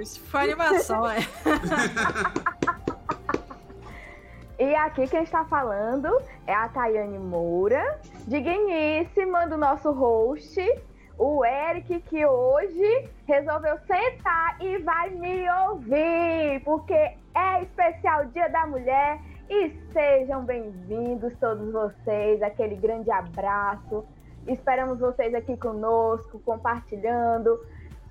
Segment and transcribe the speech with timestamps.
[0.00, 1.18] Isso foi animação, é.
[4.60, 6.08] E aqui quem está falando
[6.44, 10.60] é a Tayane Moura, digníssima do nosso host,
[11.16, 18.66] o Eric, que hoje resolveu sentar e vai me ouvir, porque é especial Dia da
[18.66, 19.20] Mulher.
[19.48, 24.04] E sejam bem-vindos todos vocês, aquele grande abraço.
[24.46, 27.60] Esperamos vocês aqui conosco, compartilhando,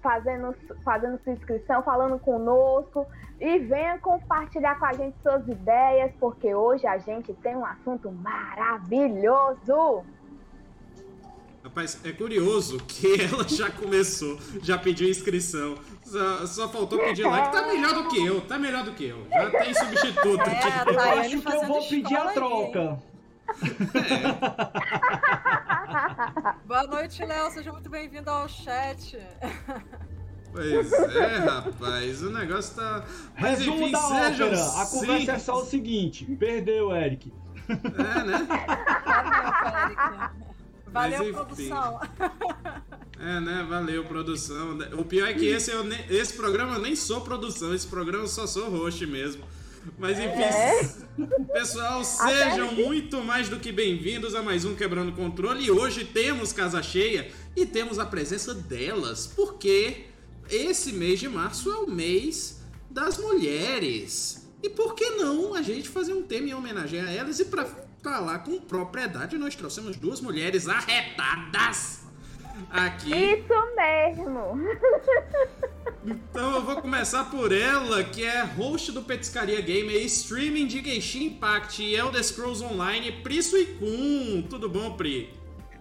[0.02, 3.08] fazendo, fazendo sua inscrição, falando conosco.
[3.40, 8.12] E venha compartilhar com a gente suas ideias, porque hoje a gente tem um assunto
[8.12, 10.04] maravilhoso.
[11.64, 15.76] Rapaz, é curioso que ela já começou, já pediu inscrição.
[16.02, 17.52] Só, só faltou pedir like.
[17.52, 19.28] Tá melhor do que eu, tá melhor do que eu.
[19.30, 20.42] Já tem substituto.
[20.42, 22.98] É, tipo, tá Eu acho que eu vou pedir a escola aí,
[23.48, 24.72] troca.
[26.66, 27.52] Boa noite, Léo.
[27.52, 29.18] Seja muito bem-vindo ao chat.
[30.52, 33.06] Pois é, rapaz, o negócio tá.
[33.40, 34.48] Mas Resumo enfim, da sejam.
[34.48, 34.82] ópera.
[34.82, 35.32] A conversa sim.
[35.32, 37.34] é só o seguinte: perdeu, Eric.
[37.70, 38.48] É, né?
[40.88, 41.34] Valeu, enfim.
[41.34, 42.00] produção.
[43.20, 43.66] É, né?
[43.70, 44.78] Valeu, produção.
[44.98, 48.30] O pior é que esse, eu esse programa eu nem sou produção, esse programa eu
[48.30, 49.44] só sou host mesmo.
[49.98, 50.84] Mas enfim, É.
[51.54, 55.64] pessoal, sejam muito mais do que bem-vindos a mais um Quebrando Controle.
[55.66, 60.06] E hoje temos casa cheia e temos a presença delas, porque
[60.50, 64.48] esse mês de março é o mês das mulheres.
[64.62, 67.40] E por que não a gente fazer um tema em homenagem a elas?
[67.40, 67.68] E pra
[68.04, 72.07] falar com propriedade, nós trouxemos duas mulheres arretadas
[72.70, 73.12] aqui.
[73.16, 74.58] Isso mesmo.
[76.06, 81.26] Então eu vou começar por ela, que é host do Petiscaria Gamer, streaming de Genshin
[81.26, 84.44] Impact e Elder Scrolls Online, Pri Suicum.
[84.50, 85.34] Tudo bom, Pri?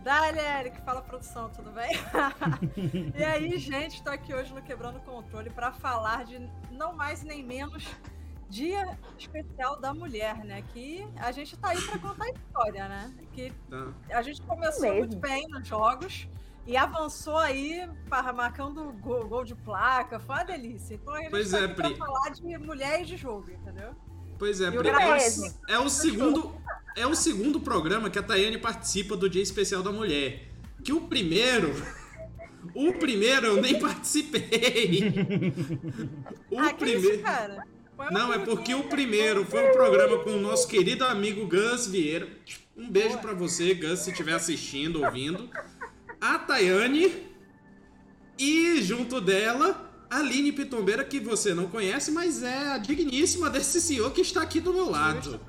[0.03, 1.91] Dali, Eric, fala produção, tudo bem?
[3.17, 7.45] e aí, gente, tô aqui hoje no Quebrando Controle para falar de não mais nem
[7.45, 7.85] menos
[8.49, 10.63] Dia Especial da Mulher, né?
[10.73, 13.15] Que a gente tá aí para contar a história, né?
[13.33, 13.89] Que Tá.
[14.11, 16.29] a gente começou muito bem nos jogos
[16.67, 20.95] e avançou aí para marcando gol, gol de placa, foi uma delícia.
[20.95, 21.95] Então a gente Pois tá é, Pri.
[21.97, 23.91] falar de mulher e de jogo, entendeu?
[24.39, 24.91] Pois é, o Pri.
[24.91, 26.55] Mas É o segundo,
[26.97, 30.49] é o segundo programa que a Tayane participa do Dia Especial da Mulher.
[30.83, 31.73] Que o primeiro.
[32.75, 35.05] O primeiro eu nem participei.
[36.51, 37.63] O ah, que isso, primeiro.
[38.11, 42.29] Não, é porque o primeiro foi um programa com o nosso querido amigo Gus Vieira.
[42.77, 43.21] Um beijo Boa.
[43.21, 45.49] pra você, Gus, se estiver assistindo, ouvindo.
[46.21, 47.27] A Tayane.
[48.39, 53.81] E junto dela, a Aline Pitombeira, que você não conhece, mas é a digníssima desse
[53.81, 55.41] senhor que está aqui do meu lado.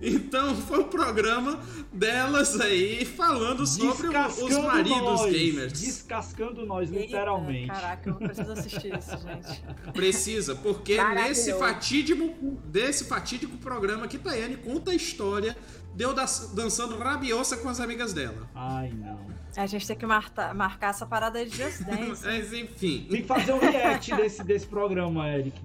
[0.00, 1.58] Então foi um programa
[1.90, 5.32] delas aí falando sobre o- os Descascando maridos nós.
[5.32, 5.72] gamers.
[5.72, 7.68] Descascando nós, Eita, literalmente.
[7.68, 9.64] Caraca, eu preciso assistir isso, gente.
[9.94, 12.28] Precisa, porque nesse fatídico,
[12.66, 15.56] desse fatídico programa que Tayane conta a história
[15.96, 18.48] de eu da- dançando rabiosa com as amigas dela.
[18.54, 19.18] Ai, não.
[19.56, 22.22] A gente tem que marcar, marcar essa parada de Just Dance.
[22.26, 25.58] Mas enfim, Tem que fazer um react desse, desse programa, Eric.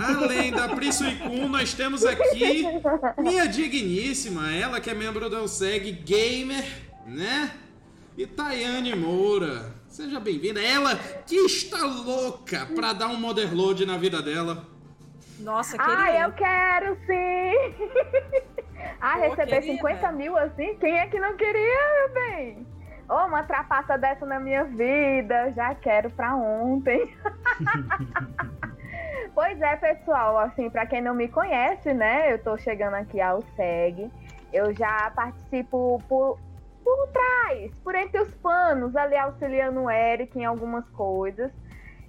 [0.00, 2.64] além da Pri Suicum, nós temos aqui
[3.18, 6.64] minha digníssima, ela que é membro do Elseg Gamer,
[7.06, 7.52] né?
[8.18, 9.72] E Tayane Moura.
[9.88, 10.60] Seja bem-vinda.
[10.60, 14.66] Ela que está louca pra dar um motherload na vida dela.
[15.38, 16.22] Nossa, Ah, queria.
[16.22, 18.42] eu quero sim!
[19.02, 20.16] ah, Pô, receber queria, 50 velho.
[20.16, 20.76] mil assim?
[20.78, 22.66] Quem é que não queria, meu bem?
[23.08, 27.12] Ô, uma trapaça dessa na minha vida, já quero pra ontem.
[29.34, 33.42] pois é, pessoal, assim, pra quem não me conhece, né, eu tô chegando aqui ao
[33.56, 34.08] SEG,
[34.52, 36.38] eu já participo por,
[36.84, 41.50] por trás, por entre os panos, ali auxiliando o Eric em algumas coisas.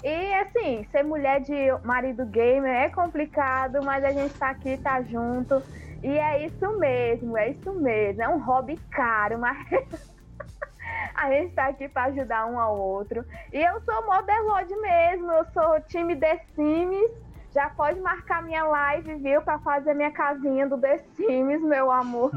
[0.04, 5.02] E assim, ser mulher de marido gamer é complicado, mas a gente tá aqui, tá
[5.02, 5.64] junto.
[6.04, 8.22] E é isso mesmo, é isso mesmo.
[8.22, 9.58] É um hobby caro, mas
[11.16, 13.26] a gente tá aqui pra ajudar um ao outro.
[13.54, 17.12] E eu sou Modelode mesmo, eu sou time The Sims.
[17.54, 19.42] Já pode marcar minha live, viu?
[19.44, 22.32] Pra fazer minha casinha do The Sims, meu amor.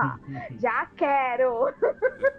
[0.60, 1.72] Já quero.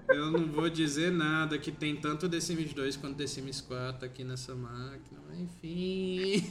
[0.10, 4.06] Eu não vou dizer nada que tem tanto The Sims 2 quanto The Sims 4
[4.06, 5.20] aqui nessa máquina.
[5.28, 6.44] mas Enfim.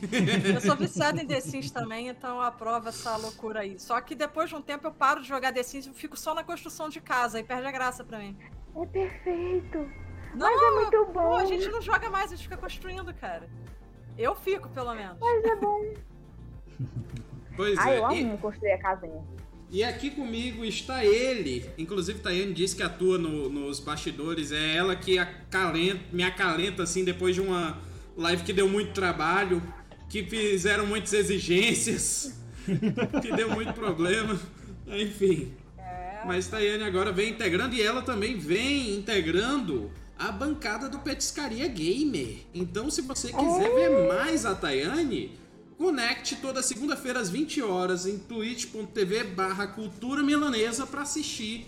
[0.55, 3.79] Eu sou viciada em The Sims também, então eu aprovo essa loucura aí.
[3.79, 6.35] Só que depois de um tempo eu paro de jogar The Sims e fico só
[6.35, 8.37] na construção de casa e perde a graça pra mim.
[8.75, 9.79] É perfeito.
[10.35, 11.37] Não, Mas é muito pô, bom.
[11.37, 13.49] a gente não joga mais, a gente fica construindo, cara.
[14.19, 15.17] Eu fico, pelo menos.
[15.21, 15.95] Mas é bom.
[17.57, 17.99] Pois Ah, é.
[17.99, 19.21] eu E, amo construir a casinha.
[19.69, 21.69] e aqui comigo está ele.
[21.77, 24.53] Inclusive, Tayane disse que atua no- nos bastidores.
[24.53, 27.79] É ela que acalenta, me acalenta assim depois de uma,
[28.17, 29.61] Live que deu muito trabalho,
[30.09, 32.41] que fizeram muitas exigências,
[33.23, 34.39] que deu muito problema.
[34.87, 35.53] Enfim.
[35.79, 36.23] É.
[36.27, 42.39] Mas Tayane agora vem integrando e ela também vem integrando a bancada do Petiscaria Gamer.
[42.53, 45.39] Então, se você quiser ver mais a Tayane,
[45.77, 51.67] conecte toda segunda-feira às 20 horas em twitch.tv barra cultura milanesa para assistir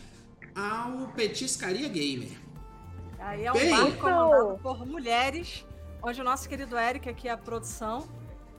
[0.55, 2.31] ao Petiscaria Gamer.
[3.20, 3.70] Aí é um Bem.
[3.70, 5.64] bar comandado por mulheres,
[6.03, 8.08] onde o nosso querido Eric aqui é a produção.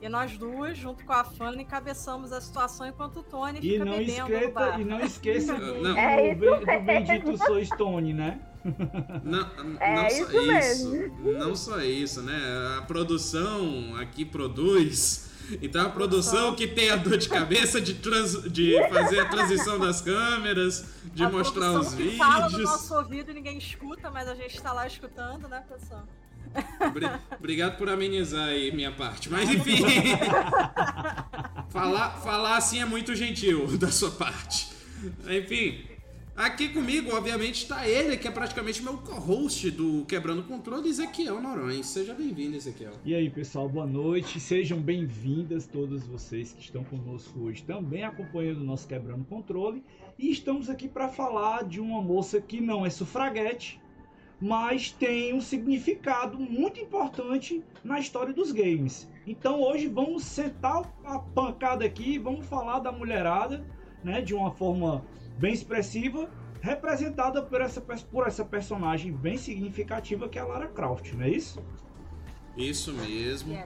[0.00, 3.84] E nós duas, junto com a Fanny, encabeçamos a situação enquanto o Tony E fica
[3.84, 4.80] não, bebendo no esqueça, bar.
[4.80, 5.96] e não esqueça do, Não.
[5.96, 8.40] É do, do bendito Sou Stone, né?
[9.24, 9.50] Não,
[9.80, 10.90] É não isso só isso.
[10.90, 11.32] mesmo.
[11.38, 12.40] Não só isso, né?
[12.78, 15.30] A produção aqui produz.
[15.60, 19.78] Então a produção que tem a dor de cabeça de, trans- de fazer a transição
[19.78, 22.70] das câmeras, de a mostrar os que fala no vídeos.
[22.70, 25.62] nosso ouvido e ninguém escuta, mas a gente tá lá escutando, né?
[26.86, 29.28] Obri- Obrigado por amenizar aí minha parte.
[29.28, 29.82] Mas enfim.
[31.70, 34.68] falar, falar assim é muito gentil da sua parte.
[35.28, 35.84] Enfim.
[36.34, 41.84] Aqui comigo, obviamente, está ele, que é praticamente meu co-host do Quebrando Controle, Ezequiel Norões.
[41.84, 42.92] Seja bem-vindo, Ezequiel.
[43.04, 44.40] E aí, pessoal, boa noite.
[44.40, 49.84] Sejam bem-vindas todas vocês que estão conosco hoje, também acompanhando o nosso Quebrando Controle.
[50.18, 53.78] E estamos aqui para falar de uma moça que não é sufraguete,
[54.40, 59.06] mas tem um significado muito importante na história dos games.
[59.26, 63.62] Então hoje vamos sentar a pancada aqui, vamos falar da mulherada,
[64.02, 65.04] né, de uma forma
[65.38, 66.30] bem expressiva,
[66.60, 71.30] representada por essa, por essa personagem bem significativa que é a Lara Croft, não é
[71.30, 71.62] isso?
[72.56, 73.58] Isso mesmo.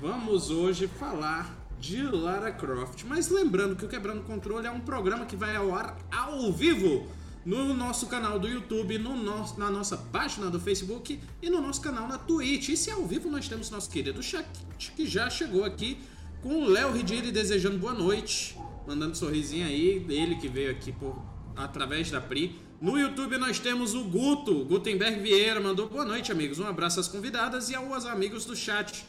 [0.00, 3.04] Vamos hoje falar de Lara Croft.
[3.04, 7.06] Mas lembrando que o Quebrando Controle é um programa que vai ao ar ao vivo
[7.44, 11.80] no nosso canal do YouTube, no nosso, na nossa página do Facebook e no nosso
[11.80, 12.68] canal na Twitch.
[12.68, 14.46] E se é ao vivo nós temos nosso querido chat
[14.94, 15.98] que já chegou aqui
[16.40, 18.56] com o Léo Ridiri desejando boa noite,
[18.86, 21.16] mandando um sorrisinho aí, ele que veio aqui por
[21.56, 22.60] através da Pri.
[22.80, 26.58] No YouTube nós temos o Guto, Gutenberg Vieira, mandou boa noite, amigos.
[26.58, 29.04] Um abraço às convidadas e aos amigos do chat.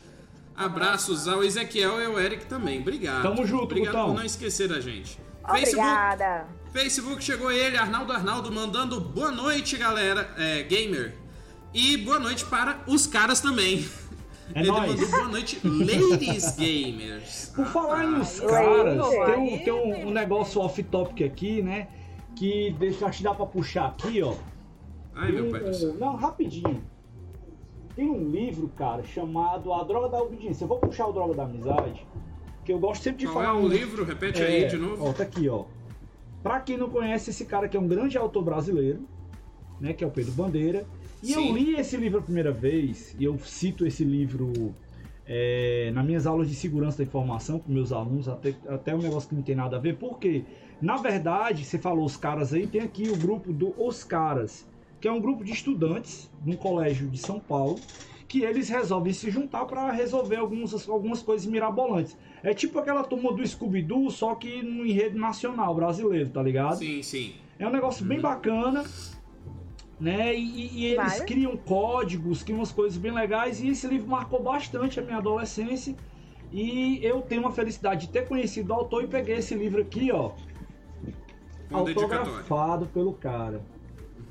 [0.56, 2.82] Abraços ao Ezequiel e ao Eric também.
[2.82, 3.24] Obrigado.
[3.24, 4.08] Tamo junto, Obrigado Gutão.
[4.10, 5.18] por não esquecer da gente.
[5.50, 6.48] Facebook, Obrigada.
[6.72, 11.16] Facebook chegou ele, Arnaldo Arnaldo, mandando boa noite, galera, é, gamer.
[11.74, 13.88] E boa noite para os caras também.
[14.54, 14.92] É Ele nóis.
[14.92, 17.52] mandou boa noite, ladies gamers.
[17.56, 21.88] Por falar nos caras, tem, um, tem um, um negócio off-topic aqui, né?
[22.36, 24.34] Que deixa, acho que dá pra puxar aqui, ó.
[25.16, 25.94] Ai, meu Tem pai do um- céu.
[25.96, 26.84] Não, rapidinho.
[27.96, 30.64] Tem um livro, cara, chamado A Droga da Obediência.
[30.64, 32.06] Eu vou puxar o Droga da Amizade,
[32.66, 33.58] que eu gosto sempre de Qual falar.
[33.58, 34.04] é o um- livro?
[34.04, 35.06] Repete É, aí de novo.
[35.08, 35.66] Ó, tá aqui, ó.
[36.42, 39.08] Pra quem não conhece, esse cara que é um grande autor brasileiro,
[39.80, 39.94] né?
[39.94, 40.86] Que é o Pedro Bandeira.
[41.24, 41.48] E Sim.
[41.48, 44.76] eu li esse livro a primeira vez, e eu cito esse livro
[45.26, 49.30] é, nas minhas aulas de segurança da informação com meus alunos, até, até um negócio
[49.30, 50.44] que não tem nada a ver, porque,
[50.82, 54.68] na verdade, você falou os caras aí, tem aqui o grupo do Os Caras,
[55.00, 57.80] que é um grupo de estudantes num colégio de São Paulo,
[58.28, 62.18] que eles resolvem se juntar para resolver algumas, algumas coisas mirabolantes.
[62.42, 66.80] É tipo aquela turma do Scooby-Doo, só que no enredo nacional brasileiro, tá ligado?
[66.80, 67.34] Sim, sim.
[67.58, 68.84] É um negócio bem bacana,
[70.04, 70.36] né?
[70.36, 71.26] E, e eles Vale.
[71.26, 73.62] criam códigos, criam umas coisas bem legais.
[73.62, 75.96] E esse livro marcou bastante a minha adolescência.
[76.52, 80.12] E eu tenho uma felicidade de ter conhecido o autor e peguei esse livro aqui,
[80.12, 80.36] ó,
[81.72, 82.46] dedicatório.
[82.48, 83.68] autografado pelo cara.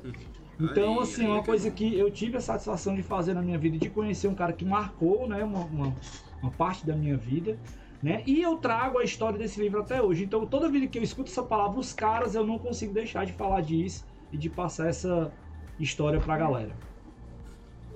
[0.58, 1.76] Então, Aí, assim, aí, uma que coisa bom.
[1.76, 4.64] que eu tive a satisfação de fazer na minha vida, de conhecer um cara que
[4.64, 5.96] marcou, né, uma, uma,
[6.40, 7.58] uma parte da minha vida,
[8.00, 10.24] né, e eu trago a história desse livro até hoje.
[10.24, 13.32] Então, toda vida que eu escuto essa palavra, os caras, eu não consigo deixar de
[13.32, 15.34] falar disso e de passar essa
[15.78, 16.76] história pra galera.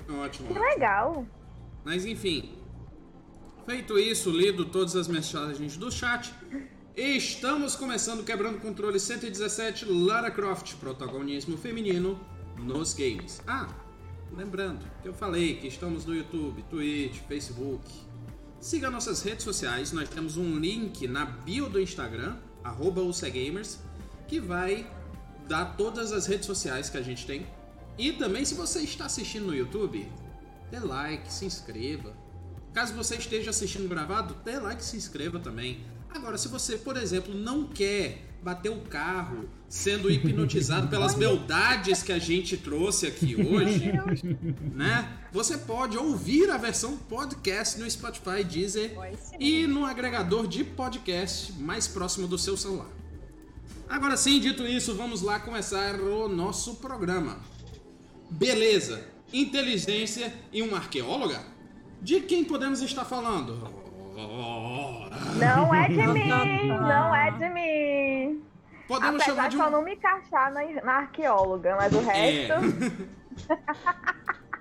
[0.09, 0.49] Ótimo.
[0.49, 1.26] Que legal.
[1.85, 2.50] Mas enfim,
[3.64, 6.33] feito isso, lido todas as mensagens do chat,
[6.97, 12.18] estamos começando Quebrando Controle 117 Lara Croft, protagonismo feminino
[12.59, 13.40] nos games.
[13.47, 13.68] Ah,
[14.33, 17.85] lembrando que eu falei que estamos no YouTube, Twitch, Facebook.
[18.61, 23.78] Siga nossas redes sociais, nós temos um link na bio do Instagram, arroba UCGamers,
[24.26, 24.90] que vai
[25.47, 27.47] dar todas as redes sociais que a gente tem.
[27.98, 30.10] E também, se você está assistindo no YouTube,
[30.70, 32.14] dê like, se inscreva.
[32.72, 35.80] Caso você esteja assistindo gravado, dê like e se inscreva também.
[36.10, 42.12] Agora, se você, por exemplo, não quer bater o carro sendo hipnotizado pelas beldades que
[42.12, 43.92] a gente trouxe aqui hoje,
[44.72, 45.18] né?
[45.32, 48.94] Você pode ouvir a versão podcast no Spotify, Deezer
[49.40, 52.88] e no agregador de podcast mais próximo do seu celular.
[53.88, 57.38] Agora sim, dito isso, vamos lá começar o nosso programa.
[58.30, 61.40] Beleza, inteligência e uma arqueóloga?
[62.02, 63.71] De quem podemos estar falando?
[65.38, 66.28] Não é de mim,
[66.68, 68.42] não é de mim.
[68.88, 69.71] Podemos Apesar chamar de de só um.
[69.73, 72.47] não me encaixar na, na arqueóloga, mas o É.
[72.47, 73.06] resto.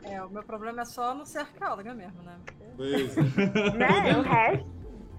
[0.08, 2.36] É, o meu problema é só não ser arqueóloga mesmo, né?
[2.78, 3.72] Pois é.
[3.76, 4.16] né?
[4.16, 4.68] O resto.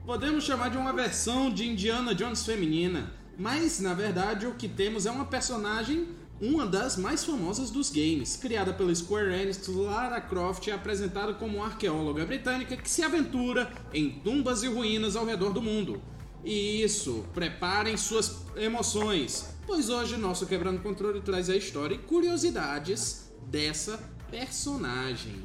[0.05, 5.05] Podemos chamar de uma versão de Indiana Jones feminina, mas na verdade o que temos
[5.05, 6.07] é uma personagem,
[6.41, 11.59] uma das mais famosas dos games, criada pela Square Enix, Lara Croft é apresentada como
[11.59, 16.01] uma arqueóloga britânica que se aventura em tumbas e ruínas ao redor do mundo.
[16.45, 23.33] E isso, preparem suas emoções, pois hoje nosso Quebrando Controle traz a história e curiosidades
[23.47, 23.99] dessa
[24.31, 25.43] personagem.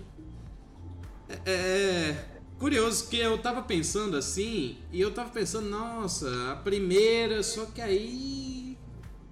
[1.29, 2.25] É, é
[2.60, 7.81] curioso que eu tava pensando assim, e eu tava pensando, nossa, a primeira, só que
[7.81, 8.50] aí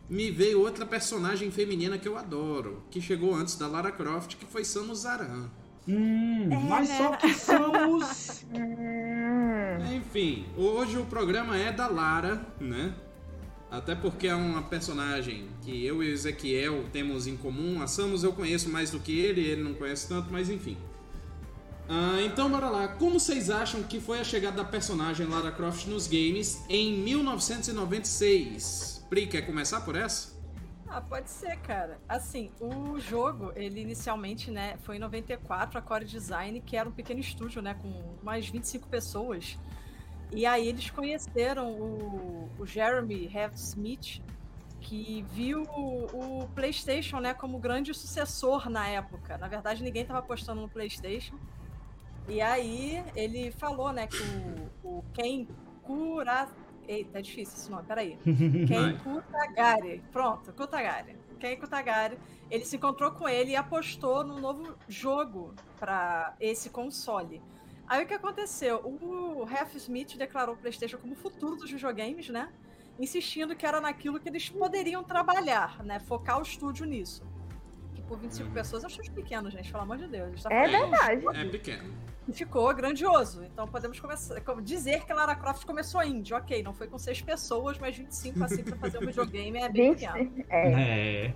[0.09, 4.45] me veio outra personagem feminina que eu adoro, que chegou antes da Lara Croft, que
[4.45, 5.49] foi Samus Aran.
[5.87, 6.97] Hum, mas né?
[6.97, 8.43] só que Samus.
[9.95, 12.93] Enfim, hoje o programa é da Lara, né?
[13.71, 17.79] Até porque é uma personagem que eu e o Ezequiel temos em comum.
[17.81, 20.75] A Samus eu conheço mais do que ele, ele não conhece tanto, mas enfim.
[21.87, 22.87] Ah, então bora lá.
[22.87, 28.98] Como vocês acham que foi a chegada da personagem Lara Croft nos games em 1996?
[29.09, 30.37] Pri, quer começar por essa?
[30.87, 31.99] Ah, pode ser, cara.
[32.07, 36.91] Assim, o jogo, ele inicialmente, né, foi em 94, a Core Design, que era um
[36.91, 39.57] pequeno estúdio, né, com mais 25 pessoas.
[40.31, 44.21] E aí eles conheceram o, o Jeremy Heath Smith,
[44.79, 49.39] que viu o, o PlayStation, né, como grande sucessor na época.
[49.39, 51.37] Na verdade, ninguém estava apostando no PlayStation.
[52.27, 54.21] E aí ele falou, né, que
[54.83, 55.47] o, o Ken
[55.81, 56.47] Kura...
[56.89, 58.17] Eita, é difícil esse nome, peraí.
[58.67, 60.03] Ken Kutagari.
[60.11, 61.15] Pronto, Kutagari.
[61.39, 62.17] Ken Kutagari.
[62.49, 67.43] Ele se encontrou com ele e apostou no novo jogo para esse console.
[67.87, 68.79] Aí o que aconteceu?
[68.79, 72.51] O Ralph Smith declarou o PlayStation como o futuro dos videogames, né?
[72.99, 75.99] Insistindo que era naquilo que eles poderiam trabalhar, né?
[75.99, 77.23] Focar o estúdio nisso.
[77.93, 80.41] Que por 25 pessoas é um estúdio pequeno, gente, pelo amor de Deus.
[80.41, 81.23] Tá é verdade.
[81.35, 81.93] É pequeno.
[82.33, 83.43] Ficou grandioso.
[83.43, 86.33] Então podemos começar, como dizer que Lara Croft começou indie.
[86.33, 89.93] Ok, não foi com seis pessoas, mas 25 assim pra fazer um videogame é bem
[89.93, 89.99] 20.
[89.99, 90.45] pequeno.
[90.49, 91.33] É,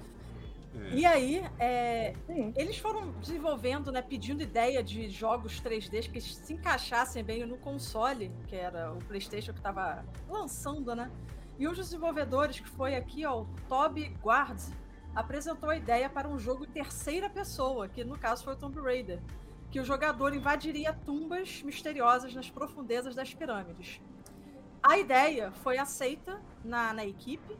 [0.75, 0.95] É.
[0.95, 2.13] E aí, é,
[2.55, 8.31] eles foram desenvolvendo, né, pedindo ideia de jogos 3D que se encaixassem bem no console,
[8.47, 11.11] que era o PlayStation que estava lançando, né?
[11.59, 14.59] E um dos desenvolvedores, que foi aqui, ó, o Toby Guard,
[15.15, 18.79] apresentou a ideia para um jogo em terceira pessoa, que no caso foi o Tomb
[18.81, 19.19] Raider,
[19.73, 23.99] que o jogador invadiria tumbas misteriosas nas profundezas das pirâmides.
[24.83, 27.57] A ideia foi aceita na, na equipe,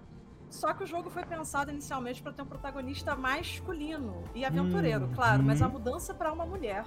[0.48, 5.12] só que o jogo foi pensado inicialmente para ter um protagonista masculino e aventureiro, Hum,
[5.16, 5.66] claro, mas hum.
[5.66, 6.86] a mudança para uma mulher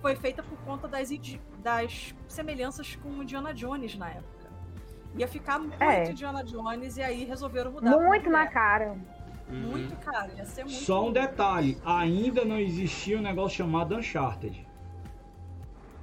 [0.00, 1.10] foi feita por conta das,
[1.58, 4.48] das semelhanças com Indiana Jones na época.
[5.14, 6.10] Ia ficar muito É.
[6.10, 7.98] Indiana Jones e aí resolveram mudar.
[7.98, 8.96] Muito na cara.
[9.48, 9.70] Uhum.
[9.70, 10.80] Muito caro, ia ser muito.
[10.80, 14.66] Só um detalhe: ainda não existia um negócio chamado Uncharted.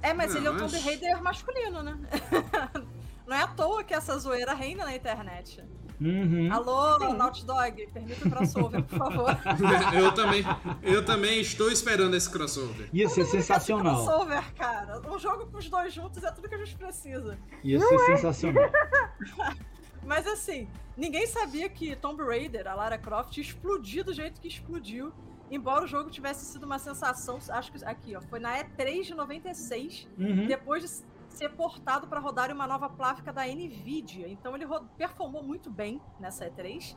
[0.00, 1.98] É, mas Não, ele é o Tomb Raider masculino, né?
[3.24, 5.64] Não é à toa que essa zoeira reina na internet.
[6.00, 6.52] Uhum.
[6.52, 7.16] Alô, Sim.
[7.16, 9.38] Naughty Dog, permita o crossover, por favor.
[9.94, 10.44] eu, também,
[10.82, 12.88] eu também estou esperando esse crossover.
[12.92, 14.04] Ia ser sensacional.
[14.04, 15.00] crossover, cara.
[15.08, 17.38] Um jogo com os dois juntos é tudo que a gente precisa.
[17.62, 18.68] Ia ser sensacional.
[20.04, 24.48] Mas assim, ninguém sabia que Tomb Raider, a Lara Croft, ia explodir do jeito que
[24.48, 25.12] explodiu.
[25.50, 29.14] Embora o jogo tivesse sido uma sensação, acho que aqui, ó, foi na E3 de
[29.14, 30.46] 96, Uhum.
[30.46, 34.28] depois de ser portado para rodar em uma nova placa da Nvidia.
[34.28, 34.66] Então ele
[34.96, 36.96] performou muito bem nessa E3.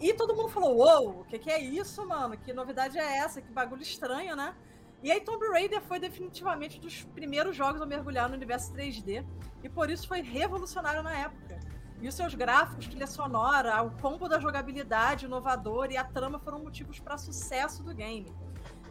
[0.00, 2.36] E todo mundo falou: Uou, o que, que é isso, mano?
[2.38, 3.42] Que novidade é essa?
[3.42, 4.54] Que bagulho estranho, né?
[5.02, 9.24] E aí Tomb Raider foi definitivamente um dos primeiros jogos a mergulhar no universo 3D.
[9.64, 11.58] E por isso foi revolucionário na época.
[12.00, 16.60] E os seus gráficos, trilha sonora, o combo da jogabilidade inovador e a trama foram
[16.60, 18.32] motivos para sucesso do game.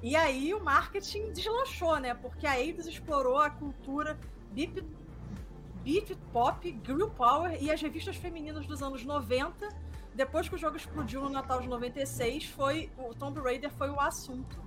[0.02, 2.14] E aí o marketing deslanchou, né?
[2.14, 4.18] Porque a Eidos explorou a cultura
[4.52, 4.84] beat,
[5.84, 9.68] beat pop, girl power e as revistas femininas dos anos 90.
[10.14, 14.00] Depois que o jogo explodiu no Natal de 96, foi o Tomb Raider foi o
[14.00, 14.58] assunto.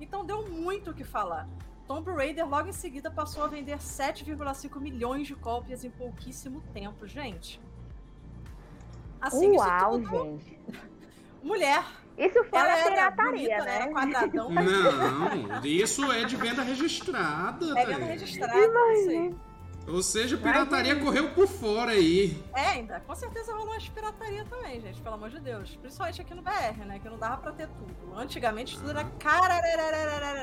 [0.00, 1.48] Então deu muito o que falar.
[1.86, 7.06] Tomb Raider logo em seguida passou a vender 7,5 milhões de cópias em pouquíssimo tempo,
[7.06, 7.60] gente.
[9.20, 10.58] Assim, Uau, isso tudo, gente.
[11.42, 11.84] mulher.
[12.18, 13.76] Isso foi Ela a era pirataria, bonita, né?
[13.76, 14.50] Era quadradão.
[14.50, 17.78] Não, isso é de venda registrada.
[17.78, 19.34] É venda registrada, aí.
[19.88, 22.36] Ou seja, pirataria correu por fora aí.
[22.54, 23.00] É, ainda.
[23.00, 25.74] Com certeza rolou umas pirataria também, gente, pelo amor de Deus.
[25.80, 26.98] Principalmente aqui no BR, né?
[26.98, 28.14] Que não dava pra ter tudo.
[28.18, 29.58] Antigamente tudo era cara.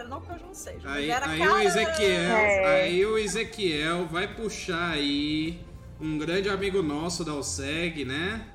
[0.10, 0.90] Não que hoje não seja.
[0.90, 2.82] Aí, era aí o Ezequiel, É.
[2.84, 5.64] aí o Ezequiel vai puxar aí
[6.02, 8.46] um grande amigo nosso da OSEG, né?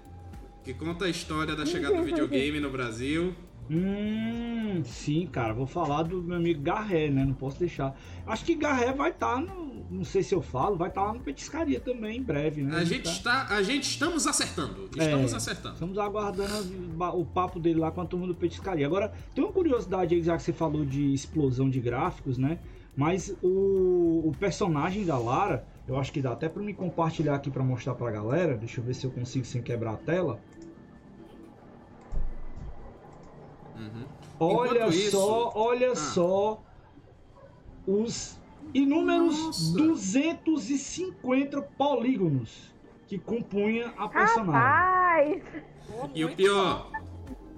[0.64, 3.35] Que conta a história da chegada do videogame no Brasil.
[3.71, 7.25] Hum, sim, cara, vou falar do meu amigo Garré, né?
[7.25, 7.97] Não posso deixar.
[8.26, 9.73] Acho que Garré vai estar no.
[9.90, 12.76] Não sei se eu falo, vai estar lá no Petiscaria também em breve, né?
[12.78, 14.88] A gente tá- está, a gente estamos acertando.
[14.97, 15.37] Estamos É.
[15.37, 15.75] acertando.
[15.75, 16.73] Estamos aguardando
[17.14, 18.87] o papo dele lá com a turma do Petiscaria.
[18.87, 22.59] Agora, tem uma curiosidade aí, já que você falou de explosão de gráficos, né?
[22.97, 27.50] Mas o, o personagem da Lara, eu acho que dá até pra me compartilhar aqui
[27.50, 28.57] pra mostrar pra galera.
[28.57, 30.40] Deixa eu ver se eu consigo sem quebrar a tela.
[33.82, 34.04] Uhum.
[34.40, 35.96] Olha isso- só, olha Ah.
[35.96, 36.62] só
[37.86, 38.38] os
[38.74, 39.76] inúmeros Nossa.
[39.76, 42.72] 250 polígonos
[43.06, 44.52] que compunha a personagem.
[44.52, 45.42] Rapaz!
[46.14, 46.90] E o pior,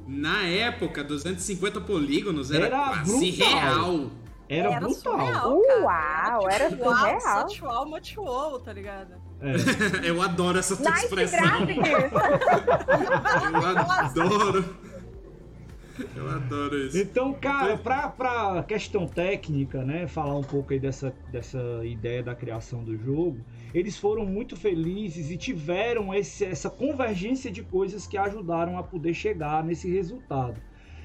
[0.07, 3.49] na época, 250 polígonos era, Era quase brutal.
[3.61, 4.11] real.
[4.47, 5.19] Era, Era brutal.
[5.19, 5.53] surreal.
[5.53, 7.87] Uau, era uau, surreal.
[7.87, 9.15] much wow, tá ligado?
[9.41, 9.55] É.
[10.09, 11.39] Eu adoro essa tua Nice expressão.
[13.53, 14.77] Eu adoro.
[16.15, 16.99] Eu adoro isso.
[16.99, 22.35] Então, cara, pra, pra questão técnica, né, falar um pouco aí dessa, dessa ideia da
[22.35, 23.39] criação do jogo,
[23.73, 29.15] eles foram muito felizes e tiveram esse- essa convergência de coisas que ajudaram a poder
[29.15, 30.61] chegar nesse resultado.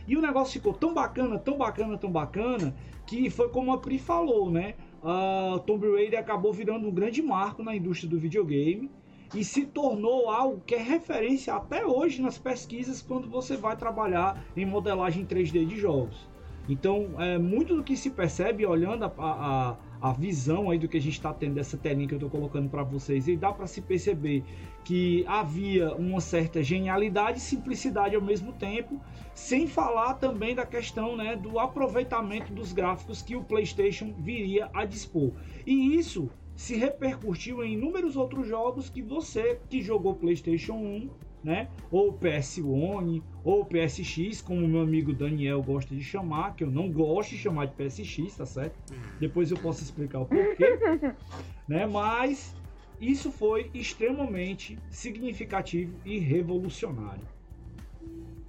[0.08, 4.00] E o negócio ficou tão bacana, tão bacana, tão bacana, que foi como a Pri
[4.00, 4.74] falou, né?
[5.03, 8.89] A Tomb Raider acabou virando um grande marco na indústria do videogame
[9.33, 14.44] e se tornou algo que é referência até hoje nas pesquisas quando você vai trabalhar
[14.55, 16.27] em modelagem 3D de jogos.
[16.70, 20.98] Então, é, muito do que se percebe olhando a, a, a visão aí do que
[20.98, 23.65] a gente está tendo dessa telinha que eu estou colocando para vocês, e dá para
[23.65, 24.44] se perceber
[24.85, 29.01] que havia uma certa genialidade e simplicidade ao mesmo tempo,
[29.33, 34.85] sem falar também da questão né, do aproveitamento dos gráficos que o PlayStation viria a
[34.85, 35.31] dispor.
[35.65, 41.09] E isso se repercutiu em inúmeros outros jogos que você que jogou PlayStation 1,
[41.41, 46.69] né, ou PS1, ou PSX, como o meu amigo Daniel gosta de chamar, que eu
[46.69, 48.75] não gosto de chamar de PSX, tá certo?
[49.22, 50.77] Depois eu posso explicar o porquê,
[51.65, 51.87] né?
[51.87, 52.53] Mas
[53.00, 57.25] isso foi extremamente significativo e revolucionário.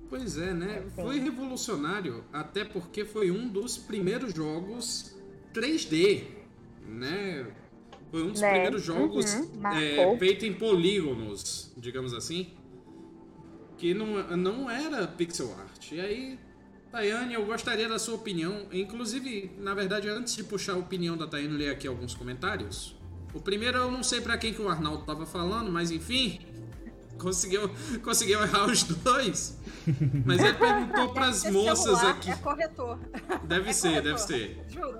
[0.08, 0.82] Pois é, né?
[0.96, 5.16] Foi revolucionário, até porque foi um dos primeiros jogos
[5.54, 6.24] 3D,
[6.88, 7.46] né?
[8.10, 8.50] Foi um dos Né?
[8.50, 12.48] primeiros jogos Uhum, é, feito em polígonos, digamos assim,
[13.78, 15.92] que não, não era pixel art.
[15.92, 16.38] E aí,
[16.90, 18.66] Tayane, eu gostaria da sua opinião.
[18.72, 22.96] Inclusive, na verdade, antes de puxar a opinião da Tayane, ler aqui alguns comentários.
[23.32, 26.40] O primeiro eu não sei pra quem que o Arnaldo tava falando, mas enfim,
[27.16, 27.70] conseguiu,
[28.02, 29.56] conseguiu errar os dois.
[30.26, 32.30] Mas ele perguntou pras Esse moças aqui.
[32.30, 32.98] É corretor.
[33.44, 34.02] Deve É ser, corretor.
[34.02, 34.64] deve ser.
[34.68, 34.98] Juro.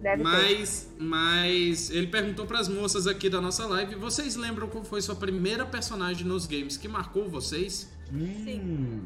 [0.00, 0.22] Deve.
[0.22, 5.16] Mas, mas ele perguntou pras moças aqui da nossa live: vocês lembram qual foi sua
[5.16, 7.90] primeira personagem nos games que marcou vocês?
[8.12, 9.02] Hum,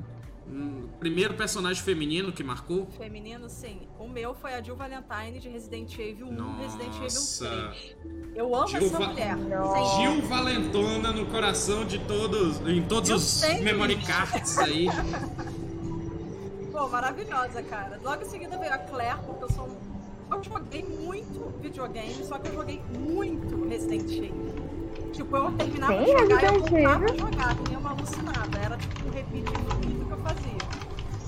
[0.48, 2.86] Um primeiro personagem feminino que marcou?
[2.98, 3.80] Feminino, sim.
[3.98, 7.46] O meu foi a Jill Valentine de Resident Evil 1 Resident Nossa.
[7.46, 8.36] Evil 3.
[8.36, 9.36] Eu amo Jill essa Va- mulher.
[9.36, 9.96] Nossa.
[9.96, 10.02] Sim.
[10.02, 13.60] Gil Valentona no coração de todos, em todos Eu os sei.
[13.62, 14.86] memory cards aí.
[16.70, 18.00] Pô, maravilhosa, cara.
[18.02, 19.91] Logo em seguida veio a Claire, porque eu sou um...
[20.32, 25.12] Eu joguei muito videogame, só que eu joguei muito Resident Evil.
[25.12, 28.58] Tipo, eu terminava Sim, de jogar e eu voltava a jogar, nem uma alucinada.
[28.58, 30.62] Era tipo um repeat infinito que eu fazia.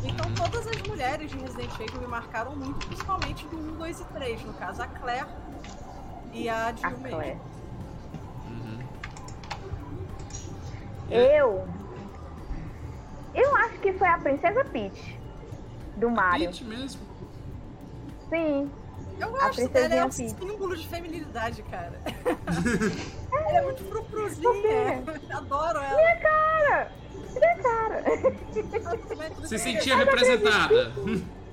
[0.05, 4.05] Então todas as mulheres de Resident Evil me marcaram muito, principalmente do 1, 2 e
[4.05, 4.45] 3.
[4.45, 5.29] No caso, a Claire
[6.33, 6.99] e a Jill.
[7.03, 7.39] Claire.
[8.49, 8.79] Uhum.
[11.11, 11.69] Eu.
[13.35, 15.21] Eu acho que foi a Princesa Peach.
[15.97, 16.47] Do Mario.
[16.47, 17.03] Peach mesmo.
[18.31, 18.71] Sim.
[19.19, 20.31] Eu gosto princesinha dela, é um Peach.
[20.31, 22.01] símbolo de feminilidade, cara.
[23.33, 25.05] ela é muito frufruzinha.
[25.31, 26.17] Adoro ela.
[26.21, 26.93] Cara!
[27.35, 28.05] Minha cara!
[29.47, 30.93] Se sentia representada.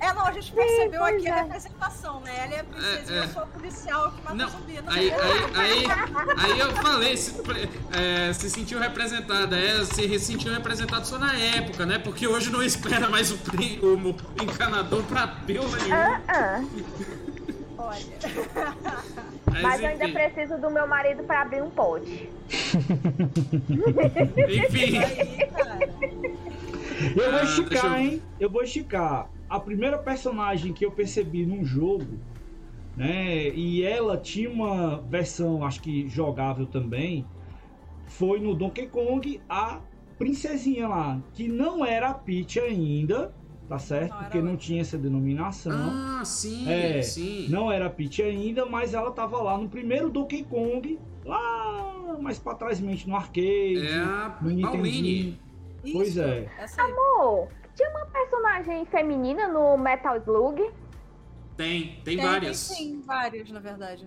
[0.01, 1.41] É, não, a gente percebeu aqui a é.
[1.43, 2.33] representação, né?
[2.35, 3.23] Ela é a princesa É, e é.
[3.23, 4.81] eu sou a policial que mata Não, zumbi.
[4.81, 5.85] Não, aí, aí, aí,
[6.53, 7.35] aí eu falei, se,
[7.91, 11.99] é, se sentiu representada, é, se sentiu representado só na época, né?
[11.99, 16.21] Porque hoje não espera mais o, o, encanador pra pílula nenhuma.
[16.27, 16.63] Ah, ah.
[17.81, 18.01] Olha.
[19.61, 22.29] Mas eu ainda preciso do meu marido pra abrir um pote.
[24.49, 24.97] enfim.
[27.15, 28.21] Eu vou Ah, esticar, hein?
[28.39, 29.29] Eu vou esticar.
[29.49, 32.19] A primeira personagem que eu percebi num jogo
[32.95, 33.49] né?
[33.49, 37.25] E ela tinha uma versão, acho que jogável também.
[38.07, 39.79] Foi no Donkey Kong a
[40.17, 43.33] princesinha lá, que não era a Peach ainda,
[43.71, 44.11] tá certo?
[44.11, 45.71] Não, Porque não tinha essa denominação.
[45.71, 47.47] Ah, sim, É, sim.
[47.49, 52.37] Não era a Peach ainda, mas ela tava lá no primeiro Donkey Kong, lá mais
[52.37, 54.63] pra trás, mente no arcade, É a no Pauline.
[54.63, 55.39] Nintendinho.
[55.93, 56.49] Pois Isso, é.
[56.93, 60.69] Pô, tinha uma personagem feminina no Metal Slug.
[61.55, 62.67] Tem, tem, Tem, várias.
[62.67, 64.05] Tem, várias, na verdade.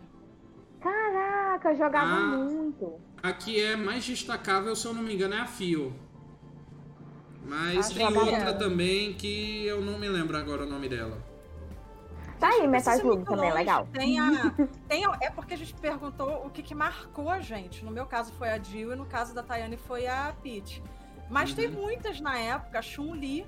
[0.78, 2.26] Caraca, eu jogava Ah.
[2.36, 3.00] muito.
[3.22, 5.94] A que é mais destacável, se eu não me engano, é a Fio.
[7.44, 11.18] Mas Ah, tem jogava outra também que eu não me lembro agora o nome dela.
[12.40, 13.58] Tá aí, Metal Slug muito também, é longe.
[13.58, 13.88] legal.
[13.92, 14.26] Tem a,
[14.88, 17.84] tem a- é porque a gente perguntou o que, que marcou a gente.
[17.84, 20.82] No meu caso foi a Jill e no caso da Tayane foi a Peach.
[21.30, 21.82] Mas tem Uhum.
[21.82, 23.46] muitas na época, Chun-Li,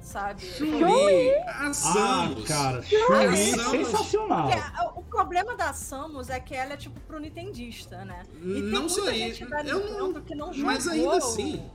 [0.00, 0.40] sabe?
[0.44, 2.44] Chun-Li, a Ah, Samus.
[2.48, 3.70] cara, Chun-Li Samus.
[3.88, 4.48] sensacional.
[4.48, 8.22] Porque a- o problema da Samus é que ela é tipo pro Nintendista, né?
[8.42, 11.70] E tem Não muita sei, gente da eu não- que não jogou mas ainda assim-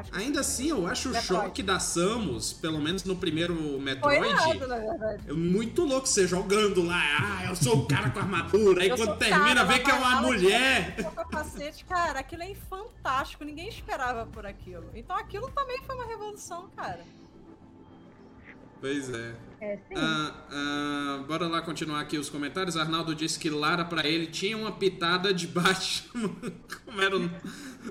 [0.00, 1.44] acho Ainda assim, eu acho o Metroid.
[1.44, 5.22] choque da Samus, pelo menos no primeiro Metroid, errado, na verdade.
[5.28, 7.00] é muito louco você jogando lá.
[7.20, 8.82] Ah, eu sou o cara com armadura.
[8.82, 10.96] Aí Eu quando o termina, cara, vê que é uma mulher.
[11.14, 14.90] capacete, cara, aquilo é fantástico, ninguém esperava por aquilo.
[14.94, 17.00] Então aquilo também foi uma revolução, cara.
[18.78, 19.34] Pois é.
[19.58, 19.78] É.
[19.96, 22.76] Ah, ah, bora lá continuar aqui os comentários.
[22.76, 26.28] Arnaldo disse que Lara pra ele tinha uma pitada de Batman.
[26.84, 27.30] Como era o-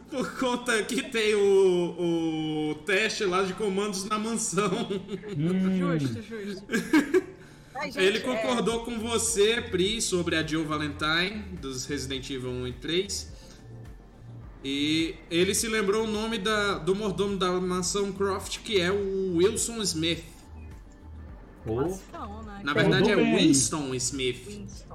[0.09, 4.87] Por conta que tem o, o teste lá de comandos na mansão.
[5.37, 6.63] Hum, Justo, justo.
[7.75, 12.49] Ai, gente, ele é, concordou com você, Pri, sobre a Jill Valentine, dos Resident Evil
[12.49, 13.33] 1 e 3.
[14.63, 19.35] E ele se lembrou o nome da, do mordomo da mansão Croft, que é o
[19.35, 20.23] Wilson Smith.
[22.43, 22.61] né?
[22.63, 23.15] Na é verdade é.
[23.15, 24.45] Winston Smith.
[24.47, 24.94] Winston,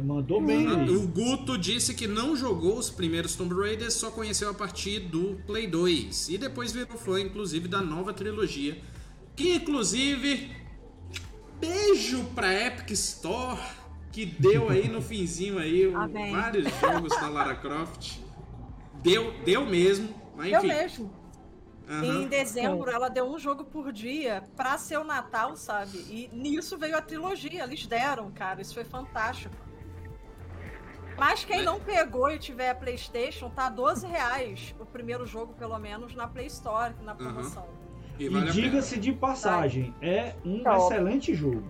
[0.00, 0.90] mandou bem aí.
[0.90, 5.40] O Guto disse que não jogou os primeiros Tomb Raiders, só conheceu a partir do
[5.46, 6.28] Play 2.
[6.28, 8.80] E depois virou fã, inclusive, da nova trilogia.
[9.36, 10.50] Que, inclusive,
[11.60, 13.58] beijo pra Epic Store,
[14.12, 16.32] que deu aí no finzinho aí o- Amém.
[16.32, 18.18] vários jogos da Lara Croft.
[19.02, 20.68] Deu, deu mesmo, mas Eu enfim.
[20.68, 21.18] mesmo.
[21.88, 22.04] Aham.
[22.04, 25.96] Em dezembro, ela deu um jogo por dia pra ser o Natal, sabe?
[26.10, 27.64] E nisso veio a trilogia.
[27.64, 28.60] Eles deram, cara.
[28.60, 29.54] Isso foi fantástico.
[31.18, 35.78] Mas quem não pegou e tiver a PlayStation, tá 12 reais o primeiro jogo, pelo
[35.78, 37.66] menos, na Play Store, na promoção.
[38.18, 38.52] E E vale pena.
[38.52, 40.76] diga-se de passagem, é um Top.
[40.92, 41.62] excelente jogo.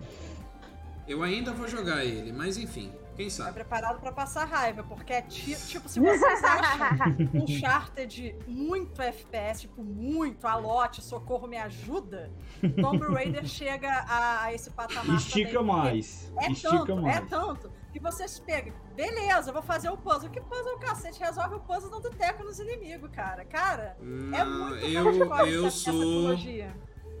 [1.07, 3.53] Eu ainda vou jogar ele, mas enfim, quem Tá sabe.
[3.53, 9.61] preparado pra passar raiva, porque é ti- tipo, se vocês acham um Uncharted muito FPS,
[9.61, 12.31] tipo, muito alote, socorro, me ajuda,
[12.79, 16.31] Tomb Raider chega a, a esse patamar Estica também, mais.
[16.37, 17.17] É Estica tanto, mais.
[17.17, 20.29] é tanto, que vocês pegam, beleza, eu vou fazer o puzzle.
[20.29, 21.19] Que puzzle, cacete?
[21.19, 23.43] Resolve o puzzle dando teco nos inimigos, cara.
[23.45, 24.03] Cara, é
[24.43, 25.05] Não, muito eu,
[25.47, 26.01] eu essa- essa sou.
[26.01, 26.75] trilogia.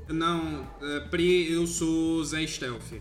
[0.07, 2.99] Não, é, Pri, eu sou Zé Stealth.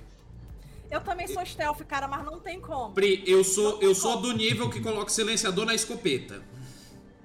[0.90, 2.94] Eu também sou stealth, cara, mas não tem como.
[2.94, 6.42] Pri, eu sou, eu sou do nível que coloca o silenciador na escopeta.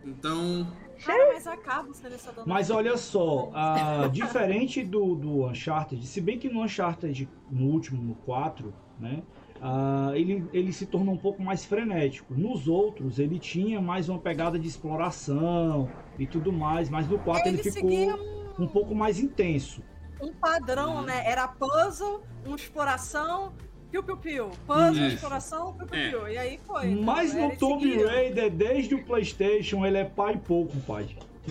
[0.03, 0.67] Então,
[1.06, 2.43] Cara, mas acaba o silenciador.
[2.47, 8.01] Mas olha só, ah, diferente do, do Uncharted, se bem que no Uncharted, no último,
[8.01, 9.21] no 4, né?
[9.65, 12.34] Ah, ele, ele se tornou um pouco mais frenético.
[12.36, 17.47] Nos outros, ele tinha mais uma pegada de exploração e tudo mais, mas no 4
[17.47, 18.15] ele, ele ficou seguia
[18.60, 19.82] um pouco mais intenso.
[20.21, 21.02] um padrão, Uhum.
[21.04, 21.23] né?
[21.26, 23.54] Era puzzle, uma exploração,
[23.91, 24.49] piu-piu-piu.
[24.67, 25.08] Puzzle, É.
[25.13, 26.28] exploração, piu-piu-piu.
[26.30, 26.89] E aí foi.
[26.95, 27.49] Mas entendeu?
[27.49, 28.04] no Tomb.
[28.06, 31.08] Raider, desde o PlayStation, ele é pai pouco, pai.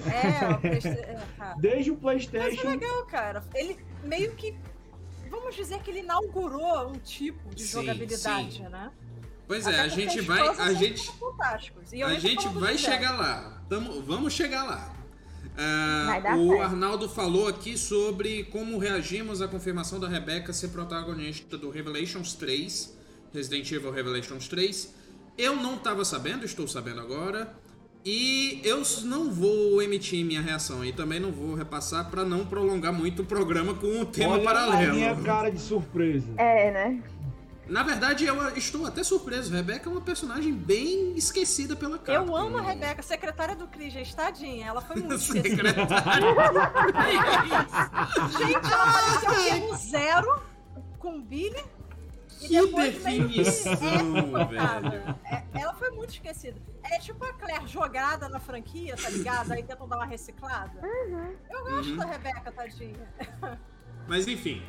[0.06, 1.18] É, o Playsta- é.
[1.60, 2.66] Desde o Mas PlayStation.
[2.66, 3.42] é legal, cara.
[3.54, 4.54] Ele meio que.
[5.32, 8.68] Vamos dizer que ele inaugurou um tipo de Sim, jogabilidade, sim.
[8.68, 8.92] né?
[9.48, 11.10] pois é, Até a porque gente vai, a gente,
[12.04, 13.62] a gente vai chegar lá.
[13.66, 14.94] Tamo, vamos chegar lá.
[15.56, 16.62] Ah, o certo.
[16.62, 22.94] Arnaldo falou aqui sobre como reagimos à confirmação da Rebecca ser protagonista do Revelations 3,
[23.32, 24.94] Resident Evil Revelations 3.
[25.38, 27.54] Eu não estava sabendo, estou sabendo agora.
[28.04, 32.92] E eu não vou emitir minha reação e também não vou repassar para não prolongar
[32.92, 34.94] muito o programa com um tema Olha a paralelo.
[34.94, 36.26] minha cara de surpresa.
[36.36, 37.02] É, né?
[37.68, 39.52] Na verdade, eu estou até surpreso.
[39.52, 42.12] Rebecca é uma personagem bem esquecida pela Capcom.
[42.12, 44.66] Eu amo a Rebeca, secretária do Cris, gente, tadinha.
[44.66, 45.68] Ela foi muito esquecida.
[45.68, 46.26] Secretária.
[48.38, 50.42] Gente, ela apareceu aqui no zero
[50.98, 51.62] com o Billy.
[52.44, 54.14] E Que depois meio que definição,
[54.48, 55.18] velho.
[55.24, 56.60] É, ela foi muito esquecida.
[56.84, 59.52] É tipo a Claire jogada na franquia, tá ligado?
[59.52, 60.80] Aí tentam dar uma reciclada.
[61.50, 61.96] Eu gosto Uhum.
[61.96, 63.08] da Rebeca, tadinha.
[64.08, 64.62] Mas enfim.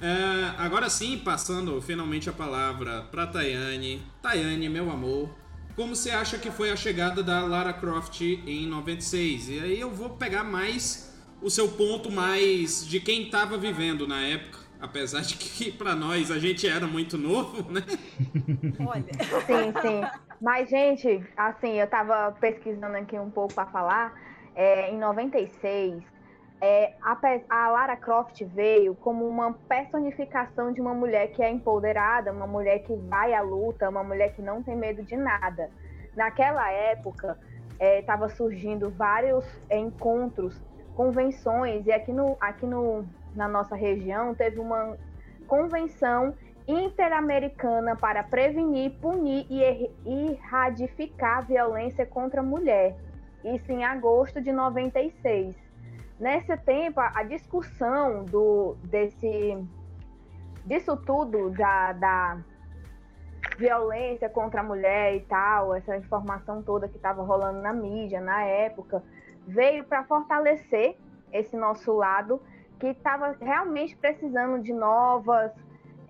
[0.00, 4.00] É, agora sim, passando finalmente a palavra para Tayane.
[4.22, 5.28] Tayane, meu amor,
[5.74, 9.48] como você acha que foi a chegada da Lara Croft em 96?
[9.48, 14.20] E aí eu vou pegar mais o seu ponto mais de quem estava vivendo na
[14.20, 17.82] época, apesar de que para nós a gente era muito novo, né?
[18.86, 19.12] Olha.
[19.46, 20.00] Sim, sim.
[20.40, 24.28] Mas gente, assim, eu tava pesquisando aqui um pouco para falar.
[24.54, 26.02] É, em 96,
[26.60, 27.16] é, a,
[27.48, 32.80] a, Lara Croft veio como uma personificação de uma mulher que é empoderada, uma mulher
[32.80, 35.70] que vai à luta, uma mulher que não tem medo de nada.
[36.16, 37.38] Naquela época,
[37.80, 40.60] estava é, surgindo vários encontros,
[40.96, 44.96] convenções, e aqui, no, aqui no, na nossa região teve uma
[45.46, 46.34] convenção
[46.66, 52.96] interamericana para prevenir, punir e er-, erradicar violência contra a mulher.
[53.44, 55.68] Isso em agosto de 96
[56.18, 59.56] Nesse tempo, a discussão do, desse,
[60.66, 62.38] disso tudo, da, da
[63.56, 68.42] violência contra a mulher e tal, essa informação toda que estava rolando na mídia na
[68.42, 69.00] época,
[69.46, 70.96] veio para fortalecer
[71.32, 72.42] esse nosso lado
[72.78, 75.52] que estava realmente precisando de novas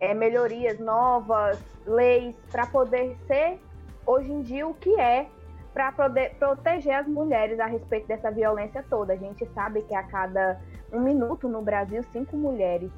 [0.00, 3.60] é, melhorias, novas leis para poder ser
[4.06, 5.26] hoje em dia o que é
[5.72, 9.12] para poder proteger as mulheres a respeito dessa violência toda.
[9.12, 10.60] A gente sabe que a cada
[10.92, 12.90] um minuto no Brasil, cinco mulheres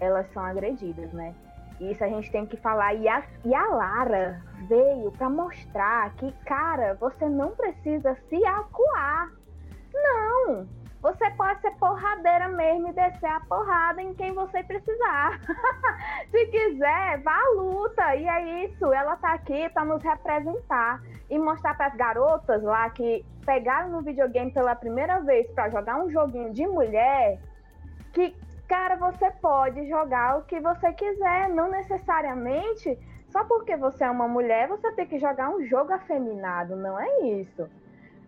[0.00, 1.34] elas são agredidas, né?
[1.80, 2.94] Isso a gente tem que falar.
[2.94, 9.32] E a, e a Lara veio para mostrar que, cara, você não precisa se acuar.
[9.94, 10.66] Não!
[11.00, 15.38] Você pode ser porradeira mesmo e descer a porrada em quem você precisar.
[16.30, 18.16] Se quiser, vá à luta.
[18.16, 22.90] E é isso, ela tá aqui para nos representar e mostrar para as garotas lá
[22.90, 27.38] que pegaram no videogame pela primeira vez para jogar um joguinho de mulher
[28.12, 28.34] que,
[28.66, 32.98] cara, você pode jogar o que você quiser, não necessariamente
[33.30, 37.20] só porque você é uma mulher, você tem que jogar um jogo afeminado, não é
[37.20, 37.68] isso.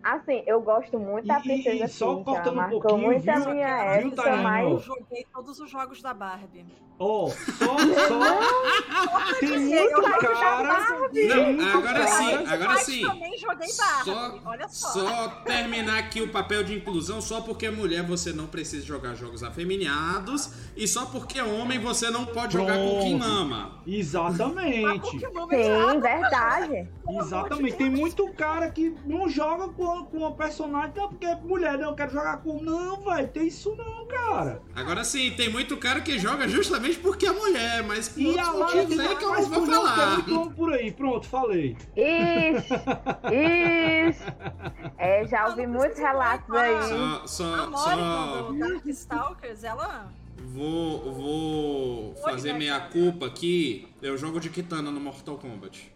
[0.03, 3.33] Assim, eu gosto muito da Princesa e, só Cynthia, cortando marcou um pouquinho, muito viu,
[3.33, 4.71] a minha viu, época, mas...
[4.71, 6.65] Eu joguei todos os jogos da Barbie.
[7.03, 10.99] Ó, oh, só, só tem muito cara.
[11.11, 13.01] Não, agora cara- sim, Mas agora sim.
[13.01, 14.05] também joguei Barbie.
[14.05, 14.87] Só, Olha só.
[14.89, 19.15] só terminar aqui o papel de inclusão, só porque é mulher você não precisa jogar
[19.15, 23.33] jogos afeminados e só porque é homem você não pode jogar com quem Pronto.
[23.33, 23.81] mama.
[23.87, 25.09] Exatamente.
[25.09, 26.87] Sim, verdade.
[27.09, 27.77] Exatamente.
[27.77, 31.89] Tem muito cara que não joga com, com uma personagem não, porque é mulher, não,
[31.89, 32.61] eu quero jogar com.
[32.61, 34.61] Não, velho, tem isso não, cara.
[34.75, 38.51] Agora sim, tem muito cara que joga justamente porque é mulher, mas por E a
[38.51, 40.13] motivos tem aí que eu mais não vou falar.
[40.15, 40.91] muito homem por aí.
[40.91, 41.75] Pronto, falei.
[41.95, 42.73] Isso,
[43.31, 44.23] isso.
[44.97, 46.81] É, já ouvi não muitos relatos aí.
[46.89, 50.11] Só, A só, Mônica só do Darkstalkers, ela.
[50.37, 53.87] vou, vou fazer né, meia culpa aqui.
[54.01, 55.91] Eu jogo de Kitana no Mortal Kombat.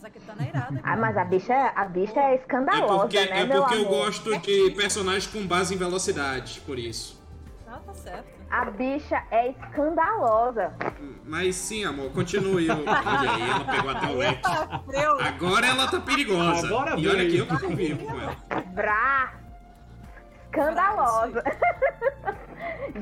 [0.00, 0.80] Mas a Kitana é irada.
[0.84, 3.80] Ah, mas a bicha, a bicha é É escandalosa, porque, né, é meu porque eu
[3.80, 4.04] amor?
[4.04, 7.20] gosto de personagens com base em velocidade, por isso.
[7.66, 8.28] Ah, tá certo.
[8.48, 10.72] A bicha é escandalosa.
[11.24, 12.70] Mas sim, amor, continue.
[12.70, 14.50] Olha aí, ela pegou até o leque.
[15.20, 16.66] Agora ela tá perigosa.
[16.68, 18.36] Agora e olha que eu que convivo com ela.
[18.72, 19.37] Brá!
[20.48, 21.44] Escandalosa.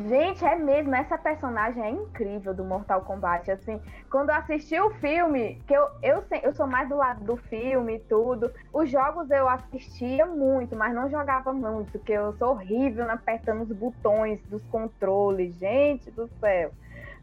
[0.09, 3.51] Gente, é mesmo, essa personagem é incrível do Mortal Kombat.
[3.51, 3.81] Assim,
[4.11, 7.97] quando eu assisti o filme, que eu, eu, eu sou mais do lado do filme
[7.97, 13.09] e tudo, os jogos eu assistia muito, mas não jogava muito, porque eu sou horrível
[13.11, 15.55] apertando os botões dos controles.
[15.57, 16.73] Gente do céu.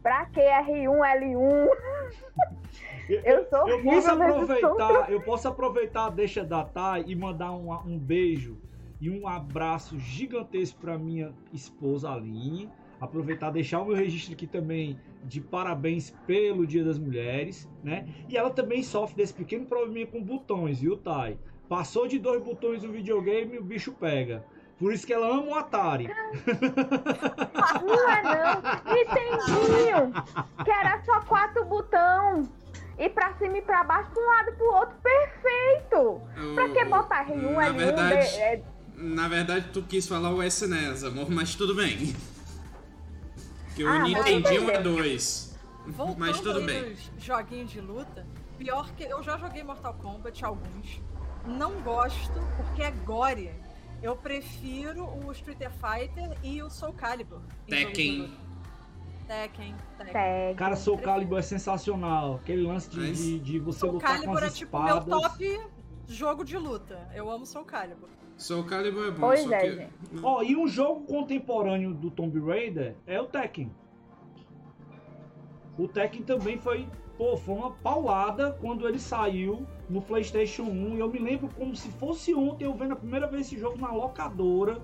[0.01, 1.67] Pra que R1, L1?
[3.09, 4.31] Eu sou Eu horrível posso nesse
[4.65, 8.57] aproveitar, eu posso aproveitar a deixa da Thay e mandar um, um beijo
[9.04, 12.70] e um abraço gigantesco para minha esposa Aline.
[13.02, 18.08] Aproveitar deixar o meu registro aqui também de parabéns pelo Dia das Mulheres, né?
[18.30, 21.38] E ela também sofre desse pequeno probleminha com botões, viu, Thay?
[21.68, 24.46] Passou de dois botões no videogame, o bicho pega.
[24.80, 26.08] Por isso que ela ama o Atari.
[27.86, 28.94] Não é não.
[28.94, 30.13] Nintendinho.
[30.63, 32.44] Que era só quatro botão.
[32.98, 36.22] E pra cima e pra baixo, pra um lado e pro outro, perfeito.
[36.56, 38.63] Pra que botar R1, Na L1, verdade, D- é,
[38.95, 42.15] na verdade, tu quis falar o SNES, amor, mas tudo bem.
[43.75, 45.58] Que o Ah, Nintendinho é dois.
[45.86, 46.91] Voltando Mas tudo bem.
[46.91, 48.25] nos joguinhos de luta,
[48.58, 51.01] pior que eu já joguei Mortal Kombat alguns.
[51.45, 53.51] Não gosto porque é gore.
[54.01, 57.41] Eu prefiro o Street Fighter e o Soul Calibur.
[57.67, 58.32] Tekken.
[59.27, 60.56] Tekken, Tekken.
[60.56, 62.36] Cara, Soul Calibur é sensacional.
[62.36, 65.21] Aquele lance de, de, de você Soul lutar com Calibur é as tipo meu espadas.
[65.21, 65.60] top
[66.08, 67.10] jogo de luta.
[67.13, 68.10] Eu amo Soul Calibur.
[68.38, 69.76] Soul Calibur é bom, Pois só é, que...
[69.76, 69.93] gente.
[70.22, 73.72] Ó, e um jogo contemporâneo do Tomb Raider é o Tekken.
[75.78, 80.96] o Tekken também foi, pô, foi uma paulada quando ele saiu no PlayStation 1.
[80.96, 83.78] E eu me lembro como se fosse ontem eu vendo a primeira vez esse jogo
[83.80, 84.82] na locadora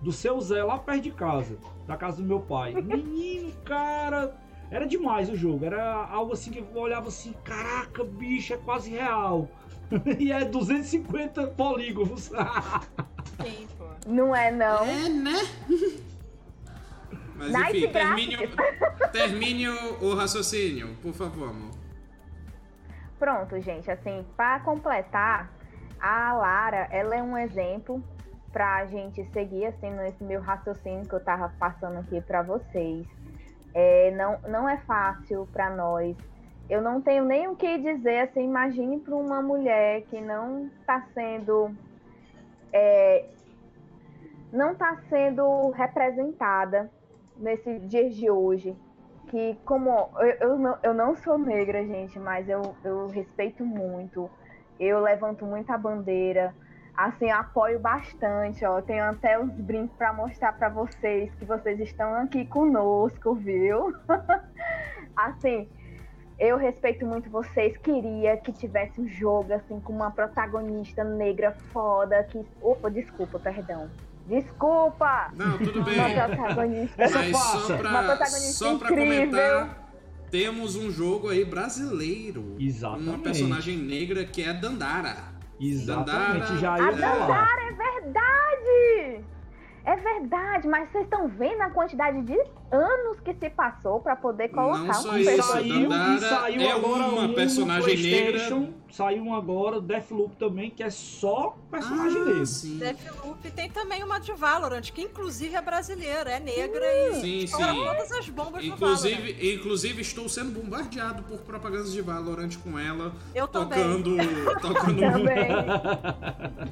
[0.00, 2.74] do seu Zé lá perto de casa, da casa do meu pai.
[2.82, 4.36] Menino, cara,
[4.70, 5.64] era demais o jogo.
[5.64, 9.48] Era algo assim que eu olhava assim, caraca, bicho, é quase real.
[10.18, 12.30] e é 250 polígonos.
[13.42, 13.84] Sim, pô.
[14.06, 14.84] Não é, não.
[14.84, 15.48] É, né?
[17.36, 18.36] Mas Nice enfim, termine,
[19.12, 21.70] termine o, o raciocínio, por favor, amor.
[23.18, 25.50] Pronto, gente, assim, para completar,
[26.00, 28.02] a Lara, ela é um exemplo
[28.52, 33.06] pra gente seguir, assim, nesse meu raciocínio que eu tava passando aqui pra vocês.
[33.72, 36.16] É, não, não é fácil pra nós.
[36.68, 41.06] Eu não tenho nem o que dizer, assim, imagine para uma mulher que não tá
[41.12, 41.74] sendo...
[42.72, 43.26] é,
[44.52, 46.90] não tá sendo representada
[47.36, 48.76] nesses dias de hoje
[49.32, 54.30] que como eu, eu, não, eu não sou negra, gente, mas eu, eu respeito muito.
[54.78, 56.54] Eu levanto muita bandeira.
[56.94, 58.82] Assim, apoio bastante, ó.
[58.82, 63.94] Tenho até os brincos para mostrar para vocês que vocês estão aqui conosco, viu?
[65.16, 65.66] assim,
[66.44, 67.76] eu respeito muito vocês.
[67.78, 73.88] Queria que tivesse um jogo assim com uma protagonista negra foda que, opa, desculpa, perdão.
[74.26, 75.30] Desculpa.
[75.36, 75.94] Não, tudo bem.
[75.98, 79.30] Uma protagonista Mas só Uma pra, protagonista só pra incrível.
[79.30, 79.92] comentar,
[80.30, 82.56] temos um jogo aí brasileiro.
[82.58, 83.08] Exatamente.
[83.08, 85.32] Uma personagem negra que é Dandara.
[85.60, 86.92] Exatamente, Dandara- já A ia.
[86.92, 89.24] Dandara é verdade!
[89.84, 92.38] É verdade, mas vocês estão vendo a quantidade de
[92.72, 95.88] anos que se passou pra poder colocar Não só um isso, personagem.
[95.88, 100.82] Saiu, e saiu é agora uma um personagem PlayStation, Saiu um agora, Deathloop também, que
[100.82, 102.46] é só personagem Ah, negro.
[102.46, 102.76] sim.
[102.76, 107.56] Deathloop tem também uma de Valorant, que inclusive é brasileira, é negra e Sim, sim.
[107.56, 109.06] todas as bombas do Valorant.
[109.06, 113.78] Inclusive, inclusive, estou sendo bombardeado por propagandas de Valorant com ela, Eu também.
[113.78, 114.16] tocando,
[114.60, 115.48] tocando Também.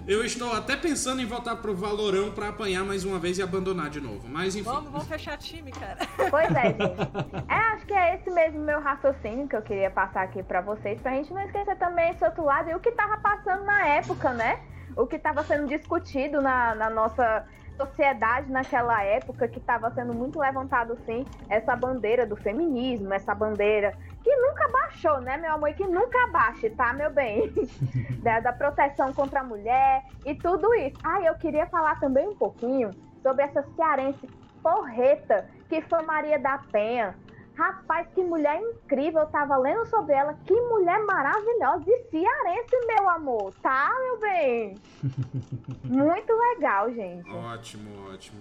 [0.07, 3.89] Eu estou até pensando em voltar pro Valorão pra apanhar mais uma vez e abandonar
[3.89, 4.29] de novo.
[4.29, 4.65] Mas enfim.
[4.69, 5.90] Vamos, vamos fechar time, cara.
[6.31, 7.49] Pois é, gente.
[7.49, 11.01] É, acho que é esse mesmo meu raciocínio que eu queria passar aqui pra vocês,
[11.01, 14.33] pra gente não esquecer também esse outro lado e o que tava passando na época,
[14.33, 14.61] né?
[14.97, 17.45] O que tava sendo discutido na, na nossa
[17.77, 23.95] sociedade naquela época, que tava sendo muito levantado, sim, essa bandeira do feminismo, essa bandeira
[24.23, 25.71] que nunca baixou, né, meu amor?
[25.71, 27.51] E que nunca baixe, tá, meu bem?
[28.23, 30.99] da, da proteção contra a mulher e tudo isso.
[31.03, 32.91] Ah, eu queria falar também um pouquinho
[33.23, 34.29] sobre essa cearense
[34.63, 37.17] porreta que foi Maria da Penha.
[37.57, 40.35] Rapaz, que mulher incrível, eu tava lendo sobre ela.
[40.47, 44.75] Que mulher maravilhosa e cearense, meu amor, tá, meu bem?
[45.85, 47.29] Muito legal, gente.
[47.31, 48.41] Ótimo, ótimo.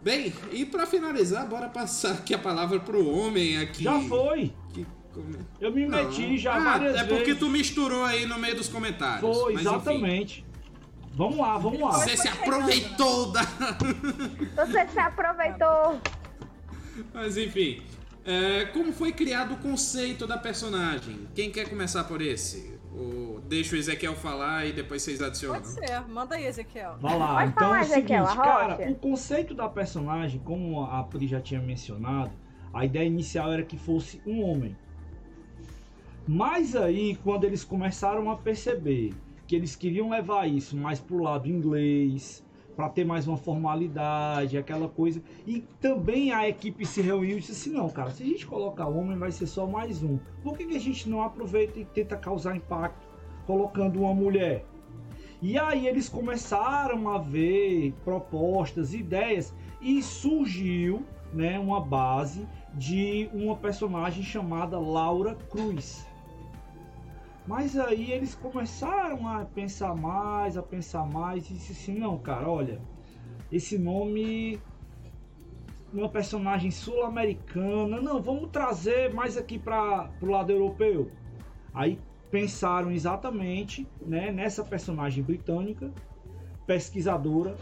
[0.00, 3.84] Bem, e pra finalizar, bora passar aqui a palavra pro homem aqui.
[3.84, 4.52] Já foi.
[4.74, 4.84] Que
[5.60, 6.04] Eu me Não.
[6.04, 7.38] meti já ah, várias É porque vezes.
[7.38, 9.20] tu misturou aí no meio dos comentários.
[9.20, 10.44] Foi, enfim, exatamente.
[11.14, 11.92] Vamos lá, vamos lá.
[11.92, 13.42] Você se aproveitou da.
[14.56, 16.00] Você se aproveitou.
[17.12, 17.82] Mas enfim.
[18.24, 21.28] é, como foi criado o conceito da personagem?
[21.34, 22.72] Quem quer começar por esse?
[22.94, 25.60] Ou deixa o Ezequiel falar e depois vocês adicionam?
[25.60, 26.96] Pode ser, manda aí, Ezequiel.
[27.00, 27.34] Vai lá.
[27.34, 31.26] Pode então falar, é o seguinte, Ezequiel, cara, o conceito da personagem, como a Pri
[31.26, 32.32] já tinha mencionado,
[32.72, 34.76] a ideia inicial era que fosse um homem.
[36.26, 39.12] Mas aí, quando eles começaram a perceber
[39.52, 42.42] que eles queriam levar isso mais pro lado inglês,
[42.74, 45.22] para ter mais uma formalidade, aquela coisa.
[45.46, 48.86] E também a equipe se reuniu e disse assim: não, cara, se a gente colocar
[48.86, 50.18] homem, vai ser só mais um.
[50.42, 53.06] Por que, que a gente não aproveita e tenta causar impacto
[53.46, 54.64] colocando uma mulher?
[55.42, 63.54] E aí eles começaram a ver propostas, ideias e surgiu, né, uma base de uma
[63.54, 66.10] personagem chamada Laura Cruz.
[67.46, 72.48] Mas aí eles começaram a pensar mais, a pensar mais e disse assim, não, cara,
[72.48, 72.80] olha,
[73.50, 74.60] esse nome
[75.92, 81.10] uma personagem sul-americana, não, vamos trazer mais aqui para o lado europeu.
[81.74, 81.98] Aí
[82.30, 85.92] pensaram exatamente né, nessa personagem britânica,
[86.66, 87.56] pesquisadora,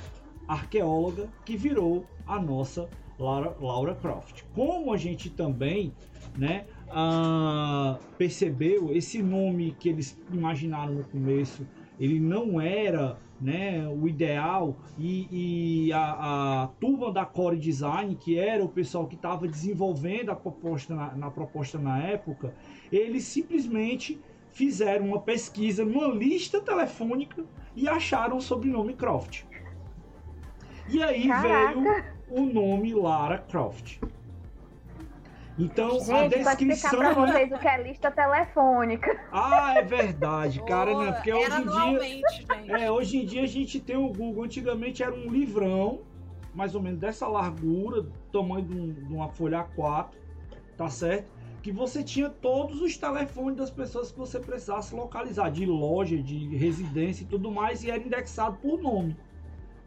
[0.47, 4.45] arqueóloga, que virou a nossa Laura, Laura Croft.
[4.55, 5.93] Como a gente também
[6.39, 11.67] né, ah, percebeu, esse nome que eles imaginaram no começo,
[11.99, 18.39] ele não era né, o ideal e, e a, a turma da Core Design, que
[18.39, 22.55] era o pessoal que estava desenvolvendo a proposta na, na proposta na época,
[22.93, 24.21] eles simplesmente
[24.53, 29.45] fizeram uma pesquisa numa lista telefônica e acharam o sobrenome Croft.
[30.89, 31.81] E aí Caraca.
[31.81, 34.01] veio o nome Lara Croft.
[35.61, 36.99] Então, a Gente, pode explicar descrição.
[36.99, 37.15] pra né?
[37.15, 39.21] vocês o que é lista telefônica.
[39.31, 41.13] Ah, é verdade, cara, né?
[41.13, 42.79] Porque hoje em dia.
[42.79, 44.45] É, hoje em dia a gente tem o Google.
[44.45, 46.01] Antigamente era um livrão,
[46.55, 50.07] mais ou menos dessa largura, tamanho de, um- de uma folha A4,
[50.79, 51.29] tá certo?
[51.63, 56.57] Que você tinha todos os telefones das pessoas que você precisasse localizar, de loja, de
[56.57, 59.15] residência e tudo mais, e era indexado por nome.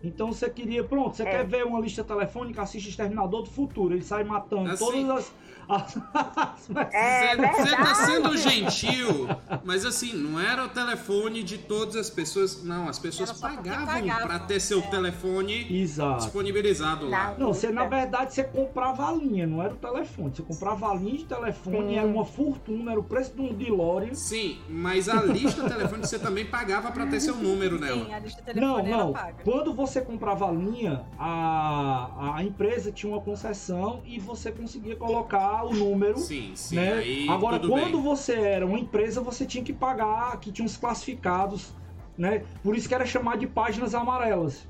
[0.04, 1.32] Então você queria, pronto, você É.
[1.32, 3.94] quer ver uma lista telefônica, assiste Exterminador do Futuro.
[3.94, 4.86] Ele sai matando Assim.
[5.08, 5.32] todas
[5.70, 5.96] as.
[5.96, 9.28] as- É Você tá sendo gentil,
[9.64, 12.62] mas assim, não era o telefone de todas as pessoas.
[12.64, 14.28] Não, as pessoas pagavam pagavam.
[14.28, 14.82] pra ter seu É.
[14.82, 16.18] telefone Exato.
[16.24, 17.32] disponibilizado lá.
[17.32, 17.48] Não.
[17.48, 20.32] Não, você na verdade você comprava a linha, não era o telefone.
[20.36, 21.98] Você comprava a linha de telefone, Sim.
[21.98, 24.14] era uma fortuna, era o preço de um DeLorean.
[24.14, 28.04] Sim, mas a lista telefônica você também pagava pra ter seu número nela.
[28.06, 29.14] Sim, a lista Não, telefone era não.
[29.14, 29.44] paga.
[29.46, 35.66] Quando você comprava a linha, a, a empresa tinha uma concessão e você conseguia colocar
[35.66, 36.18] o número.
[36.18, 36.76] Sim, sim.
[36.76, 36.94] né?
[36.94, 38.02] Aí Agora, quando bem.
[38.02, 41.74] você era uma empresa, você tinha que pagar, que tinha uns classificados,
[42.18, 42.44] né?
[42.64, 44.68] Por isso que era chamado de páginas amarelas.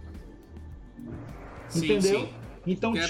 [1.69, 2.21] Sim, entendeu?
[2.21, 2.29] sim.
[2.65, 3.03] Então tinha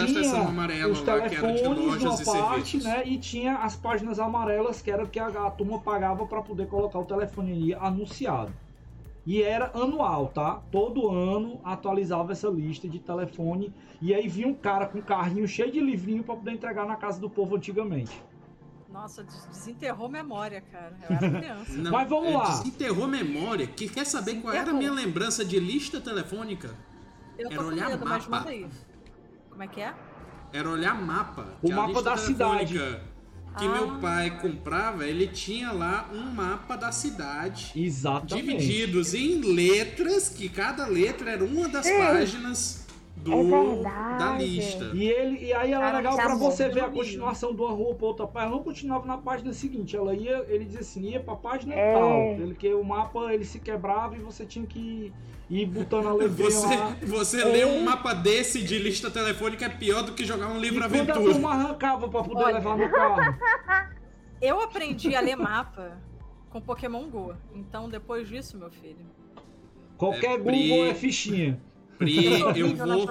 [0.87, 2.83] os de telefones lojas uma parte, serviços.
[2.83, 3.03] né?
[3.05, 6.67] E tinha as páginas amarelas, que era o que a, a turma pagava para poder
[6.67, 8.51] colocar o telefone anunciado.
[9.25, 10.61] E era anual, tá?
[10.71, 13.73] Todo ano atualizava essa lista de telefone.
[14.01, 16.97] E aí vinha um cara com um carrinho cheio de livrinho para poder entregar na
[16.97, 18.21] casa do povo antigamente.
[18.91, 20.95] Nossa, des- desenterrou memória, cara.
[21.09, 21.71] Eu era criança.
[21.77, 22.49] Não, Mas vamos é, lá.
[22.49, 23.65] Desenterrou memória.
[23.65, 26.75] Que quer saber qual era a minha lembrança de lista telefônica?
[27.39, 28.37] Eu tô Era com olhar medo, mas mapa.
[28.43, 28.67] manda aí.
[29.49, 29.95] Como é que é?
[30.51, 31.47] Era olhar mapa.
[31.63, 32.77] O mapa da cidade.
[33.57, 33.69] Que Ah.
[33.69, 37.71] meu pai comprava, ele tinha lá um mapa da cidade.
[37.75, 38.41] Exatamente.
[38.57, 41.97] Divididos em letras, que cada letra era uma das Sim.
[41.97, 42.82] páginas
[43.15, 44.19] do, É verdade.
[44.19, 44.91] da lista.
[44.93, 46.49] E, ele, e aí era Cara, legal tá pra bom.
[46.51, 48.27] você ver a continuação de uma rua pra outra.
[48.35, 49.95] Ela não continuava na página seguinte.
[49.95, 51.93] Ela ia, ele dizia assim, ia pra página É.
[51.93, 52.11] tal.
[52.41, 55.13] Ele, que o mapa ele se quebrava e você tinha que
[55.49, 56.97] ir botando a letrinha Você, lá.
[57.03, 57.45] você É.
[57.45, 60.81] ler um mapa desse de lista telefônica é pior do que jogar um E livro
[60.81, 61.21] a aventura.
[61.21, 62.53] turma arrancava pra poder Olha.
[62.55, 63.37] levar no carro.
[64.41, 65.97] Eu aprendi a ler mapa
[66.49, 67.33] com Pokémon Go.
[67.55, 69.05] Então, depois disso, meu filho,
[69.97, 71.61] Qualquer É, Google é fichinha.
[71.97, 73.05] Pri, eu eu vou,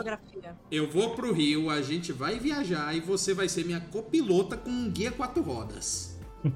[0.70, 4.70] eu vou pro Rio, a gente vai viajar e você vai ser minha copilota com
[4.70, 6.10] um guia quatro rodas.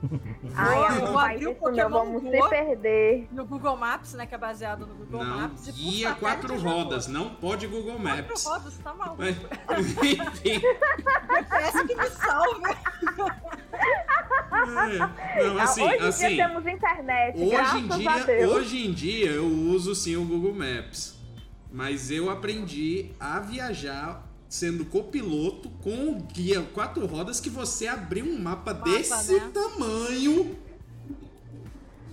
[0.57, 2.31] Ai, Vou- amigo, vou abrir o Pokémon vamos Go.
[2.33, 3.29] se perder.
[3.31, 5.69] No Google Maps, né, que é baseado no Google Não, Maps.
[5.71, 8.45] guia quatro eu rodas, não pode Google Quatro Maps.
[8.45, 9.19] rodas, tá maluco.
[9.23, 9.37] Mas,
[9.79, 10.61] enfim,
[11.49, 12.77] Parece que me salve.
[15.37, 18.53] é, não, assim, Hoje em assim, dia temos internet, hoje em a dia, Deus.
[18.53, 21.16] hoje em dia eu uso sim o Google Maps,
[21.73, 28.25] mas eu aprendi a viajar sendo copiloto com o guia quatro rodas que você abriu
[28.25, 29.51] um mapa, desse né?
[29.53, 30.57] tamanho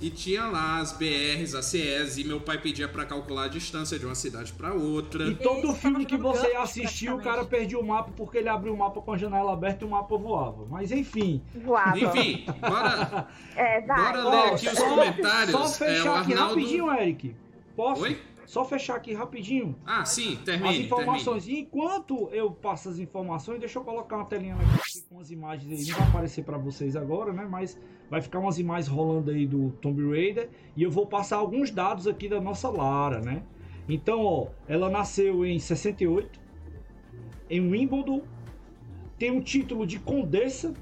[0.04, 3.98] e tinha lá as BRs, as CEs e meu pai pedia pra calcular a distância
[3.98, 5.26] de uma cidade pra outra.
[5.30, 8.74] E todo Isso, filme que você assistiu, o cara perdia o mapa porque ele abriu
[8.74, 10.66] o mapa com a janela aberta e o mapa voava.
[10.70, 11.42] Mas enfim.
[11.56, 11.98] Voava.
[11.98, 15.52] Enfim, bora, É, bora ler aqui os comentários.
[15.52, 16.56] Só É, o fechar aqui Arnaldo...
[16.56, 17.36] rapidinho, Eric.
[17.74, 18.02] Posso?
[18.02, 18.22] Oi?
[18.46, 19.76] Só fechar aqui rapidinho.
[19.86, 20.86] Ah, sim, as termine, termine.
[20.86, 21.48] informações.
[21.48, 25.72] E enquanto eu passo as informações, deixa eu colocar uma telinha aqui com as imagens
[25.72, 25.88] aí.
[25.88, 27.48] Não vai aparecer para vocês agora, né?
[27.50, 27.80] Mas
[28.10, 30.50] vai ficar umas imagens rolando aí do Tomb Raider.
[30.76, 33.44] E eu vou passar alguns dados aqui da nossa Lara, né?
[33.88, 36.40] Então, ó, ela nasceu em 68,
[37.50, 38.22] em Wimbledon.
[39.18, 40.74] Tem o título de Condessa,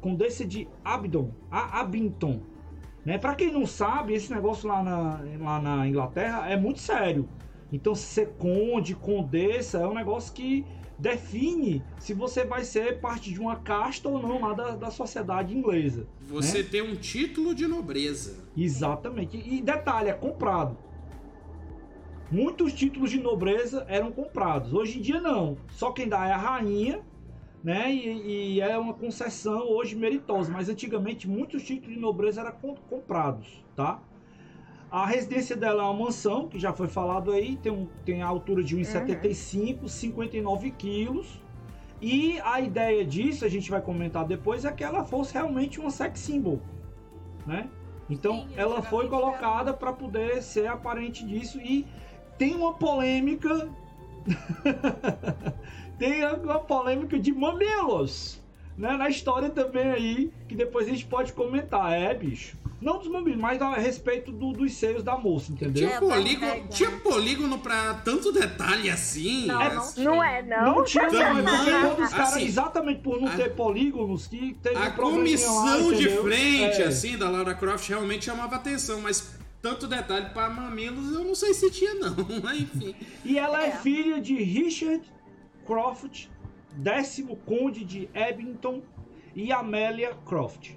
[0.00, 2.40] Condessa de Abingdon, a Abington.
[3.08, 3.16] Né?
[3.16, 7.26] Para quem não sabe, esse negócio lá na, lá na Inglaterra é muito sério.
[7.72, 10.62] Então, ser conde, condessa, é um negócio que
[10.98, 15.56] define se você vai ser parte de uma casta ou não lá da, da sociedade
[15.56, 16.06] inglesa.
[16.20, 18.44] Você tem um título de nobreza.
[18.54, 19.38] Exatamente.
[19.38, 20.76] E detalhe, é comprado.
[22.30, 24.74] Muitos títulos de nobreza eram comprados.
[24.74, 25.56] Hoje em dia não.
[25.70, 27.00] Só quem dá é a rainha,
[27.62, 27.92] né?
[27.92, 30.50] E, e é uma concessão hoje meritosa.
[30.50, 34.00] Mas antigamente muitos títulos de nobreza eram com- comprados, tá?
[34.90, 38.26] A residência dela é uma mansão, que já foi falado aí, tem, um, tem a
[38.26, 41.42] altura de 1,75, 59 quilos.
[42.00, 45.90] E a ideia disso, a gente vai comentar depois, é que ela fosse realmente uma
[45.90, 46.60] sex symbol,
[47.46, 47.68] né?
[48.08, 51.86] Então Sim, ela foi antigamente colocada para poder ser aparente disso e
[52.38, 53.68] tem uma polêmica
[55.98, 58.40] tem uma polêmica de mamilos
[58.76, 61.92] né, na história também aí, que depois a gente pode comentar.
[61.92, 62.56] É, bicho.
[62.80, 65.88] Não dos mamilos, mas a respeito do- dos seios da moça, entendeu?
[65.88, 69.46] É, Tinha polígono, tinha polígono pra tanto detalhe assim.
[69.46, 69.74] Não, né?
[69.74, 70.76] não Não é, não?
[70.76, 74.76] Não tinha, não, é os caras, assim, exatamente por não a- ter polígonos, que teve
[74.76, 76.86] A um probleminha lá, comissão de frente, É.
[76.86, 79.28] assim, da Lara Croft realmente chamava atenção, mas
[79.60, 82.14] tanto detalhe pra mamilos eu não sei se tinha, não.
[82.44, 82.94] Mas enfim.
[83.24, 83.70] E ela é.
[83.70, 83.72] É.
[83.72, 85.02] filha de Richard
[85.68, 86.30] Croft,
[86.72, 88.80] décimo conde de Abington,
[89.34, 90.72] e Amélia Croft,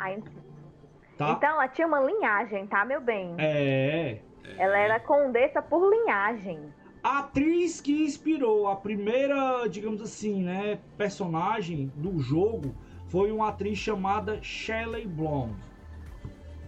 [1.17, 1.31] tá?
[1.31, 3.33] Então ela tinha uma linhagem, tá, meu bem?
[3.39, 4.19] É.
[4.57, 6.59] Ela era condessa por linhagem.
[7.01, 12.75] A atriz que inspirou a primeira, digamos assim, né, personagem do jogo
[13.07, 15.55] foi uma atriz chamada Shelley Blonde.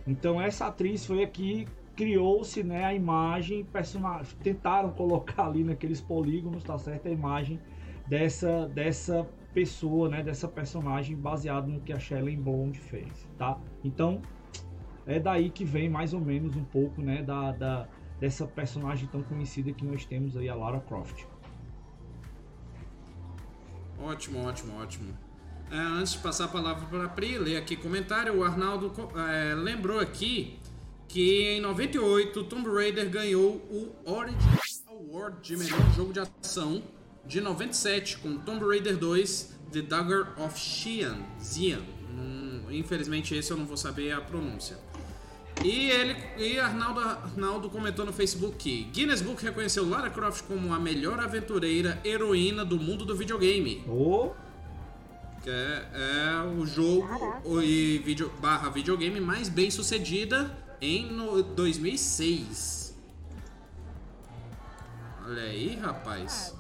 [0.08, 3.66] Então essa atriz foi a que criou-se, né, a imagem
[4.42, 7.60] tentaram colocar ali naqueles polígonos, tá certo, a imagem
[8.08, 13.60] dessa dessa pessoa, né, dessa personagem baseado no que a Shelley Blonde fez, tá?
[13.84, 14.22] Então
[15.06, 17.88] é daí que vem mais ou menos um pouco, né, da, da
[18.20, 21.26] dessa personagem tão conhecida que nós temos aí, a Lara Croft.
[24.00, 25.14] Ótimo, ótimo, ótimo.
[25.70, 29.54] É, antes de passar a palavra para a Pri, ler aqui comentário, o Arnaldo é,
[29.56, 30.60] lembrou aqui
[31.08, 34.38] que em 98 Tomb Raider ganhou o Origin
[34.88, 36.84] Award de melhor jogo de ação
[37.26, 41.18] de 97 com Tomb Raider 2 The Dagger of Xian.
[41.42, 41.82] Xian.
[42.12, 44.78] Hum, infelizmente esse eu não vou saber a pronúncia.
[45.64, 50.74] E ele e Arnaldo, Arnaldo comentou no Facebook que Guinness Book reconheceu Lara Croft como
[50.74, 53.84] a melhor aventureira heroína do mundo do videogame.
[53.88, 54.32] Ô,
[55.44, 57.64] Que é, é o jogo Caraca.
[57.64, 62.94] e vídeo, barra videogame mais bem sucedida em no, 2006.
[65.26, 66.54] Olha aí, rapaz.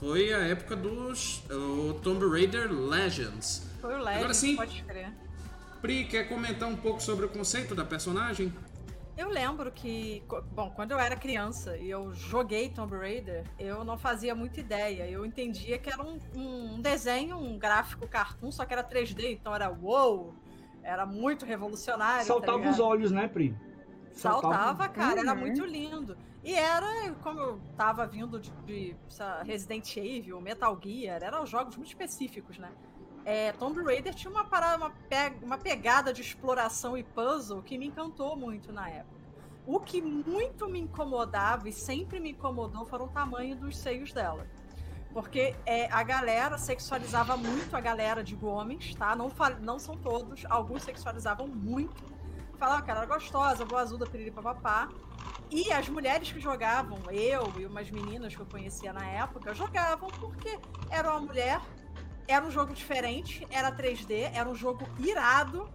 [0.00, 3.66] Foi a época dos o Tomb Raider Legends.
[3.80, 4.56] Foi o Legend, Agora sim.
[4.56, 5.12] pode crer.
[5.82, 8.52] Pri, quer comentar um pouco sobre o conceito da personagem?
[9.16, 10.22] Eu lembro que,
[10.52, 15.08] bom, quando eu era criança e eu joguei Tomb Raider, eu não fazia muita ideia.
[15.08, 19.54] Eu entendia que era um, um desenho, um gráfico cartoon, só que era 3D, então
[19.54, 20.34] era wow,
[20.86, 22.20] era muito revolucionário.
[22.20, 22.72] tá saltava ligado?
[22.74, 23.54] os olhos, né, Pri?
[24.12, 25.40] Saltava, cara, era Uhum.
[25.40, 26.16] muito lindo.
[26.42, 26.86] E era,
[27.22, 28.96] como eu tava vindo de, de
[29.44, 32.72] Resident Evil, Metal Gear, eram jogos muito específicos, né?
[33.24, 37.76] É, Tomb Raider tinha uma, parada, uma, pe- uma pegada de exploração e puzzle que
[37.76, 39.16] me encantou muito na época.
[39.66, 44.46] O que muito me incomodava e sempre me incomodou foram o tamanho dos seios dela.
[45.16, 49.16] Porque é, a galera sexualizava muito a galera de homens, tá?
[49.16, 52.04] Não, não são todos, alguns sexualizavam muito.
[52.58, 54.90] Falavam que era gostosa, boazuda, piriri, papapá.
[55.50, 60.10] E as mulheres que jogavam, eu e umas meninas que eu conhecia na época, jogavam
[60.20, 60.58] porque
[60.90, 61.62] era uma mulher,
[62.28, 65.66] era um jogo diferente, era 3D, era um jogo irado.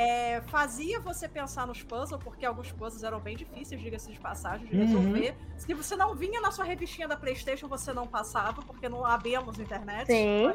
[0.00, 4.66] É, fazia você pensar nos puzzles, porque alguns puzzles eram bem difíceis, diga-se de passagem,
[4.68, 4.84] de Uhum.
[4.86, 5.36] resolver.
[5.56, 9.58] Se você não vinha na sua revistinha da PlayStation, você não passava, porque não abemos
[9.58, 10.06] internet.
[10.06, 10.52] Sim.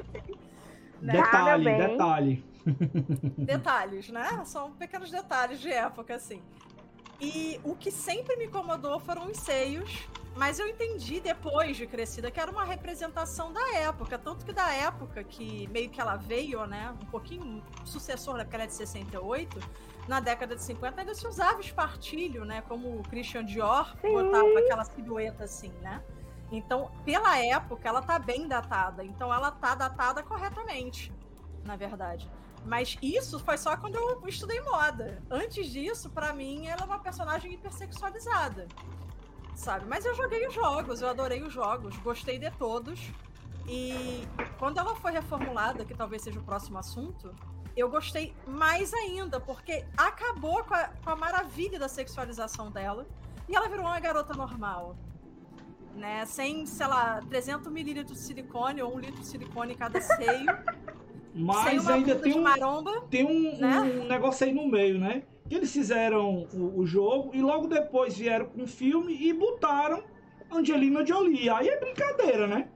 [1.02, 1.14] Né?
[1.14, 1.78] Detalhe, bem.
[1.78, 2.46] detalhe.
[3.38, 4.42] detalhes, né?
[4.46, 6.42] São pequenos detalhes de época, assim.
[7.20, 12.32] E o que sempre me incomodou foram os seios, mas eu entendi depois de crescida
[12.32, 16.66] que era uma representação da época, tanto que da época que meio que ela veio,
[16.66, 19.60] né, um pouquinho sucessor da é de 68,
[20.08, 24.12] na década de 50 ainda se usava espartilho, né, como o Christian Dior Sim.
[24.12, 26.02] botava aquela silhueta assim, né?
[26.52, 29.04] Então, pela época, ela tá bem datada.
[29.04, 31.12] Então, ela tá datada corretamente,
[31.64, 32.30] na verdade.
[32.66, 35.22] Mas isso foi só quando eu estudei moda.
[35.30, 38.68] Antes disso, pra mim, ela é uma personagem hipersexualizada.
[39.56, 39.86] Sabe?
[39.86, 43.12] Mas eu joguei os jogos, eu adorei os jogos, gostei de todos.
[43.68, 47.34] E quando ela foi reformulada, que talvez seja o próximo assunto,
[47.76, 53.06] eu gostei mais ainda, porque acabou com a, com a maravilha da sexualização dela
[53.48, 54.96] e ela virou uma garota normal.
[55.96, 56.26] Né?
[56.26, 60.46] Sem, sei lá, 300 mililitros de silicone ou um litro de silicone em cada seio.
[61.34, 63.02] Mas ainda tem um, maromba.
[63.10, 63.80] tem um, né?
[63.80, 65.24] um negócio aí no meio, né?
[65.50, 70.04] Que eles fizeram o, o jogo e logo depois vieram com o filme e botaram
[70.52, 71.50] Angelina Jolie.
[71.50, 72.70] Aí é brincadeira, né?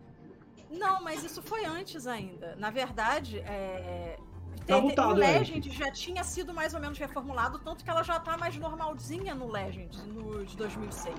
[0.70, 2.56] Não, mas isso foi antes ainda.
[2.58, 4.18] Na verdade, é...
[4.66, 5.40] Tá mutado, o é.
[5.40, 9.34] Legend já tinha sido mais ou menos reformulado, tanto que ela já tá mais normalzinha
[9.34, 11.16] no Legend, no de 2006.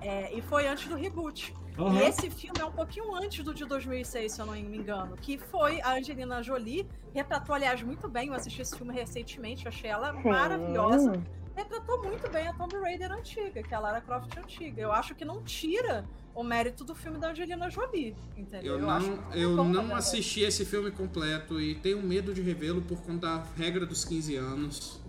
[0.00, 1.54] É, e foi antes do reboot.
[1.78, 1.94] Aham.
[1.94, 5.16] E esse filme é um pouquinho antes do de 2006, se eu não me engano,
[5.16, 9.68] que foi a Angelina Jolie, retratou, aliás, muito bem, eu assisti esse filme recentemente, eu
[9.68, 10.28] achei ela Sim.
[10.28, 11.22] maravilhosa.
[11.54, 14.80] retratou muito bem a Tomb Raider antiga, que é a Lara Croft antiga.
[14.80, 18.74] Eu acho que não tira o mérito do filme da Angelina Jolie, entendeu?
[18.74, 22.82] Eu, eu não, acho eu não assisti esse filme completo e tenho medo de revê-lo
[22.82, 25.00] por conta da regra dos 15 anos.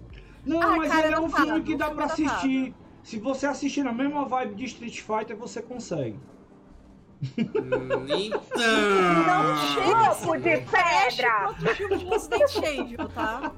[0.45, 2.73] Não, Ah, mas cara, ele é um filme que dá dá assistir.
[3.07, 6.19] Se você assistir na mesma vibe de Street Fighter, você consegue.
[7.37, 7.61] Então.
[7.61, 8.05] Não
[9.55, 11.45] chega Corpo de trash pedra!
[11.45, 13.53] quanto o filme de Resident Evil, tá?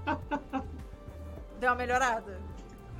[1.59, 2.39] Deu uma melhorada?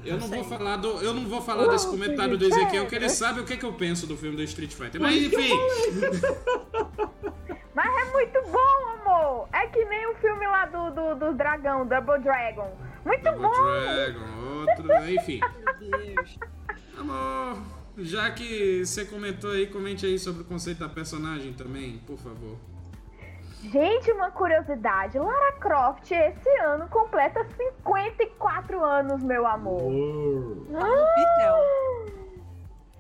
[0.04, 3.10] Eu não vou falar do, eu não vou falar desse comentário do Ezequiel, que ele
[3.10, 5.00] sabe o que, que eu penso do filme do Street Fighter.
[5.00, 5.54] Mas enfim,
[7.76, 9.48] Mas é muito bom, amor!
[9.54, 12.89] É que nem o filme lá do, do, do dragão, Double Dragon.
[13.06, 13.64] Muito Double bom!
[13.64, 15.40] Dragon, outro, enfim.
[15.40, 16.40] Meu Deus.
[16.98, 17.62] Amor,
[17.98, 22.58] já que você comentou aí, comente aí sobre o conceito da personagem também, por favor.
[23.62, 29.82] Gente, uma curiosidade: Lara Croft esse ano completa 54 anos, meu amor.
[30.72, 31.56] Tá no Pitel.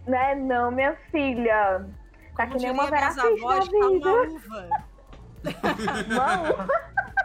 [0.07, 1.85] Né, não, minha filha.
[2.35, 4.09] Tá Como que nem uma Vera Fish na avós, tá uma vida.
[4.11, 4.69] uva.
[6.09, 6.67] Uma uva.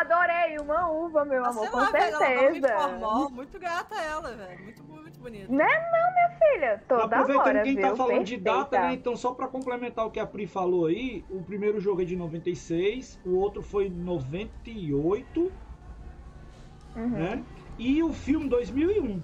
[0.00, 2.66] Adorei, uma uva, meu Ah, amor, com lá, ela certeza.
[2.74, 3.30] informou.
[3.30, 4.62] Muito gata ela, velho.
[4.64, 5.52] Muito, muito bonita.
[5.52, 6.82] Né, não, minha filha?
[6.88, 7.88] Toda Aproveitando hora, quem viu?
[7.90, 8.86] tá falando de data, Perfeita.
[8.88, 8.94] né?
[8.94, 12.16] Então, só pra complementar o que a Pri falou aí, o primeiro jogo é de
[12.16, 15.52] 96, o outro foi 98,
[16.96, 17.08] Uhum.
[17.08, 17.44] né?
[17.78, 19.22] E o filme 2001.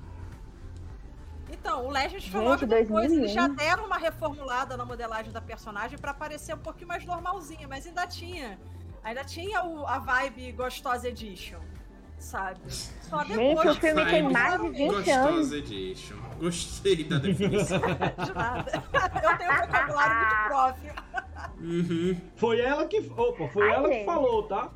[1.53, 3.19] Então, o Legend falou que depois 2001.
[3.23, 7.67] eles já deram uma reformulada na modelagem da personagem pra parecer um pouquinho mais normalzinha,
[7.69, 8.59] mas ainda tinha.
[9.03, 11.59] Ainda tinha o- a vibe Gostosa Edition,
[12.19, 12.61] sabe?
[12.69, 15.31] Só Gente, depois o filme que tem mais de fizeram 20 anos.
[15.31, 16.17] Gostosa Edition.
[16.39, 17.81] Gostei da definição.
[18.25, 18.71] de nada.
[19.25, 20.93] Eu tenho um vocabulário muito próprio.
[21.61, 22.21] Uhum.
[22.37, 22.99] Foi ela que.
[23.17, 24.07] Opa, foi Ai, ela que gente.
[24.07, 24.71] falou, tá?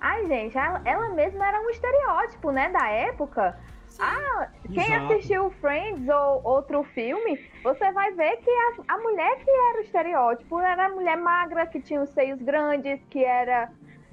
[0.00, 3.58] Ai, gente, ela, ela mesma era um estereótipo, né, da época.
[3.98, 5.12] Ah, quem Exato.
[5.12, 9.80] assistiu Friends ou outro filme, você vai ver que a, a mulher que era o
[9.82, 13.70] estereótipo era a mulher magra, que tinha os seios grandes, que era,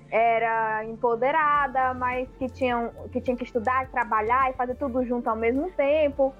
[0.09, 5.35] era empoderada, mas que, tinham, que tinha que estudar, trabalhar e fazer tudo junto ao
[5.35, 6.33] mesmo tempo.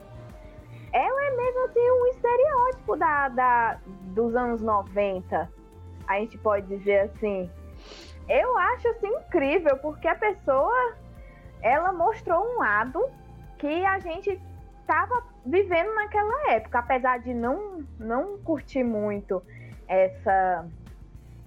[0.94, 3.80] Ela é mesmo assim um estereótipo da, da,
[4.14, 5.52] dos anos 90.
[6.08, 7.50] A gente pode dizer assim.
[8.30, 10.96] Eu acho assim incrível, porque a pessoa
[11.62, 13.04] ela mostrou um lado
[13.64, 14.38] que a gente
[14.82, 19.42] estava vivendo naquela época, apesar de não não curtir muito
[19.88, 20.68] essa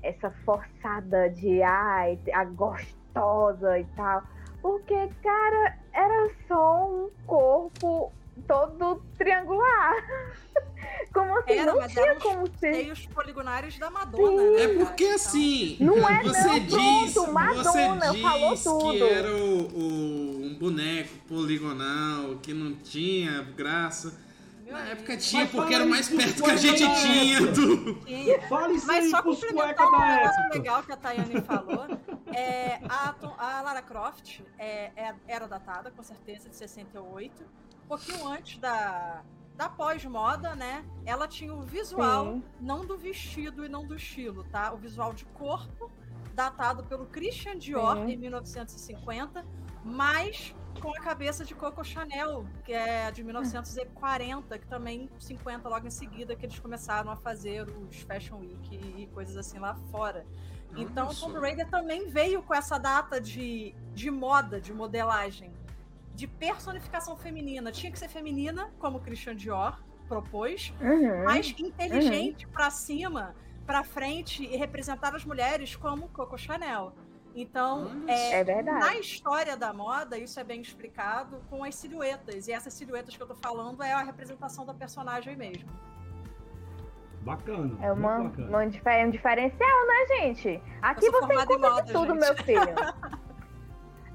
[0.02, 4.22] essa forçada de ai, a gostosa e tal,
[4.62, 8.10] porque cara, era só um corpo
[8.46, 9.94] todo triangular.
[11.12, 11.52] Como assim?
[11.52, 14.62] Era, não mas tinha os como ser seios poligonários da Madonna, né?
[14.62, 15.76] É porque Então, assim.
[15.80, 19.04] Não é você não, diz, pronto, Madonna, você falou diz que tudo.
[19.04, 24.18] era o, o- um boneco poligonal, que não tinha graça.
[24.66, 28.00] Na época tinha, Mas porque era o mais perto que a gente tinha do.
[28.48, 31.86] Fala isso Mas aí só complementar um negócio legal que a Tayane falou,
[32.34, 37.32] é, a, a Lara Croft é, é- era datada, com certeza, de 68.
[37.86, 39.22] Um pouquinho antes da,
[39.56, 40.84] da pós-moda, né?
[41.04, 42.42] Ela tinha o visual, Sim.
[42.60, 44.72] não do vestido e não do estilo, tá?
[44.72, 45.88] O visual de corpo,
[46.34, 48.10] datado pelo Christian Dior, Sim.
[48.10, 49.46] em 1950,
[49.84, 55.86] mas com a cabeça de Coco Chanel, que é de 1940, que também 50 logo
[55.86, 60.26] em seguida que eles começaram a fazer os Fashion Week e coisas assim lá fora.
[60.76, 61.38] Então, o Tomb.
[61.38, 65.54] Raider também veio com essa data de, de moda, de modelagem,
[66.16, 67.70] de personificação feminina.
[67.70, 71.24] Tinha que ser feminina, como o Christian Dior propôs, Uhum.
[71.24, 73.34] mas inteligente pra cima,
[73.66, 76.92] pra frente e representar as mulheres como Coco Chanel.
[77.34, 82.48] Então, é, É na história da moda, isso é bem explicado com as silhuetas.
[82.48, 85.68] E essas silhuetas que eu tô falando é a representação da personagem mesmo.
[87.20, 87.76] Bacana.
[87.84, 88.48] É uma, bacana.
[88.48, 90.62] uma um diferencial, né, gente?
[90.80, 92.20] Aqui você encontra moda, de tudo, gente.
[92.20, 92.74] meu filho.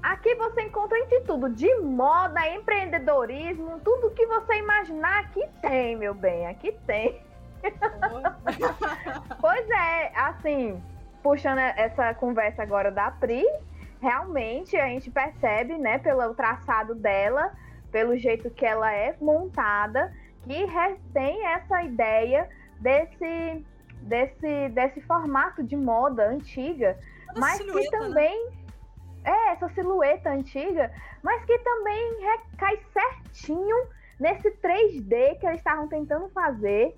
[0.02, 6.12] Aqui você encontra de tudo, de moda, empreendedorismo, tudo que você imaginar, aqui tem, meu
[6.12, 7.22] bem, aqui tem.
[9.40, 10.82] Pois é, assim,
[11.22, 13.44] puxando essa conversa agora da Pri,
[14.00, 17.52] realmente a gente percebe, né, pelo traçado dela,
[17.92, 20.12] pelo jeito que ela é montada,
[20.44, 20.66] que
[21.12, 22.48] tem essa ideia
[22.80, 23.64] desse,
[24.00, 26.98] desse, desse formato de moda antiga,
[27.36, 28.30] mas que silhueta, né?
[29.24, 30.92] É essa silhueta antiga,
[31.22, 33.76] mas que também recai certinho
[34.18, 36.96] nesse 3D que eles estavam tentando fazer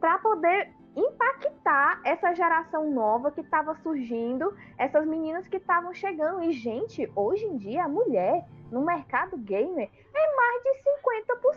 [0.00, 6.42] para poder impactar essa geração nova que estava surgindo, essas meninas que estavam chegando.
[6.42, 10.70] E, gente, hoje em dia a mulher no mercado gamer é mais de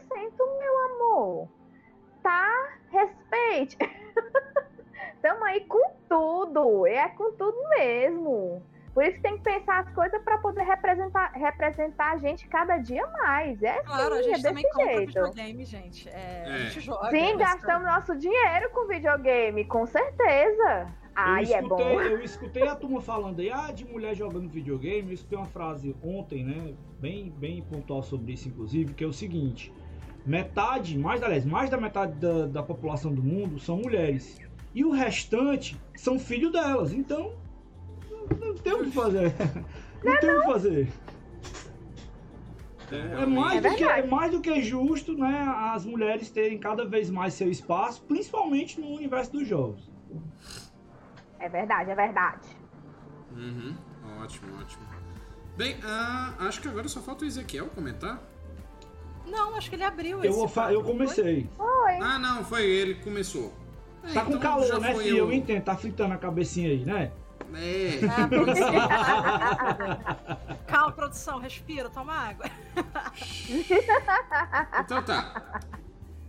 [0.07, 1.47] 50%, meu amor.
[2.21, 2.69] Tá?
[2.89, 3.77] Respeite.
[5.21, 6.85] Tamo aí com tudo.
[6.85, 8.61] É com tudo mesmo.
[8.99, 13.07] Por isso tem que pensar as coisas para poder representar, representar a gente cada dia
[13.23, 13.63] mais.
[13.63, 15.07] É claro, sim, a gente é também compra jeito.
[15.07, 16.09] videogame, gente.
[16.09, 16.59] É, A É.
[16.65, 17.09] gente joga.
[17.09, 20.87] Sim, mas- gastamos nosso dinheiro com videogame, com certeza.
[21.15, 22.01] Ai, eu, é escutei, bom.
[22.01, 25.07] eu escutei a turma falando aí, ah, de mulher jogando videogame.
[25.07, 26.73] Eu escutei uma frase ontem, né?
[26.99, 29.71] Bem, bem pontual sobre isso, inclusive, que é o seguinte:
[30.25, 34.37] metade, mais aliás, mais da metade da, da população do mundo são mulheres.
[34.75, 36.91] E o restante são filhos delas.
[36.91, 37.31] Então,
[38.29, 39.33] não, não tem o que fazer.
[40.01, 40.87] Não tem o que fazer.
[42.91, 45.45] É mais, É do que, é mais do que justo, né?
[45.73, 49.91] As mulheres terem cada vez mais seu espaço, principalmente no universo dos jogos.
[51.37, 52.47] É verdade, é verdade.
[53.35, 53.75] Uhum.
[54.21, 54.83] Ótimo, ótimo.
[55.55, 58.23] Bem, ah, acho que agora só falta o Ezequiel comentar.
[59.27, 60.37] Não, acho que ele abriu Eu, esse.
[60.37, 60.83] eu não foi?
[60.83, 61.49] comecei.
[61.59, 61.93] Oi.
[62.01, 63.53] Ah, não, foi ele que começou.
[64.03, 65.17] É, Tá com então calor, já né, foi filho?
[65.17, 65.25] eu.
[65.25, 67.11] Eu entendo, tá fritando a cabecinha aí, né?
[67.57, 67.99] É.
[68.05, 68.73] Ah, produção.
[70.67, 72.45] Calma, produção, respira, toma água.
[74.79, 75.61] Então tá.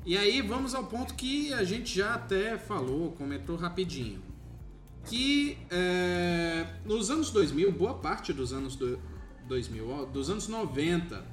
[0.04, 4.22] E aí vamos ao ponto que a gente já até falou, comentou rapidinho.
[5.04, 8.98] Que é, nos anos 2000, boa parte dos anos do,
[9.50, 11.24] 2000, ó, dos anos 90,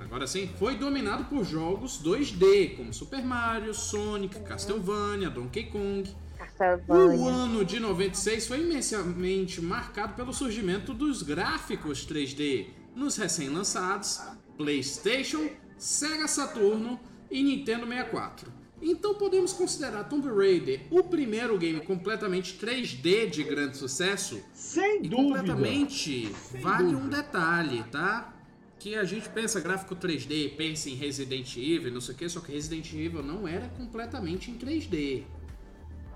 [0.00, 6.10] agora sim, foi dominado por jogos 2D, como Super Mario, Sonic, Castlevania, Donkey Kong.
[6.54, 7.26] O Castlevania.
[7.26, 14.20] ano de 96 foi imensamente marcado pelo surgimento dos gráficos 3D nos recém-lançados
[14.56, 16.98] PlayStation, Sega Saturno
[17.30, 18.52] e Nintendo 64.
[18.80, 24.40] Então podemos considerar Tomb Raider o primeiro game completamente 3D de grande sucesso?
[24.52, 25.38] Sem E dúvida.
[25.38, 27.16] completamente Sem vale um dúvida.
[27.16, 28.32] detalhe, tá?
[28.78, 32.40] Que a gente pensa gráfico 3D, pensa em Resident Evil, não sei o que, só
[32.40, 35.22] que Resident Evil não era completamente em 3D.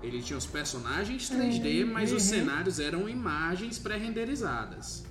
[0.01, 2.29] Ele tinha os personagens 3D, mas os uhum.
[2.29, 5.03] cenários eram imagens pré-renderizadas.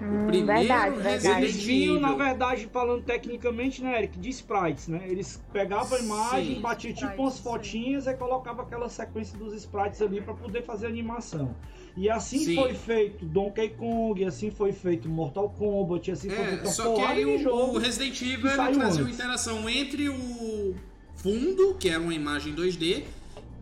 [0.00, 1.38] Hum, o primeiro verdade, Resident.
[1.38, 5.02] Eles vinham, na verdade, falando tecnicamente, né, Eric, de sprites, né?
[5.06, 6.60] Eles pegavam a imagem, Sim.
[6.62, 7.42] batiam tipo Sprites, umas sim.
[7.42, 11.54] fotinhas e colocavam aquela sequência dos sprites ali pra poder fazer animação.
[11.96, 12.54] E assim Sim.
[12.54, 17.02] foi feito Donkey Kong, assim foi feito Mortal Kombat, assim foi feito É, só que
[17.02, 17.76] aí o, jogo.
[17.76, 20.74] o Resident Evil trazia uma interação entre o
[21.16, 23.04] fundo, que era uma imagem 2D,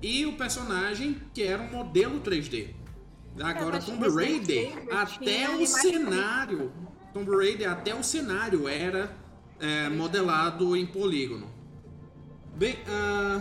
[0.03, 2.75] e o personagem, que era um modelo 3D.
[3.41, 6.73] Agora, mas Tomb Raider, até o cenário,
[7.13, 9.15] Tomb Raider, até o cenário era
[9.61, 11.49] é, modelado em polígono.
[12.57, 13.41] Bem, ah,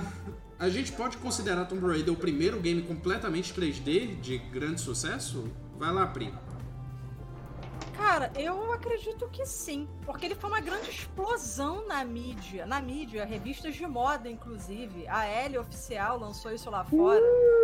[0.60, 5.46] a gente pode considerar Tomb Raider o primeiro game completamente 3D de grande sucesso?
[5.78, 6.32] Vai lá, Pri.
[7.98, 13.26] Cara, eu acredito que sim, porque ele foi uma grande explosão na mídia, na mídia,
[13.26, 15.08] revistas de moda, inclusive.
[15.08, 17.20] A L Oficial lançou isso lá fora.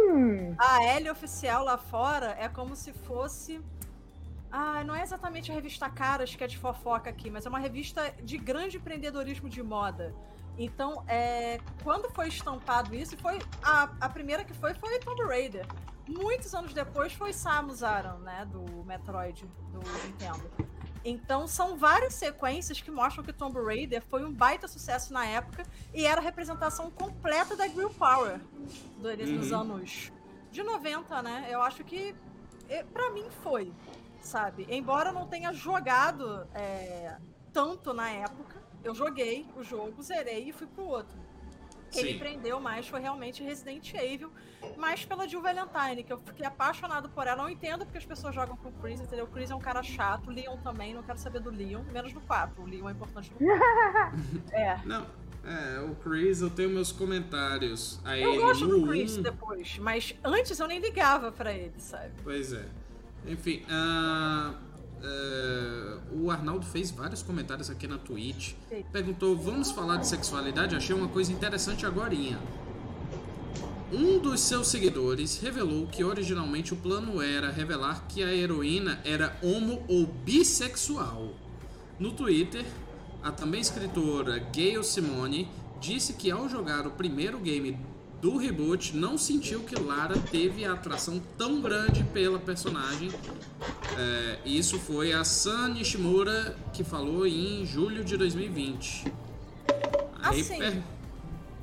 [0.10, 3.62] Hum, A L Oficial lá fora é como se fosse.
[4.52, 7.60] Ah, não é exatamente a revista Caras que é de fofoca aqui, mas é uma
[7.60, 10.16] revista de grande empreendedorismo de moda.
[10.58, 15.66] Então, é, quando foi estampado isso, foi a, a primeira que foi foi Tomb Raider.
[16.08, 20.52] Muitos anos depois foi Samus Aran, né, do Metroid, do Nintendo.
[21.06, 25.64] Então, são várias sequências que mostram que Tomb Raider foi um baita sucesso na época
[25.94, 28.40] e era a representação completa da Grill Power
[28.98, 29.60] do, dos Uhum.
[29.62, 30.12] anos
[30.52, 31.48] de 90, né?
[31.50, 32.16] Eu acho que,
[32.94, 33.74] pra mim, foi,
[34.22, 34.66] sabe?
[34.70, 37.18] Embora não tenha jogado é,
[37.52, 38.53] tanto na época,
[38.84, 41.18] eu joguei o jogo, zerei e fui pro outro.
[41.94, 44.32] Quem me prendeu mais foi realmente Resident Evil,
[44.78, 47.44] mais pela Jill Valentine, que eu fiquei apaixonado por ela.
[47.44, 49.26] Não entendo porque as pessoas jogam com o Chris, entendeu?
[49.26, 52.12] O Chris é um cara chato, o Leon também, não quero saber do Leon, menos
[52.12, 52.62] do 4.
[52.62, 53.64] O Leon é importante no 4.
[54.54, 54.82] é.
[54.86, 55.06] Não,
[55.46, 59.22] é, o Chris, eu tenho meus comentários a Eu ele gosto no do Chris 1.
[59.22, 62.12] depois, mas antes eu nem ligava pra ele, sabe?
[62.24, 62.66] Pois é.
[63.28, 64.56] Enfim, ah,
[65.04, 68.54] é, o Arnaldo fez vários comentários aqui na Twitch.
[68.92, 70.76] Perguntou, vamos falar de sexualidade?
[70.76, 72.40] Achei uma coisa interessante agorinha.
[73.92, 79.38] Um dos seus seguidores revelou que originalmente o plano era revelar que a heroína era
[79.44, 81.34] homo ou bissexual.
[82.00, 82.66] No Twitter,
[83.22, 85.48] a também escritora Gayle Simone
[85.80, 87.78] disse que ao jogar o primeiro game
[88.24, 93.12] do reboot não sentiu que Lara teve a atração tão grande pela personagem.
[94.00, 99.12] É, isso foi a San Nishimura que falou em julho de 2020.
[100.22, 100.82] Aí Assim, per-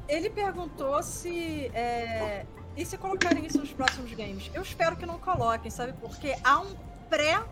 [0.07, 1.71] Ele perguntou se.
[1.73, 2.45] é,
[2.77, 4.51] E se colocarem isso nos próximos games?
[4.53, 5.95] Eu espero que não coloquem, sabe?
[5.99, 6.75] Porque há um
[7.09, 7.43] pré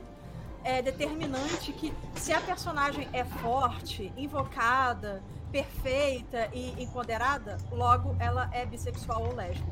[0.62, 8.64] é, determinante que se a personagem é forte, invocada, perfeita e empoderada, logo ela é
[8.66, 9.68] bissexual ou lésbica.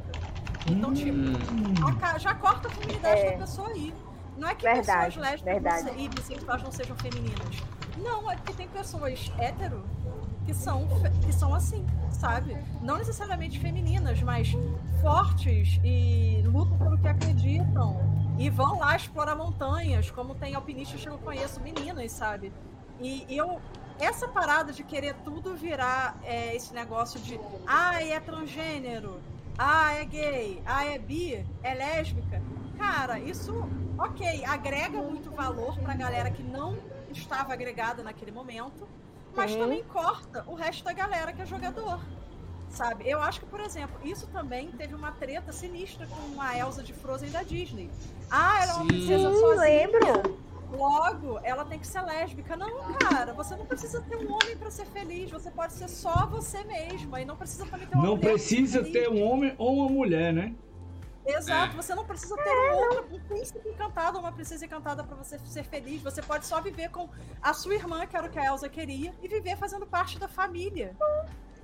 [0.69, 1.17] Então, tipo,
[2.03, 3.33] a- já corta a feminidade É.
[3.33, 3.95] da pessoa aí.
[4.37, 7.63] Não é que Verdade, pessoas lésbicas e bissexuais não sejam femininas.
[7.97, 9.83] Não, é porque tem pessoas hétero
[10.45, 10.87] que são,
[11.25, 12.57] que são assim, sabe?
[12.83, 14.53] Não necessariamente femininas, mas
[15.01, 17.97] fortes e lutam pelo que acreditam.
[18.39, 22.53] E vão lá explorar montanhas, como tem alpinistas que eu conheço, meninas, sabe?
[23.01, 23.59] E eu.
[23.99, 29.21] Essa parada de querer tudo virar é, esse negócio de ah, é transgênero,
[29.59, 32.43] ah, é gay, ah, é bi, é lésbica.
[32.77, 33.67] Cara, isso,
[33.99, 36.77] ok, agrega muito valor pra galera que não
[37.11, 38.87] estava agregada naquele momento,
[39.35, 39.59] mas Sim.
[39.59, 41.99] também corta o resto da galera que é jogador.
[42.69, 43.09] Sabe?
[43.09, 46.93] Eu acho que, por exemplo, isso também teve uma treta sinistra com a Elsa de
[46.93, 47.91] Frozen da Disney.
[48.31, 49.61] Ah, ela é uma princesa sozinha.
[49.61, 50.39] lembro.
[50.71, 52.57] Logo, ela tem que ser lésbica.
[52.57, 55.31] Não, cara, você não precisa ter um homem pra ser feliz.
[55.31, 57.21] Você pode ser só você mesma.
[57.21, 58.93] E não precisa também ter uma Não precisa feliz.
[58.93, 60.55] ter um homem ou uma mulher, né?
[61.29, 61.77] Exato, É.
[61.83, 65.39] você não precisa ter um, outro, um príncipe encantado ou uma princesa encantada pra você
[65.41, 66.01] ser feliz.
[66.03, 67.09] Você pode só viver com
[67.43, 70.29] a sua irmã, que era o que a Elsa queria, e viver fazendo parte da
[70.29, 70.95] família.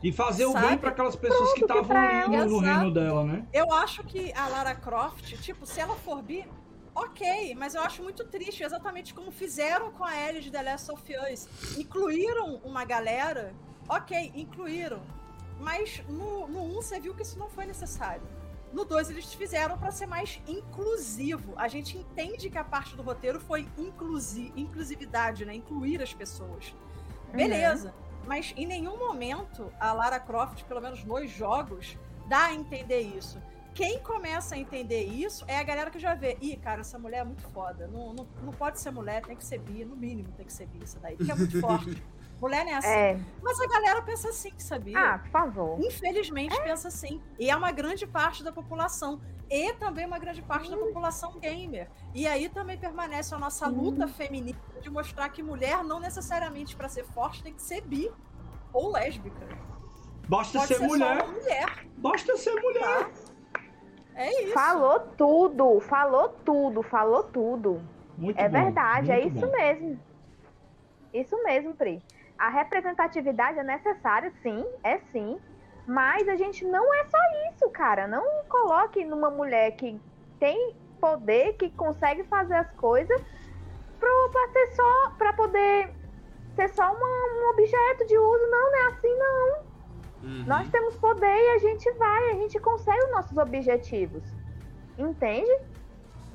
[0.02, 0.66] E fazer o Sabe?
[0.66, 3.46] bem para aquelas pessoas que Pronto, estavam pra ali no, no reino dela, né?
[3.52, 6.44] Eu acho que a Lara Croft, tipo, se ela for bi,
[6.94, 10.90] ok, mas eu acho muito triste, exatamente como fizeram com a Ellie de The Last
[10.90, 11.76] of Us.
[11.78, 13.54] Incluíram uma galera,
[13.88, 15.02] ok, incluíram.
[15.58, 18.22] Mas no, no 1 você viu que isso não foi necessário.
[18.72, 21.52] No 2 eles fizeram pra ser mais inclusivo.
[21.56, 25.54] A gente entende que a parte do roteiro foi inclusi inclusividade, né?
[25.54, 26.74] Incluir as pessoas.
[27.32, 27.94] Beleza.
[28.26, 33.40] Mas em nenhum momento a Lara Croft, pelo menos nos jogos, dá a entender isso.
[33.74, 36.36] Quem começa a entender isso é a galera que já vê.
[36.40, 37.86] Ih, cara, essa mulher é muito foda.
[37.88, 39.84] Não, não, não pode ser mulher, tem que ser bi.
[39.84, 41.16] No mínimo tem que ser bi isso daí.
[41.16, 42.02] Porque é muito forte.
[42.42, 42.88] Mulher não é assim.
[42.88, 43.20] É.
[43.40, 44.98] Mas a galera pensa assim, sabia?
[44.98, 45.80] Ah, por favor.
[45.80, 47.22] Infelizmente pensa assim.
[47.38, 49.20] E é uma grande parte da população.
[49.48, 51.88] E também uma grande parte da população gamer.
[52.12, 56.88] E aí também permanece a nossa luta feminina de mostrar que mulher não necessariamente para
[56.88, 58.10] ser forte tem que ser bi
[58.72, 59.46] ou lésbica.
[60.28, 61.18] Basta Pode ser, ser mulher.
[61.20, 62.80] só uma mulher, Basta ser mulher.
[63.04, 63.10] tá?
[64.14, 64.52] É isso.
[64.52, 67.82] Falou tudo, falou tudo, falou tudo.
[68.16, 69.52] Muito É bom, verdade, é isso bom.
[69.52, 70.00] mesmo.
[71.12, 72.02] Isso mesmo, Pri.
[72.38, 75.40] A representatividade é necessária, sim, é sim.
[75.86, 77.18] Mas a gente não é só
[77.50, 78.06] isso, cara.
[78.06, 80.00] Não coloque numa mulher que
[80.38, 83.20] tem poder, que consegue fazer as coisas,
[83.98, 85.10] pro, pra ser só.
[85.18, 85.90] pra poder
[86.54, 88.46] ser só uma- um objeto de uso.
[88.50, 89.71] Não, não é assim, não.
[90.22, 90.44] Uhum.
[90.46, 94.22] Nós temos poder e a gente vai, a gente consegue os nossos objetivos.
[94.96, 95.50] Entende?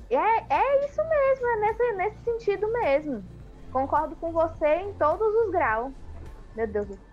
[0.10, 3.24] É, é isso mesmo, é nesse, nesse sentido mesmo.
[3.72, 5.94] Concordo com você em todos os graus.
[6.56, 7.08] Meu Deus do céu.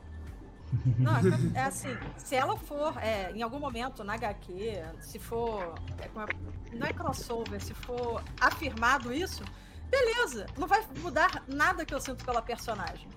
[0.98, 5.74] Não, é, é assim, se ela for é, em algum momento na HQ, se for.
[6.00, 9.44] é, é- não é crossover, se for afirmado isso,
[9.88, 13.08] beleza, não vai mudar nada que eu sinto pela personagem.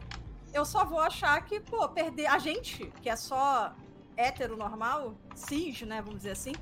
[0.58, 2.26] Eu só vou achar que, pô, perder.
[2.28, 3.74] A gente, que é só
[4.16, 6.54] hétero normal, cis, né, vamos dizer assim,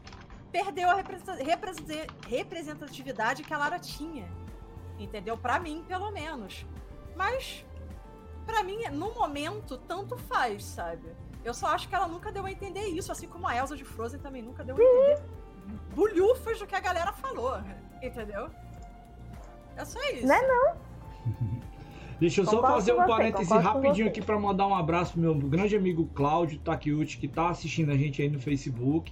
[0.52, 4.28] perdeu a representa- representa- representatividade que a Lara tinha.
[5.00, 5.38] Entendeu?
[5.38, 6.66] Pra mim, pelo menos.
[7.16, 7.64] Mas
[8.46, 11.08] Pra mim, no momento, tanto faz, sabe?
[11.44, 13.84] Eu só acho que ela nunca deu a entender isso, assim como a Elsa de
[13.84, 15.24] Frozen também nunca deu a entender
[15.96, 17.58] bulhufas do que a galera falou,
[18.04, 18.52] entendeu?
[19.76, 20.28] É só isso.
[20.28, 20.78] Não é não.
[22.20, 25.36] Deixa eu só fazer um você, parêntese rapidinho aqui para mandar um abraço pro meu
[25.36, 29.12] grande amigo Cláudio Takiuchi, que tá assistindo a gente aí no Facebook.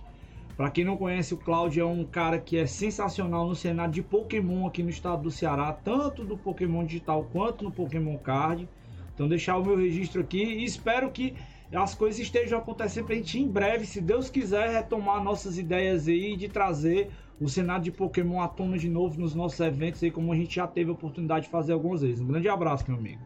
[0.56, 4.02] Pra quem não conhece, o Cláudio é um cara que é sensacional no cenário de
[4.02, 8.70] Pokémon aqui no estado do Ceará, tanto do Pokémon digital quanto no Pokémon Card.
[9.14, 11.36] Então deixar o meu registro aqui e espero que
[11.74, 16.38] as coisas estejam acontecendo pra gente em breve, se Deus quiser, retomar nossas ideias aí
[16.38, 17.10] de trazer
[17.40, 20.56] o cenário de Pokémon à tona de novo nos nossos eventos aí, como a gente
[20.56, 22.20] já teve a oportunidade de fazer algumas vezes.
[22.20, 23.22] Um grande abraço, meu amigo.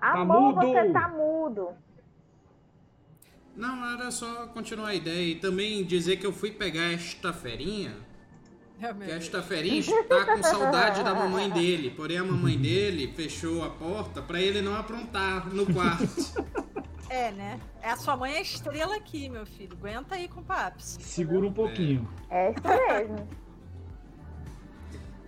[0.00, 0.66] Amor, mudo.
[0.66, 1.68] você tá mudo.
[3.54, 7.94] Não, era só continuar a ideia e também dizer que eu fui pegar esta ferinha,
[8.80, 11.90] É, que esta ferinha está com saudade da mamãe dele.
[11.90, 16.42] Porém, a mamãe dele fechou a porta pra ele não aprontar no quarto.
[17.12, 17.60] É, né?
[17.82, 19.76] É a sua mãe é estrela aqui, meu filho.
[19.78, 20.96] Aguenta aí com o Paps.
[21.02, 22.08] Segura um pouquinho.
[22.30, 23.28] É isso mesmo.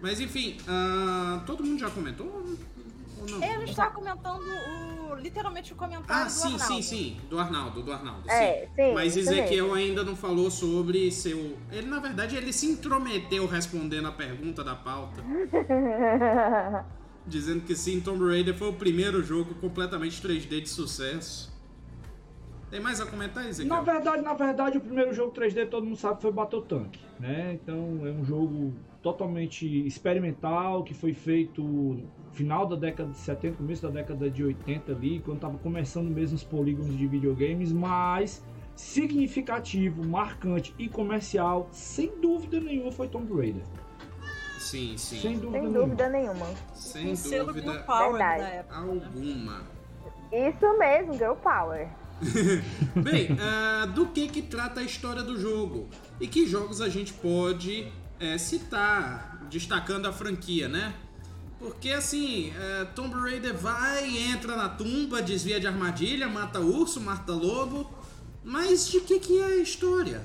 [0.01, 2.26] Mas enfim, ah, todo mundo já comentou?
[2.26, 3.43] Ou não?
[3.43, 4.43] É, a gente tava comentando
[5.11, 6.74] o, literalmente o comentário Ah, do sim, Arnaldo.
[6.74, 7.20] sim, sim.
[7.28, 8.30] Do Arnaldo, do Arnaldo.
[8.30, 8.70] É, sim.
[8.76, 11.59] sim, Mas Ezequiel ainda não falou sobre seu.
[11.70, 15.22] Ele, na verdade, ele se intrometeu respondendo a pergunta da pauta,
[17.26, 21.53] dizendo que sim, Tomb Raider foi o primeiro jogo completamente 3D de sucesso.
[22.74, 23.72] Tem mais a comentar, Ezequiel?
[23.72, 26.98] Na verdade, na verdade, o primeiro jogo 3D todo mundo sabe que foi Battle Tank,
[27.20, 27.52] né?
[27.52, 33.58] Então é um jogo totalmente experimental que foi feito no final da década de 70,
[33.58, 38.44] começo da década de 80 ali, quando tava começando mesmo os polígonos de videogames, mas
[38.74, 43.62] significativo, marcante e comercial, sem dúvida nenhuma foi Tomb Raider.
[44.58, 45.20] Sim, sim.
[45.20, 45.78] Sem dúvida, Sem nenhuma.
[45.86, 46.46] dúvida nenhuma.
[46.74, 48.42] Sem um selo dúvida Power Verdade.
[48.42, 48.64] né?
[48.68, 49.62] alguma.
[50.32, 51.88] Isso mesmo, Girl Power.
[53.02, 55.88] Bem, ah, do que que trata a história do jogo?
[56.20, 57.90] E que jogos a gente pode
[58.20, 60.94] eh, citar, destacando a franquia, né?
[61.58, 67.32] Porque assim, eh, Tomb Raider vai, entra na tumba, desvia de armadilha, mata urso, mata
[67.32, 67.90] lobo.
[68.42, 70.22] Mas de que que é a história?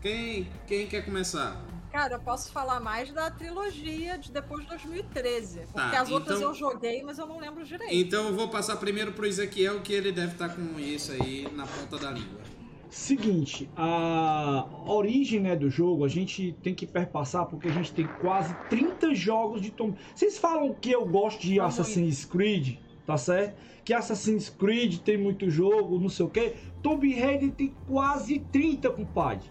[0.00, 1.62] Quem, quem quer começar?
[1.92, 5.60] Cara, eu posso falar mais da trilogia de depois de 2013.
[5.60, 7.92] Porque Tá, as outras então- eu joguei, mas eu não lembro direito.
[7.94, 11.66] Então eu vou passar primeiro pro Ezequiel, que ele deve estar com isso aí na
[11.66, 12.40] ponta da língua.
[12.88, 18.06] Seguinte, a origem né, do jogo a gente tem que perpassar porque a gente tem
[18.20, 22.76] quase 30 jogos de Tomb Vocês falam que eu gosto de Não Assassin's Creed,
[23.06, 23.56] tá certo?
[23.84, 26.54] Que Assassin's Creed tem muito jogo, não sei o que.
[26.82, 29.50] Tomb Raider tem quase 30, compadre.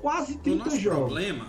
[0.00, 0.98] Quase O 30 nosso jogos.
[0.98, 1.46] problema,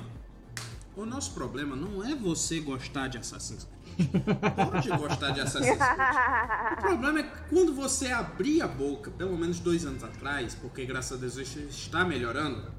[0.96, 4.10] o nosso problema não é você gostar de Assassin's Creed.
[4.56, 6.78] Pode gostar de Assassin's Creed.
[6.78, 10.86] O problema é que quando você abrir a boca, pelo menos dois anos atrás, porque
[10.86, 12.72] graças a Deus isso está melhorando,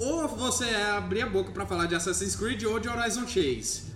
[0.00, 3.91] ou você abrir a boca pra falar de Assassin's Creed ou de Horizon Chase.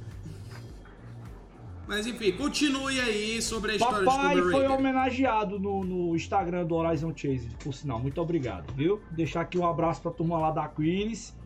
[1.87, 4.79] Mas enfim, continue aí sobre a história Papai de Tomb foi Raider.
[4.79, 7.99] homenageado no, no Instagram do Horizon Chase, por sinal.
[8.01, 9.01] Muito obrigado, viu?
[9.13, 11.37] Deixar aqui um abraço pra turma lá da Aquiles,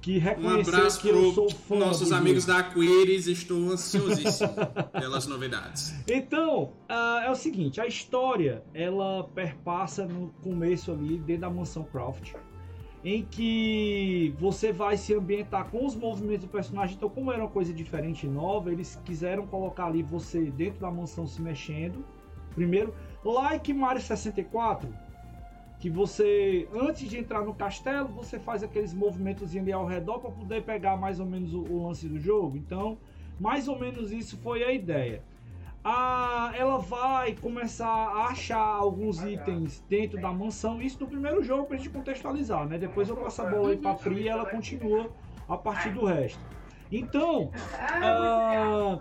[0.00, 2.58] que Um reconheceu abraço que eu sou fã nossos amigos jogo.
[2.58, 4.54] da Aquiris, estou ansiosíssimo
[4.98, 5.92] pelas novidades.
[6.08, 11.82] Então, ah, é o seguinte, a história, ela perpassa no começo ali, dentro da mansão
[11.82, 12.34] Croft,
[13.04, 16.96] em que você vai se ambientar com os movimentos do personagem.
[16.96, 20.90] Então, como era uma coisa diferente e nova, eles quiseram colocar ali você dentro da
[20.90, 22.04] mansão se mexendo.
[22.54, 22.92] Primeiro,
[23.24, 24.92] like Mario 64,
[25.78, 30.30] que você, antes de entrar no castelo, você faz aqueles movimentos ali ao redor para
[30.30, 32.56] poder pegar mais ou menos o- o lance do jogo.
[32.56, 32.98] Então,
[33.38, 35.22] mais ou menos isso foi a ideia
[35.88, 40.80] a- ela vai começar a achar alguns itens dentro da mansão.
[40.82, 42.76] Isso no primeiro jogo pra gente contextualizar, né?
[42.78, 45.10] Depois eu passo a bola aí pra Pri e ela continua
[45.48, 46.38] a partir do resto.
[46.92, 47.50] Então,
[48.02, 48.98] ah,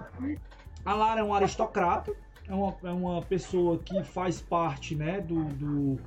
[0.86, 2.14] a Lara é um aristocrata,
[2.48, 6.00] é uma, é uma pessoa que faz parte, né, do, do,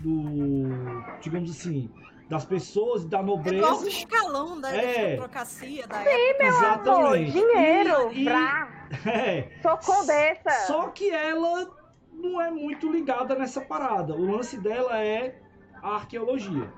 [0.00, 1.90] do digamos assim,
[2.30, 3.88] das pessoas, da É do alto nobreza.
[3.88, 5.06] escalão da É.
[5.06, 6.38] aristocracia da época.
[6.38, 7.32] Pô, Exatamente.
[7.32, 8.68] dinheiro, E- e- pra...
[9.06, 10.50] É, Sou condessa.
[10.66, 11.68] Só que ela
[12.12, 14.14] não é muito ligada nessa parada.
[14.14, 15.40] O lance dela é
[15.82, 16.72] a arqueologia.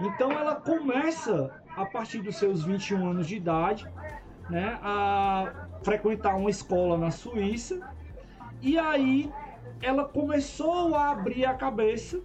[0.00, 3.88] Então ela começa, a partir dos seus 21 anos de idade,
[4.48, 5.52] né, a
[5.82, 7.80] frequentar uma escola na Suíça.
[8.62, 9.32] E aí
[9.82, 12.20] ela começou a abrir a cabeça.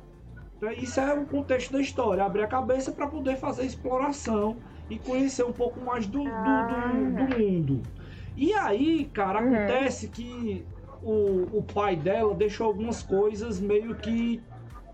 [0.66, 5.00] Né, Isso é o contexto da história, abrir a cabeça para poder fazer exploração e
[5.00, 7.90] conhecer um pouco mais do, do, do- do mundo.
[8.36, 9.46] E aí, cara, Uhum.
[9.46, 10.70] acontece que
[11.02, 14.46] o, o pai dela deixou algumas coisas meio que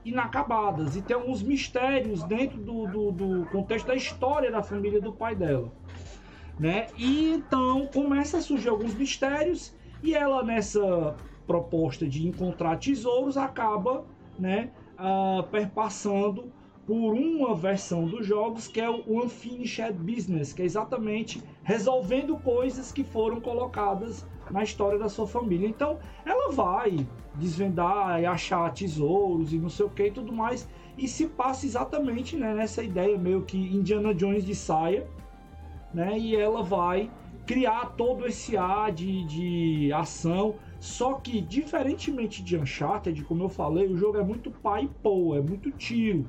[0.03, 0.95] inacabadas.
[0.95, 5.35] E tem alguns mistérios dentro do, do, do contexto da história da família do pai
[5.35, 5.75] dela.
[6.57, 6.91] Né?
[6.95, 14.07] E então começa a surgir alguns mistérios e ela nessa proposta de encontrar tesouros acaba
[14.37, 14.73] né,
[15.03, 16.51] ah, perpassando
[16.85, 22.91] por uma versão dos jogos que é o Unfinished Business, que é exatamente resolvendo coisas
[22.91, 25.67] que foram colocadas na história da sua família.
[25.67, 30.67] Então, ela vai desvendar e achar tesouros e não sei o que e tudo mais,
[30.97, 35.07] e se passa exatamente né, nessa ideia meio que Indiana Jones de saia,
[35.93, 36.17] né?
[36.17, 37.09] E ela vai
[37.45, 40.55] criar todo esse ar de, de ação.
[40.81, 45.35] Só que, diferentemente de Uncharted, como eu falei, o jogo é muito pai e pô,
[45.35, 46.27] é muito tiro.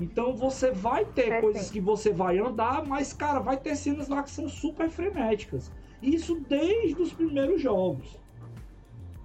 [0.00, 4.08] Então você vai ter É, coisas que você vai andar, mas, cara, vai ter cenas
[4.08, 5.70] lá que são super frenéticas.
[6.02, 8.20] Isso desde os primeiros jogos.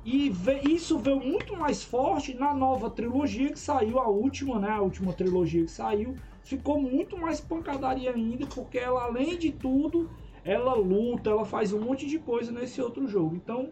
[0.06, 0.32] E
[0.72, 4.70] isso veio muito mais forte na nova trilogia que saiu, a última, né?
[4.70, 6.14] A última trilogia que saiu.
[6.44, 10.12] Ficou muito mais pancadaria ainda, porque ela, além de tudo,
[10.46, 13.36] ela luta, ela faz um monte de coisa nesse outro jogo.
[13.36, 13.72] Então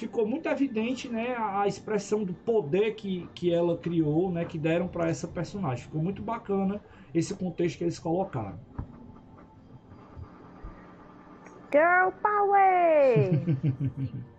[0.00, 4.88] ficou muito evidente, né, a expressão do poder que, que ela criou, né, que deram
[4.88, 5.84] para essa personagem.
[5.84, 6.80] Ficou muito bacana
[7.14, 8.58] esse contexto que eles colocaram.
[11.70, 13.30] Girl Power!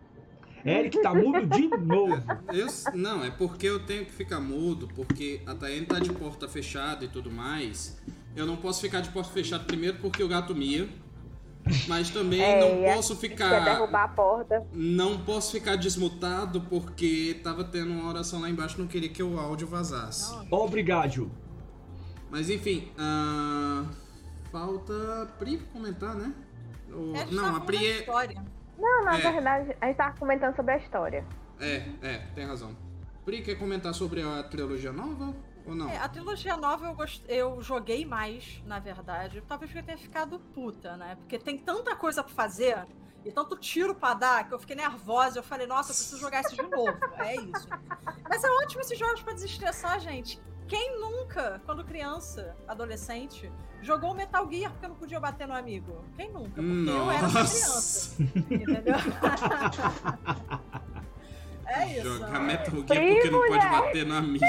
[0.66, 2.24] Eric tá mudo de novo.
[2.54, 6.48] Eu, não, é porque eu tenho que ficar mudo, porque a Tayane tá de porta
[6.48, 8.02] fechada e tudo mais.
[8.36, 10.88] Eu não posso ficar de porta fechada primeiro porque o gato mia.
[11.88, 13.60] Mas também É, não posso ficar.
[13.64, 14.66] derrubar a porta.
[14.74, 19.40] Não posso ficar desmutado porque tava tendo uma oração lá embaixo não queria que o
[19.40, 20.34] áudio vazasse.
[20.50, 21.32] Obrigado.
[22.30, 23.84] Mas enfim, ah,
[24.52, 26.34] falta Pri comentar, né?
[26.94, 28.44] Ou- É, a não, tava a Pri é, história.
[28.78, 29.32] Não, na É.
[29.32, 31.26] verdade, a gente tava comentando sobre a história.
[31.60, 32.76] é, é, tem razão.
[33.24, 35.32] Pri quer comentar sobre a trilogia nova
[35.66, 35.90] ou não?
[35.90, 37.24] É, a trilogia nova eu, gost...
[37.28, 39.42] eu joguei mais, na verdade.
[39.48, 41.16] Talvez porque eu tenha ficado puta, né?
[41.16, 42.86] Porque tem tanta coisa pra fazer
[43.24, 45.40] e tanto tiro pra dar que eu fiquei nervosa.
[45.40, 46.98] Eu falei, nossa, eu preciso jogar isso de novo.
[47.18, 47.68] É isso.
[48.30, 50.42] Mas é ótimo esses jogos pra desestressar, gente.
[50.68, 53.52] Quem nunca, quando criança, adolescente,
[53.82, 56.04] jogou Metal Gear porque não podia bater no amigo?
[56.16, 56.62] Quem nunca?
[56.62, 57.68] Porque eu era criança.
[57.74, 58.24] Nossa!
[58.24, 58.96] Entendeu?
[61.72, 62.02] é isso.
[62.18, 64.46] Jogar Metal Gear porque não pode bater no amigo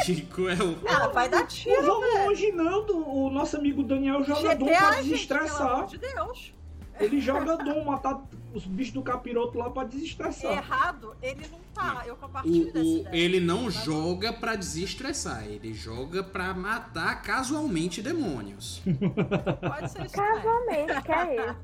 [0.48, 0.78] é o.
[0.88, 4.90] Ah, vai dar tiro, vamos longe não, do- o nosso amigo Daniel joga Doom pra
[4.92, 5.86] GTA, gente, pelo amor desestressar.
[5.86, 6.54] de Deus.
[7.00, 8.22] Ele joga Doom, matar
[8.54, 10.52] os bichos do capiroto lá pra desestressar.
[10.52, 12.02] Errado, ele não tá.
[12.06, 13.16] Eu O, compartilho dessa o- ideia.
[13.24, 18.82] ele não Mas- joga pra desestressar, ele joga pra matar casualmente demônios.
[18.84, 20.14] Pode ser isso.
[20.14, 21.56] Casualmente, que é isso.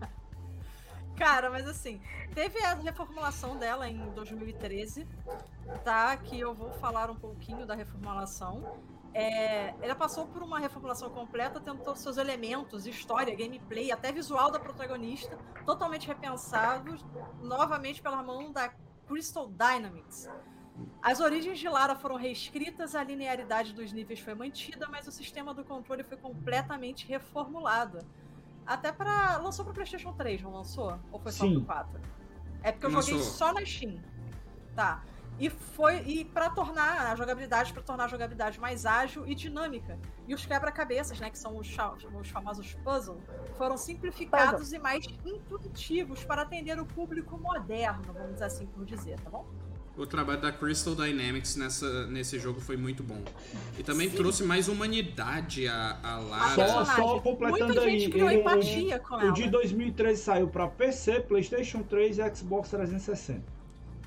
[1.19, 2.01] Cara, mas assim,
[2.33, 5.07] teve a reformulação dela em 2013,
[5.85, 6.17] tá?
[6.17, 8.79] Que eu vou falar um pouquinho da reformulação.
[9.13, 14.13] É, ela passou por uma reformulação completa, tendo todos os seus elementos, história, gameplay, até
[14.13, 17.05] visual da protagonista, totalmente repensados,
[17.43, 18.73] novamente pela mão da
[19.09, 20.29] Crystal Dynamics.
[21.03, 25.53] As origens de Lara foram reescritas, a linearidade dos níveis foi mantida, mas o sistema
[25.53, 28.07] do controle foi completamente reformulado.
[28.69, 30.99] Até para lançou para PlayStation 3, não lançou?
[31.11, 31.55] Ou foi só Sim.
[31.55, 32.01] pro 4?
[32.63, 33.15] É porque eu Lançou.
[33.15, 33.99] joguei só na Steam.
[34.77, 35.03] Tá.
[35.39, 39.99] E foi e para tornar a jogabilidade, para tornar a jogabilidade mais ágil e dinâmica.
[40.27, 41.69] E os quebra-cabeças, né, que são os,
[42.21, 43.19] os famosos puzzle,
[43.57, 49.19] foram simplificados e mais intuitivos para atender o público moderno, vamos dizer assim por dizer,
[49.21, 49.47] tá bom?
[49.99, 53.21] O trabalho da Crystal Dynamics nessa, nesse jogo foi muito bom.
[53.77, 54.17] E também Sim.
[54.17, 56.55] trouxe mais humanidade a, a Lara.
[56.55, 57.99] Só, só completando Muita aí.
[57.99, 59.33] gente criou ele- empatia com O ela.
[59.33, 63.43] de 2013 saiu pra PC, PlayStation 3 e Xbox 360.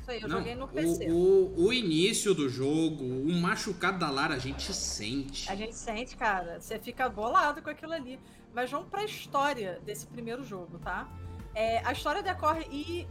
[0.01, 1.07] Isso aí, eu Não, joguei no o- PC.
[1.11, 5.51] O, o início do jogo, o machucado da Lara, a gente sente.
[5.51, 8.17] A gente sente, cara, você fica bolado com aquilo ali.
[8.55, 11.07] Mas vamos pra história desse primeiro jogo, tá?
[11.53, 13.05] É, a história decorre e.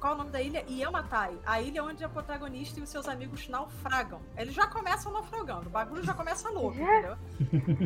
[0.00, 0.64] Qual é o nome da ilha?
[0.68, 1.38] Yamatai.
[1.46, 4.20] A ilha onde a protagonista e os seus amigos naufragam.
[4.36, 5.66] Eles já começam naufragando.
[5.68, 6.84] O bagulho já começa louco, Já?
[6.98, 7.16] entendeu?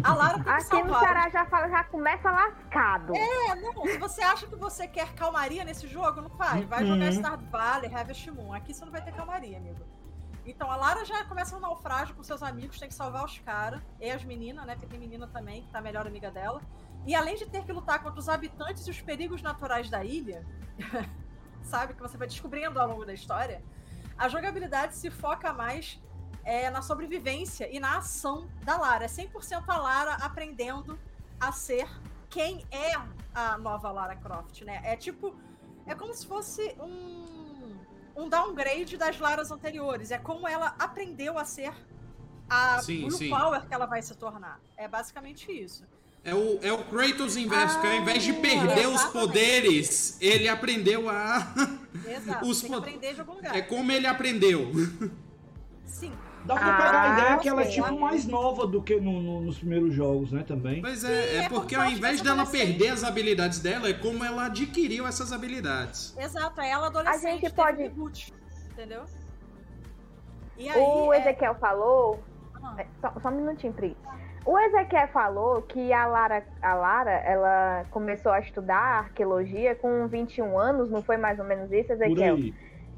[0.03, 1.01] A Lara tem que Aqui no salvar.
[1.01, 3.13] Ceará já fala, já começa lascado.
[3.17, 6.65] É, não, se você acha que você quer calmaria nesse jogo, não vai.
[6.67, 6.95] Vai Uhum.
[6.95, 8.53] jogar Stardew Valley, Harvest Moon.
[8.53, 9.81] Aqui você não vai ter calmaria, amigo.
[10.45, 13.81] Então, a Lara já começa um naufrágio com seus amigos, tem que salvar os caras.
[14.01, 14.75] E as meninas, né?
[14.75, 16.63] Porque tem menina também, que tá a melhor amiga dela.
[17.07, 20.45] E além de ter que lutar contra os habitantes e os perigos naturais da ilha,
[21.69, 21.95] sabe?
[21.95, 23.63] Que você vai descobrindo ao longo da história,
[24.17, 26.01] a jogabilidade se foca mais
[26.45, 29.05] é, na sobrevivência e na ação da Lara.
[29.05, 30.99] É 100% a Lara aprendendo
[31.39, 31.87] a ser
[32.29, 32.93] quem é
[33.35, 34.81] a nova Lara Croft, né?
[34.83, 35.37] É tipo.
[35.87, 37.79] É como se fosse um,
[38.15, 40.11] um downgrade das Laras anteriores.
[40.11, 41.73] É como ela aprendeu a ser
[42.49, 43.31] a Sim, sim.
[43.31, 44.61] Power que ela vai se tornar.
[44.77, 45.87] É basicamente isso.
[46.29, 50.49] É o, é o Kratos inverso, que ao invés de Ah, perder os poderes, ele
[50.49, 51.47] aprendeu a.
[52.07, 52.45] Exato.
[52.49, 53.57] Os tem aprender de algum lugar.
[53.57, 54.71] É como ele aprendeu.
[55.87, 56.13] Sim.
[56.45, 59.21] Dá pra Ah, pegar a ideia que ela é tipo mais nova do que no-
[59.21, 60.43] no- nos primeiros jogos, né?
[60.47, 60.81] Também.
[60.81, 64.25] Pois Sim, é, é é porque ao invés dela perder as habilidades dela, é como
[64.25, 66.15] ela adquiriu essas habilidades.
[66.17, 66.61] Exato.
[66.61, 67.27] É ela adolescente.
[67.27, 68.33] A gente pode- reboot,
[68.73, 69.05] entendeu?
[70.57, 72.23] E aí, O é- Ezequiel falou.
[72.63, 73.97] Ah, é, Só, só um minutinho, Pri.
[74.49, 80.59] O Ezequiel falou que a Lara, a Lara, ela começou a estudar arqueologia com 21
[80.59, 82.35] anos, não foi mais ou menos isso, Por Ezequiel?
[82.37, 82.55] aí.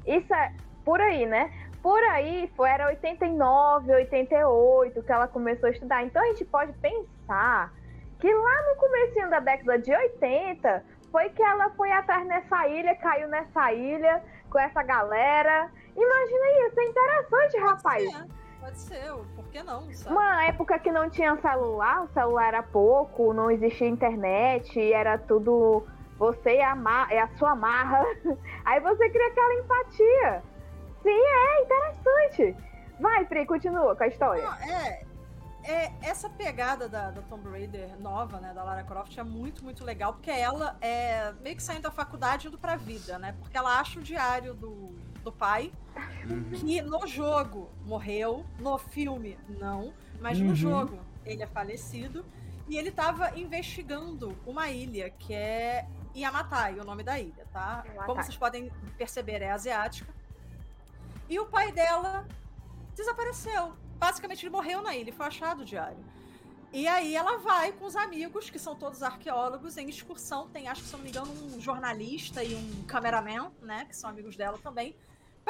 [0.07, 0.53] Isso é
[0.85, 1.51] por aí, né?
[1.83, 6.05] Por aí foi, era 89, 88 que ela começou a estudar.
[6.05, 7.73] Então a gente pode pensar
[8.17, 12.95] que lá no comecinho da década de 80 foi que ela foi atrás nessa ilha,
[12.95, 15.69] caiu nessa ilha com essa galera.
[15.97, 18.03] Imagina isso é interessante, rapaz.
[18.05, 19.11] É, pode ser.
[19.35, 19.91] Por que não?
[19.91, 20.15] Sabe?
[20.15, 25.85] Uma época que não tinha celular, o celular era pouco, não existia internet, era tudo
[26.17, 28.03] você é a, é a sua marra.
[28.63, 30.43] Aí você cria aquela empatia.
[31.01, 32.55] Sim, é interessante.
[32.99, 34.43] Vai, Pri, continua com a história.
[34.43, 35.03] Não, é,
[35.63, 39.83] é, essa pegada da, da Tomb Raider nova, né, da Lara Croft, é muito, muito
[39.83, 43.35] legal, porque ela é meio que saindo da faculdade indo pra vida, né?
[43.39, 44.93] Porque ela acha o diário do,
[45.23, 45.71] do pai,
[46.29, 46.51] uhum.
[46.51, 50.47] que no jogo morreu, no filme não, mas uhum.
[50.47, 52.25] no jogo ele é falecido,
[52.67, 57.83] e ele tava investigando uma ilha que é Yamatai, o nome da ilha, tá?
[57.85, 58.05] Yamatai.
[58.05, 60.13] Como vocês podem perceber, é asiática.
[61.29, 62.25] E o pai dela
[62.95, 63.73] desapareceu.
[63.97, 66.03] Basicamente, ele morreu na ilha, foi achado o diário.
[66.73, 70.47] E aí ela vai com os amigos, que são todos arqueólogos, em excursão.
[70.47, 73.85] Tem, acho que se não me engano, um jornalista e um cameraman, né?
[73.85, 74.95] Que são amigos dela também,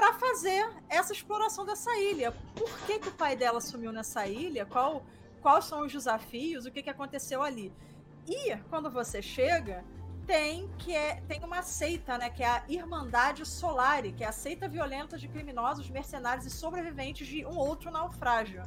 [0.02, 2.32] para fazer essa exploração dessa ilha.
[2.56, 4.66] Por que, que o pai dela sumiu nessa ilha?
[4.66, 5.06] Qual,
[5.44, 6.66] quais são os desafios?
[6.66, 7.72] O que, que aconteceu ali?
[8.28, 9.86] E quando você chega,
[10.26, 14.32] tem que é, tem uma seita, né, que é a Irmandade Solari, que é a
[14.32, 18.64] seita violenta de criminosos, mercenários e sobreviventes de um outro naufrágio,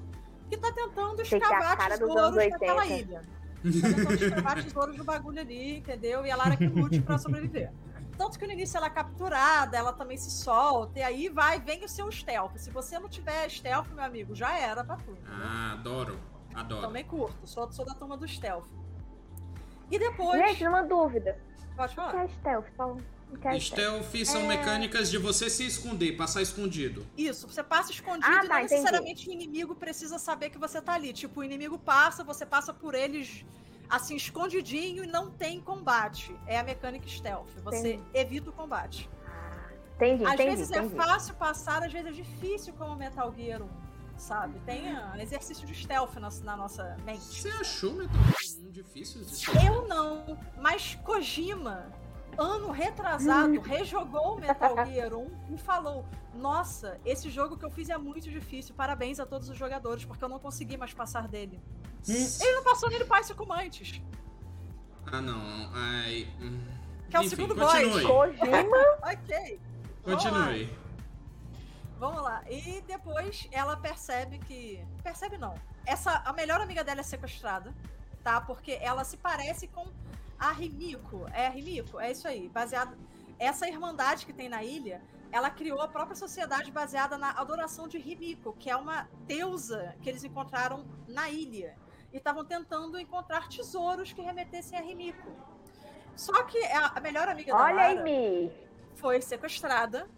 [0.49, 3.23] que tá tentando escavar tesouros naquela ilha.
[3.23, 6.25] Tá tentando escavar tesouros do bagulho ali, entendeu?
[6.25, 7.73] E a Lara que lute pra sobreviver.
[8.17, 11.85] Tanto que no início ela é capturada, ela também se solta, e aí vai, vem
[11.85, 12.57] o seu stealth.
[12.57, 15.19] Se você não tiver stealth, meu amigo, já era pra tudo.
[15.27, 16.19] Ah, adoro.
[16.55, 16.83] Adoro.
[16.83, 18.67] Também curto, sou, sou da turma do stealth.
[19.91, 20.41] E depois.
[20.41, 21.39] Gente, uma dúvida.
[21.77, 22.11] Pode falar.
[22.11, 22.67] O que é stealth?
[22.77, 22.97] Fala.
[23.43, 24.47] É stealth são é...
[24.47, 27.05] mecânicas de você se esconder, passar escondido.
[27.17, 30.81] Isso, você passa escondido ah, e tá, não necessariamente o inimigo precisa saber que você
[30.81, 31.13] tá ali.
[31.13, 33.45] Tipo, o inimigo passa, você passa por eles
[33.89, 36.35] assim, escondidinho e não tem combate.
[36.47, 37.51] É a mecânica stealth.
[37.63, 38.03] Você entendi.
[38.15, 39.09] evita o combate.
[39.97, 40.95] Entendi, às entendi, vezes é entendi.
[40.95, 43.85] é fácil passar, às vezes é difícil como Metal Gear 1
[44.17, 44.59] sabe?
[44.61, 47.21] Tem uh, exercício de stealth na, na, nossa mente.
[47.21, 49.65] Você achou Metal Gear 1 difícil de stealth?
[49.65, 51.87] Eu não, mas Kojima,
[52.39, 56.05] ano retrasado, rejogou Metal Gear 1 e falou:
[56.35, 60.25] Nossa, esse jogo que eu fiz é muito difícil, parabéns a todos os jogadores, porque
[60.25, 61.61] eu não consegui mais passar dele.
[62.09, 62.29] Hum.
[62.41, 64.01] Ele não passou nele Passe como antes.
[65.07, 65.71] Ah, não.
[65.73, 66.29] Ai.
[66.41, 66.61] Hum.
[67.09, 68.07] Que é o Enfim, segundo continue.
[68.07, 68.37] boss.
[69.13, 69.61] Ok.
[70.03, 70.79] Continue.
[71.99, 72.43] Vamos lá.
[72.51, 74.85] E depois ela percebe que.
[75.03, 75.55] Percebe não.
[75.87, 77.73] Essa, a melhor amiga dela é sequestrada,
[78.23, 78.41] tá?
[78.41, 79.87] Porque ela se parece com
[80.49, 81.27] a Rimiko.
[81.33, 81.99] É a Rimiko?
[82.01, 82.49] É isso aí.
[82.49, 82.97] Baseado.
[83.39, 85.03] Essa irmandade que tem na ilha,
[85.33, 90.09] ela criou a própria sociedade baseada na adoração de Rimiko, que é uma deusa que
[90.09, 91.77] eles encontraram na ilha.
[92.13, 95.29] E estavam tentando encontrar tesouros que remetessem a Rimiko.
[96.15, 98.53] Só que a melhor amiga Olha da Lara
[98.95, 100.09] foi sequestrada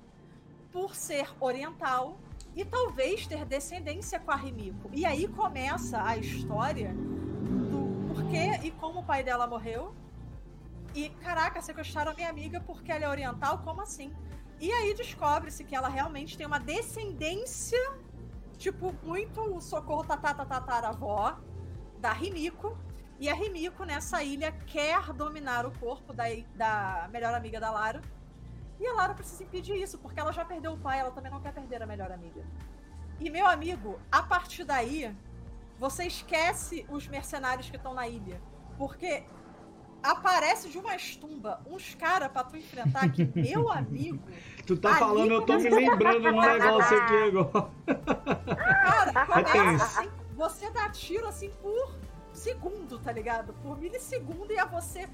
[0.70, 2.18] por ser oriental
[2.54, 4.90] e talvez ter descendência com a Rimiko.
[4.92, 9.94] E aí começa a história do porquê e como o pai dela morreu.
[10.96, 13.58] E, caraca, sequestraram a minha amiga porque ela é oriental?
[13.58, 14.10] Como assim?
[14.58, 17.78] E aí descobre-se que ela realmente tem uma descendência,
[18.56, 21.38] tipo, muito socorro tatatataravó
[21.98, 22.76] da Rimiko.
[23.20, 26.24] E a Rimiko, nessa ilha, quer dominar o corpo da,
[26.54, 28.00] da melhor amiga da Lara
[28.78, 31.40] e a Lara precisa impedir isso, porque ela já perdeu o pai, ela também não
[31.40, 32.42] quer perder a melhor amiga.
[33.18, 35.14] E, meu amigo, a partir daí,
[35.78, 38.40] você esquece os mercenários que estão na ilha.
[38.76, 39.24] Porque
[40.10, 44.22] aparece de uma estumba uns caras pra tu enfrentar que, meu amigo.
[44.66, 47.70] Tu tá falando, eu tô me lembrando de um negócio aqui agora.
[48.56, 51.94] Cara, começa assim, você dá tiro assim por
[52.46, 53.52] segundo, tá ligado?
[53.54, 55.08] Por milissegundo e é você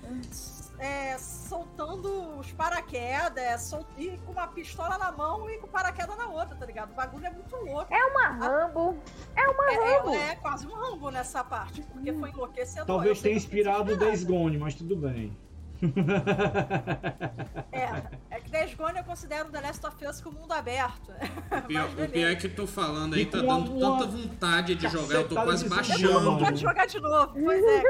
[0.79, 3.87] é, soltando os paraquedas, sol...
[3.97, 6.91] e com uma pistola na mão e com paraquedas na outra, tá ligado?
[6.91, 7.93] O bagulho é muito louco.
[7.93, 8.99] É uma Rambo.
[9.35, 10.11] É uma é, Rambo.
[10.11, 12.87] É, é, quase um Rambo nessa parte, porque foi enlouquecedor.
[12.87, 15.35] Talvez tenha inspirado o Days Gone, mas tudo bem.
[17.73, 21.13] é, é que Days Gone eu considero The Last of Us com o mundo aberto.
[21.67, 25.29] Pior, o pior é que tô falando aí, tá dando tanta vontade de jogar, eu
[25.29, 26.39] tô quase baixando.
[26.39, 27.83] Pode jogar de novo, pois é,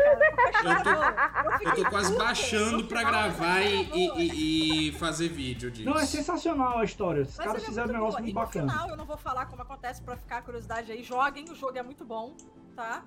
[0.52, 0.78] cara.
[0.78, 5.88] Eu tô, eu tô quase baixando pra gravar e, e, e, fazer vídeo disso.
[5.88, 7.22] Não, é sensacional a história.
[7.22, 8.66] Os caras é fizeram um negócio muito bacana.
[8.66, 11.02] No final, eu não vou falar como acontece pra ficar a curiosidade aí.
[11.02, 12.34] Joguem, o jogo é muito bom,
[12.74, 13.04] tá?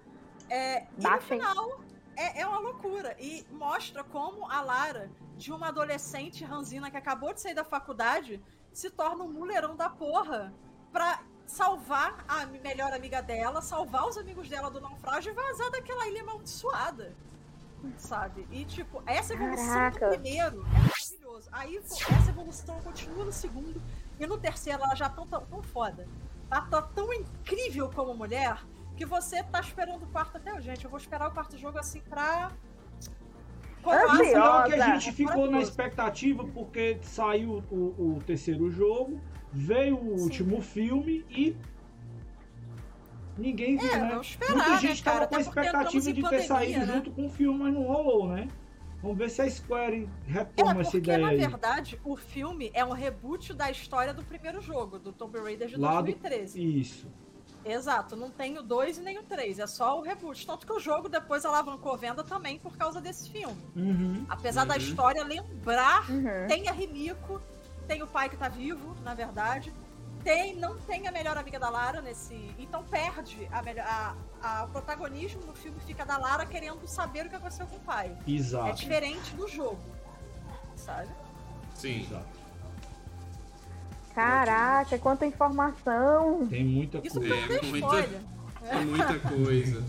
[0.49, 1.79] É, e no final,
[2.15, 3.15] é, é uma loucura.
[3.19, 8.41] E mostra como a Lara, de uma adolescente ranzina que acabou de sair da faculdade,
[8.73, 10.53] se torna um mulherão da porra
[10.91, 16.07] pra salvar a melhor amiga dela, salvar os amigos dela do naufrágio e vazar daquela
[16.07, 17.15] ilha amaldiçoada.
[17.97, 18.47] Sabe?
[18.49, 20.07] E, tipo, essa evolução Caraca.
[20.07, 21.49] do primeiro é maravilhoso.
[21.51, 23.81] Aí, essa evolução continua no segundo.
[24.19, 26.07] E no terceiro, ela já tá tão, tão foda.
[26.49, 28.65] Ela tá tão incrível como mulher
[28.95, 30.59] que você tá esperando o quarto até.
[30.61, 32.51] Gente, eu vou esperar o quarto jogo assim pra.
[33.83, 34.85] Pior é que a Ansiosa.
[34.99, 39.21] gente ficou na expectativa porque saiu o, o terceiro jogo,
[39.53, 40.23] veio o Sim.
[40.23, 41.55] último filme e
[43.37, 44.19] ninguém viu, É, né?
[44.21, 45.17] esperar, Muita né, gente cara?
[45.19, 46.93] tava com a expectativa de ter pandemia, saído né?
[46.95, 48.47] junto com o filme, mas não rolou, né?
[49.03, 51.37] Vamos ver se a Square É, retoma essa porque ideia na aí.
[51.37, 55.77] verdade o filme é um reboot da história do primeiro jogo, do Tomb Raider de
[55.77, 56.79] Lá do- 2013.
[56.79, 57.07] Isso.
[57.65, 60.45] Exato, não tem o 2 e nem o 3, é só o reboot.
[60.45, 63.57] Tanto que o jogo depois alavancou venda também por causa desse filme.
[63.75, 64.25] Uhum.
[64.29, 64.79] Apesar da Uhum.
[64.81, 66.47] história lembrar, Uhum.
[66.47, 67.41] tem a Rimiko,
[67.87, 69.73] tem o pai que tá vivo, na verdade.
[70.23, 72.33] Tem, não tem a melhor amiga da Lara nesse.
[72.57, 73.85] Então perde a melhor.
[73.87, 77.75] A, a- o protagonismo do filme fica da Lara querendo saber o que aconteceu com
[77.75, 78.15] o pai.
[78.27, 78.75] É Exato.
[78.75, 79.79] diferente do jogo.
[80.75, 81.09] Sabe?
[81.75, 82.01] Sim.
[82.03, 82.44] Exato.
[84.15, 86.47] Caraca, quanta informação.
[86.47, 87.35] Tem muita Isso coisa.
[87.35, 88.35] É, muita-.
[88.71, 89.83] É muita coisa.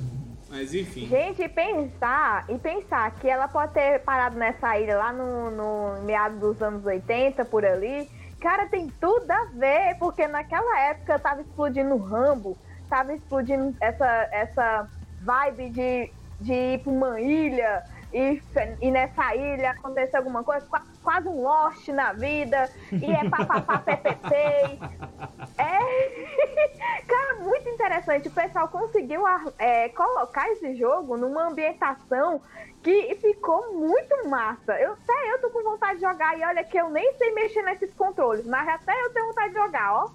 [0.51, 1.07] Mas enfim.
[1.07, 6.03] Gente, e pensar, e pensar que ela pode ter parado nessa ilha lá no, no
[6.03, 8.09] meados dos anos 80, por ali.
[8.41, 12.57] Cara, tem tudo a ver, porque naquela época tava explodindo o Rambo,
[12.89, 14.89] tava explodindo essa, essa
[15.23, 17.83] vibe de, de ir pra uma ilha
[18.17, 18.43] e,
[18.81, 23.79] e nessa ilha aconteceu alguma coisa, qua- quase um Lost na vida, e é papapá,
[23.79, 24.79] ppp.
[25.59, 25.79] É.
[27.09, 28.29] Cara, muito interessante.
[28.29, 32.43] O pessoal conseguiu ar- é, colocar esse jogo numa ambientação
[32.83, 34.79] que ficou muito massa.
[34.79, 37.63] Eu até eu tô com vontade de jogar e olha que eu nem sei mexer
[37.63, 40.11] nesses controles, mas até eu tenho vontade de jogar, ó.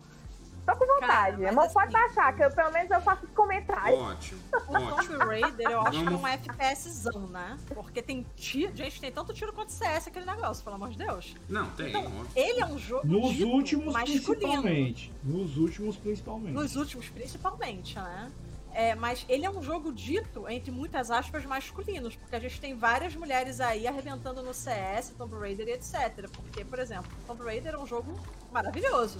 [0.65, 1.41] Tô com vontade.
[1.41, 3.99] mas mas pode assim- baixar, que eu, pelo menos eu faço os comentários.
[3.99, 5.17] Ótimo, O ótimo.
[5.17, 7.57] Tomb Raider, eu acho que é Vamos- um FPSzão, né?
[7.73, 8.75] Porque tem tiro.
[8.75, 11.35] Gente, tem tanto tiro quanto CS aquele negócio, pelo amor de Deus.
[11.49, 12.27] Não, tem, Então, óbvio.
[12.35, 13.07] ele é um jogo.
[13.07, 14.23] Nos últimos, masculino.
[14.23, 15.13] principalmente.
[15.23, 16.53] Nos últimos, principalmente.
[16.53, 18.31] Nos últimos, principalmente, né?
[18.73, 22.73] É, mas ele é um jogo dito, entre muitas aspas, masculinos, porque a gente tem
[22.73, 26.29] várias mulheres aí arrebentando no CS, Tomb Raider e etc.
[26.31, 28.17] Porque, por exemplo, Tomb Raider é um jogo
[28.49, 29.19] maravilhoso.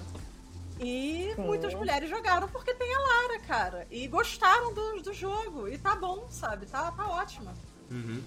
[0.83, 1.43] E Sim.
[1.43, 3.87] muitas mulheres jogaram porque tem a Lara, cara.
[3.91, 5.67] E gostaram do, do jogo.
[5.67, 6.65] E tá bom, sabe?
[6.65, 7.51] Tá, tá ótimo.
[7.91, 8.23] Uhum.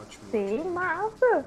[0.00, 0.30] Ótimo.
[0.30, 1.44] Sim, massa.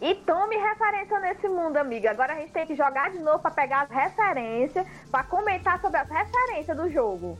[0.00, 2.10] E tome referência nesse mundo, amiga.
[2.10, 5.98] Agora a gente tem que jogar de novo pra pegar as referências, pra comentar sobre
[5.98, 7.38] as referências do jogo.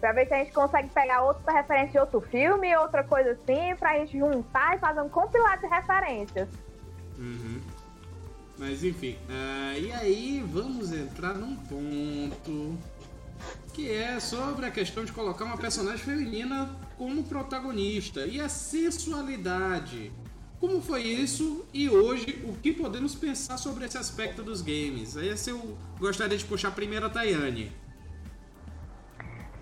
[0.00, 3.76] Pra ver se a gente consegue pegar outra referência de outro filme, outra coisa assim,
[3.76, 6.48] pra gente juntar e fazer um compilado de referências.
[7.18, 7.60] Uhum.
[8.58, 12.76] Mas enfim, ah, e aí vamos entrar num ponto
[13.72, 20.10] que é sobre a questão de colocar uma personagem feminina como protagonista e a sensualidade.
[20.58, 25.14] Como foi isso e hoje o que podemos pensar sobre esse aspecto dos games?
[25.14, 27.70] Esse eu gostaria de puxar primeiro a Tayane.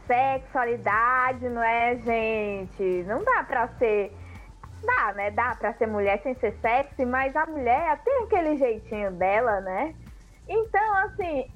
[0.06, 3.04] Sexualidade, não é, gente?
[3.06, 4.10] Não dá pra ser.
[4.86, 5.30] Dá, né?
[5.32, 9.94] Dá pra ser mulher sem ser sexy, mas a mulher tem aquele jeitinho dela, né?
[10.48, 11.50] Então, assim,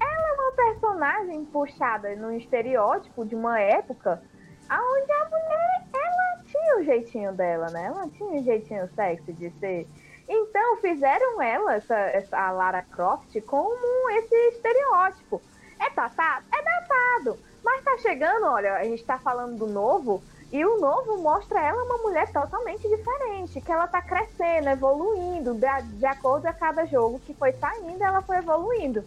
[0.00, 4.22] ela é uma personagem puxada num estereótipo de uma época
[4.70, 7.86] onde a mulher, ela tinha o jeitinho dela, né?
[7.86, 9.88] Ela tinha o jeitinho sexy de ser.
[10.28, 15.42] Então, fizeram ela, essa, essa, a Lara Croft, como esse estereótipo.
[15.80, 16.46] É datado?
[16.52, 17.38] É datado.
[17.64, 20.22] Mas tá chegando, olha, a gente tá falando do novo,
[20.52, 25.82] e o novo mostra ela uma mulher totalmente diferente, que ela tá crescendo, evoluindo, de,
[25.96, 29.04] de acordo a cada jogo que foi saindo, ela foi evoluindo.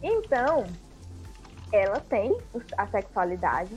[0.00, 0.64] Então,
[1.72, 2.36] ela tem
[2.78, 3.76] a sexualidade,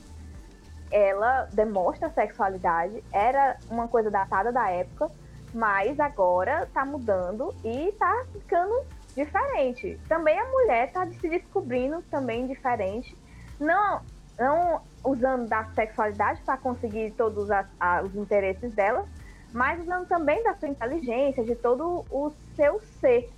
[0.91, 5.09] ela demonstra a sexualidade, era uma coisa datada da época,
[5.51, 9.99] mas agora tá mudando e tá ficando diferente.
[10.07, 13.17] Também a mulher tá se descobrindo também diferente,
[13.59, 14.01] não,
[14.37, 19.05] não usando da sexualidade para conseguir todos a- os interesses dela,
[19.51, 23.29] mas usando também da sua inteligência, de todo o seu ser,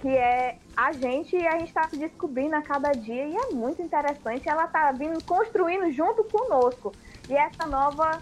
[0.00, 3.50] que é a gente e a gente está se descobrindo a cada dia e é
[3.50, 4.48] muito interessante.
[4.48, 6.94] Ela tá vindo construindo junto conosco.
[7.28, 8.20] E essa nova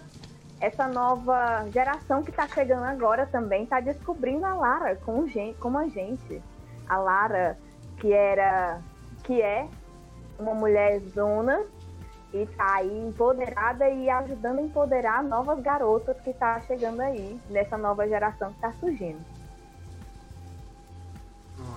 [0.59, 5.79] essa nova geração que está chegando agora também está descobrindo a Lara com gente, como
[5.79, 6.41] a gente.
[6.87, 7.57] A Lara
[7.97, 8.79] que era
[9.23, 9.67] que é
[10.37, 11.63] uma mulher zona
[12.33, 17.77] e tá aí empoderada e ajudando a empoderar novas garotas que tá chegando aí nessa
[17.77, 19.19] nova geração que tá surgindo.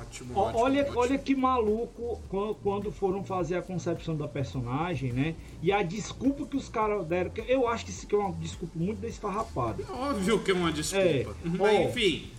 [0.00, 0.98] Ótimo, ótimo, olha, ótimo.
[0.98, 5.34] olha que maluco quan- quando foram fazer a concepção da personagem, né?
[5.62, 7.30] E a desculpa que os caras deram.
[7.30, 9.84] que Eu acho que isso aqui é uma desculpa muito desfarrapada.
[9.90, 11.04] Óbvio que é uma desculpa.
[11.04, 11.82] É, Mas ó.
[11.88, 12.30] enfim,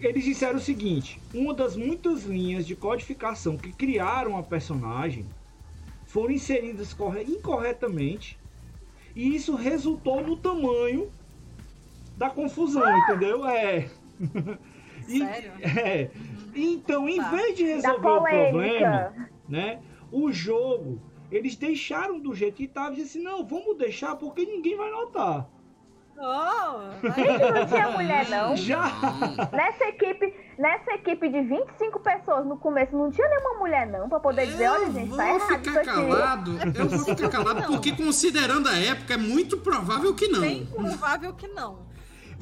[0.00, 5.26] Eles disseram o seguinte: uma das muitas linhas de codificação que criaram a personagem
[6.10, 8.36] foram inseridas corre- incorretamente,
[9.14, 11.08] e isso resultou no tamanho
[12.16, 13.46] da confusão, entendeu?
[13.46, 13.88] É.
[15.08, 15.52] E- Sério?
[15.62, 16.10] é.
[16.54, 17.30] Então, em Tá.
[17.30, 19.14] vez de resolver o problema,
[19.48, 19.80] né?
[20.12, 21.00] O jogo,
[21.32, 24.90] eles deixaram do jeito que estava e disse assim, não, vamos deixar porque ninguém vai
[24.90, 25.48] notar.
[26.22, 28.54] Oh, Gente, não tinha mulher, não.
[28.54, 28.92] Já!
[29.52, 34.20] Nessa equipe, nessa equipe de 25 pessoas no começo, não tinha nenhuma mulher, não, pra
[34.20, 35.86] poder dizer, olha, Eu gente, vou tá errado isso ficar aqui.
[35.86, 36.50] calado.
[36.74, 40.40] Eu vou ficar calado porque, considerando a época, é muito provável que não.
[40.42, 41.88] bem provável que não.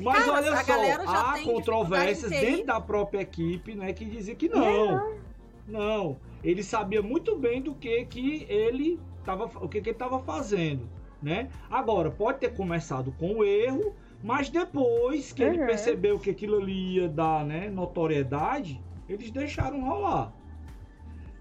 [0.01, 0.57] Mas Cara, olha
[1.05, 5.17] só, há controvérsias dentro da própria equipe, né, que dizia que não.
[5.67, 10.19] Não, ele sabia muito bem do que que ele tava, o que que ele estava
[10.21, 10.89] fazendo,
[11.23, 11.49] né?
[11.71, 15.67] Agora pode ter começado com o erro, mas depois que ele Uhum.
[15.67, 20.33] percebeu que aquilo ali ia dar, né, notoriedade, eles deixaram rolar.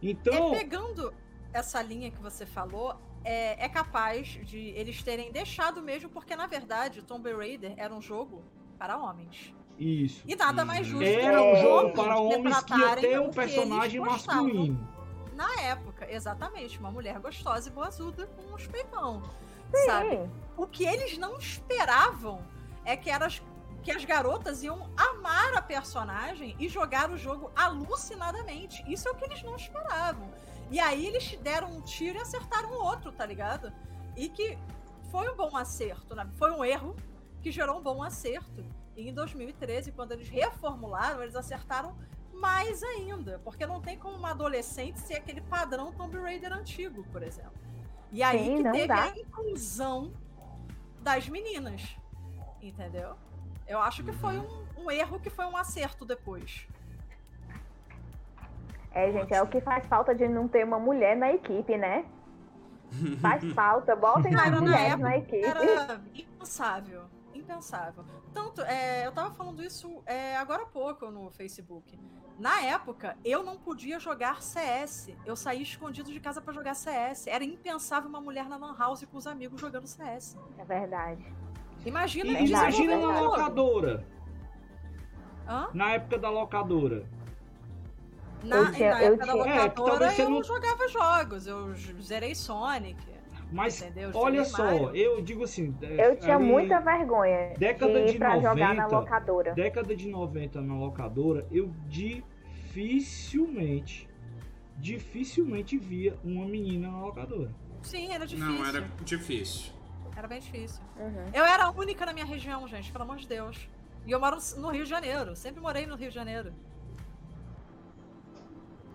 [0.01, 1.13] Então, É pegando
[1.53, 6.47] essa linha que você falou, é, é capaz de eles terem deixado mesmo, porque na
[6.47, 8.43] verdade Tomb Raider era um jogo
[8.77, 9.53] para homens.
[9.77, 10.23] isso.
[10.27, 14.87] E nada mais justo Era um jogo para homens que ia ter um personagem masculino.
[15.35, 19.21] Na época, exatamente, uma mulher gostosa e boazuda com uns peitão.
[19.75, 19.85] Sim.
[19.85, 20.29] Sabe?
[20.55, 22.41] O que eles não esperavam
[22.83, 23.41] é que, eras,
[23.83, 28.83] que as garotas iam amar a personagem e jogar o jogo alucinadamente.
[28.91, 30.27] Isso é o que eles não esperavam.
[30.69, 33.71] E aí eles deram um tiro e acertaram o outro, tá ligado?
[34.15, 34.57] E que
[35.11, 36.27] foi um bom acerto, né?
[36.37, 36.95] Foi um erro
[37.41, 38.65] que gerou um bom acerto.
[38.95, 41.95] E em 2013, quando eles reformularam, eles acertaram
[42.33, 43.39] mais ainda.
[43.43, 47.66] Porque não tem como uma adolescente ser aquele padrão Tomb Raider antigo, por exemplo.
[48.11, 49.03] E aí Sim, que não teve dá.
[49.03, 50.13] a inclusão
[51.01, 51.97] das meninas.
[52.61, 53.15] Entendeu?
[53.67, 56.67] Eu acho que foi um, um erro que foi um acerto depois.
[58.91, 62.05] É, gente, é o que faz falta de não ter uma mulher na equipe, né?
[63.21, 65.45] Faz falta, botem mais mulheres época na equipe.
[65.45, 67.03] Era impensável.
[67.33, 68.05] Impensável.
[68.33, 71.99] Tanto, é, eu tava falando isso é, agora há pouco no Facebook.
[72.37, 75.09] Na época, eu não podia jogar CS.
[75.25, 77.25] Eu saía escondido de casa pra jogar CS.
[77.27, 80.37] Era impensável uma mulher na Lan House com os amigos jogando CS.
[80.57, 81.25] É verdade.
[81.85, 84.05] Imagina E imagina na locadora,
[85.47, 85.69] Hã?
[85.73, 87.05] na época da locadora.
[88.43, 91.47] Na, Eu na eu época da É, locadora, você eu não- jogava jogos.
[91.47, 92.99] Eu zerei Sonic.
[93.51, 94.11] Mas Entendeu?
[94.13, 94.93] olha só, Mario.
[94.95, 95.73] eu digo assim.
[95.81, 99.53] é, Eu tinha muita vergonha década de ir de pra jogar na 90, locadora.
[99.53, 104.07] Década de 90 na locadora, eu dificilmente,
[104.77, 107.51] dificilmente via uma menina na locadora.
[107.83, 108.51] Sim, era difícil.
[108.53, 109.71] Não, era difícil.
[110.15, 110.83] Era bem difícil.
[110.99, 111.29] Uhum.
[111.33, 113.69] Eu era a única na minha região, gente, pelo amor de Deus.
[114.05, 115.35] E eu moro no Rio de Janeiro.
[115.35, 116.51] Sempre morei no Rio de Janeiro.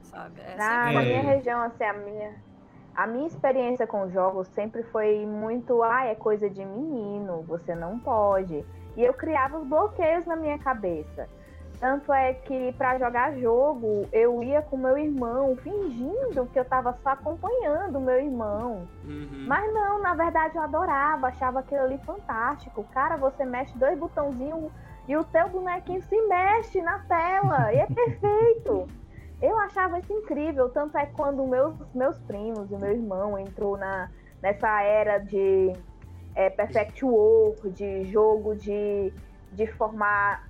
[0.03, 0.41] Sabe?
[0.41, 1.05] É, Na, sempre- na É.
[1.07, 2.35] minha região, assim, a minha,
[2.95, 7.99] a minha experiência com jogos sempre foi muito, ah, é coisa de menino, você não
[7.99, 8.65] pode.
[8.97, 11.29] E eu criava os bloqueios na minha cabeça.
[11.81, 16.97] Tanto é que para jogar jogo, eu ia com meu irmão, fingindo que eu tava
[17.03, 18.87] só acompanhando o meu irmão.
[19.05, 19.47] Uhum.
[19.49, 22.85] Mas não, na verdade eu adorava, achava aquilo ali fantástico.
[22.93, 24.71] Cara, você mexe dois botãozinhos
[25.09, 27.73] e o teu bonequinho se mexe na tela.
[27.73, 28.87] E é perfeito.
[29.43, 30.69] Eu achava isso incrível.
[30.69, 34.09] Tanto é que quando meus, meus primos e meu irmão entrou na,
[34.41, 35.73] nessa era de
[36.35, 39.13] é, Perfect World, de jogo de,
[39.51, 40.49] de formar,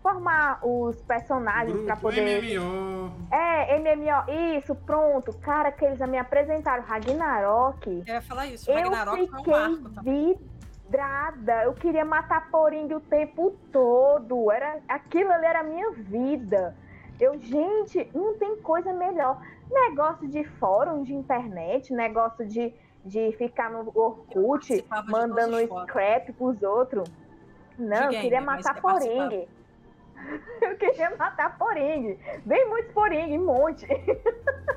[0.00, 2.40] formar os personagens para poder.
[2.40, 3.12] MMO.
[3.32, 5.32] É, MMO, isso, pronto.
[5.38, 8.04] Cara, que eles me apresentaram Ragnarok.
[8.06, 8.70] Eu ia falar isso.
[8.70, 11.64] O Eu Ragnarok foi um fiquei marco vidrada.
[11.64, 14.52] Eu queria matar Poring o tempo todo.
[14.52, 16.76] Era, aquilo ali era a minha vida.
[17.20, 19.40] Eu, gente, não tem coisa melhor.
[19.70, 22.72] Negócio de fórum de internet, negócio de,
[23.04, 27.08] de ficar no Orkut, mandando scrap pros outros.
[27.78, 29.30] Não, eu queria matar você participava.
[29.30, 29.48] Poring.
[30.60, 32.18] Eu queria matar Poring.
[32.44, 33.86] Bem muitos Poring, um monte.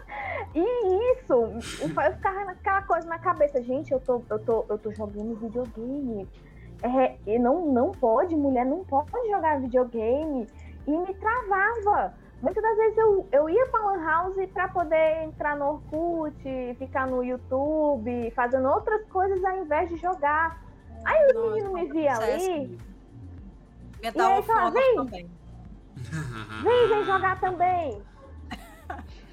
[0.55, 4.91] E isso, eu ficava naquela coisa na cabeça, gente, eu tô, eu tô, eu tô
[4.91, 6.29] jogando videogame.
[6.83, 10.47] É, e não, não pode, mulher não pode jogar videogame.
[10.85, 12.13] E me travava.
[12.43, 16.35] Muitas das vezes eu, eu ia pra Lan House pra poder entrar no Orkut,
[16.77, 20.61] ficar no YouTube, fazendo outras coisas ao invés de jogar.
[21.05, 22.77] Aí o menino me via ali.
[24.01, 24.95] Medal E aí fala, vem.
[24.95, 25.29] também.
[26.63, 28.01] Vem, vem jogar também.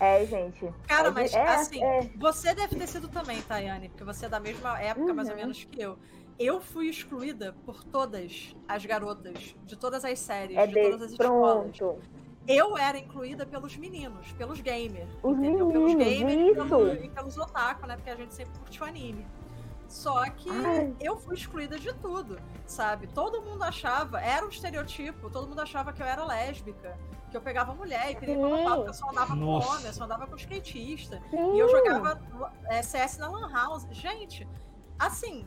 [0.00, 0.72] É, gente.
[0.86, 2.08] Cara, é, mas é, assim, é.
[2.16, 5.40] você deve ter sido também, Tayane, porque você é da mesma época, mais ou Uhum.
[5.40, 5.98] menos, que eu.
[6.38, 11.10] Eu fui excluída por todas as garotas, de todas as séries, É de todas as
[11.10, 11.76] desse, escolas.
[12.48, 15.10] Eu era incluída pelos meninos, pelos gamers.
[15.22, 15.70] Os entendeu?
[15.70, 17.04] pelos meninos, gamers e, isso.
[17.04, 17.96] e pelos otaku, né?
[17.96, 19.26] Porque a gente sempre curtiu anime.
[19.86, 20.94] Só que Ai.
[21.00, 23.06] eu fui excluída de tudo, sabe?
[23.08, 26.96] Todo mundo achava, era um estereotipo, todo mundo achava que eu era lésbica,
[27.30, 28.64] que eu pegava mulher e pedia Sim.
[28.64, 29.70] pau, que eu só andava com Nossa.
[29.70, 31.22] homem, eu só andava com skatista.
[31.30, 31.54] Sim.
[31.54, 32.20] E eu jogava
[32.66, 33.86] é, CS na Lan House.
[33.90, 34.46] Gente,
[34.98, 35.46] assim,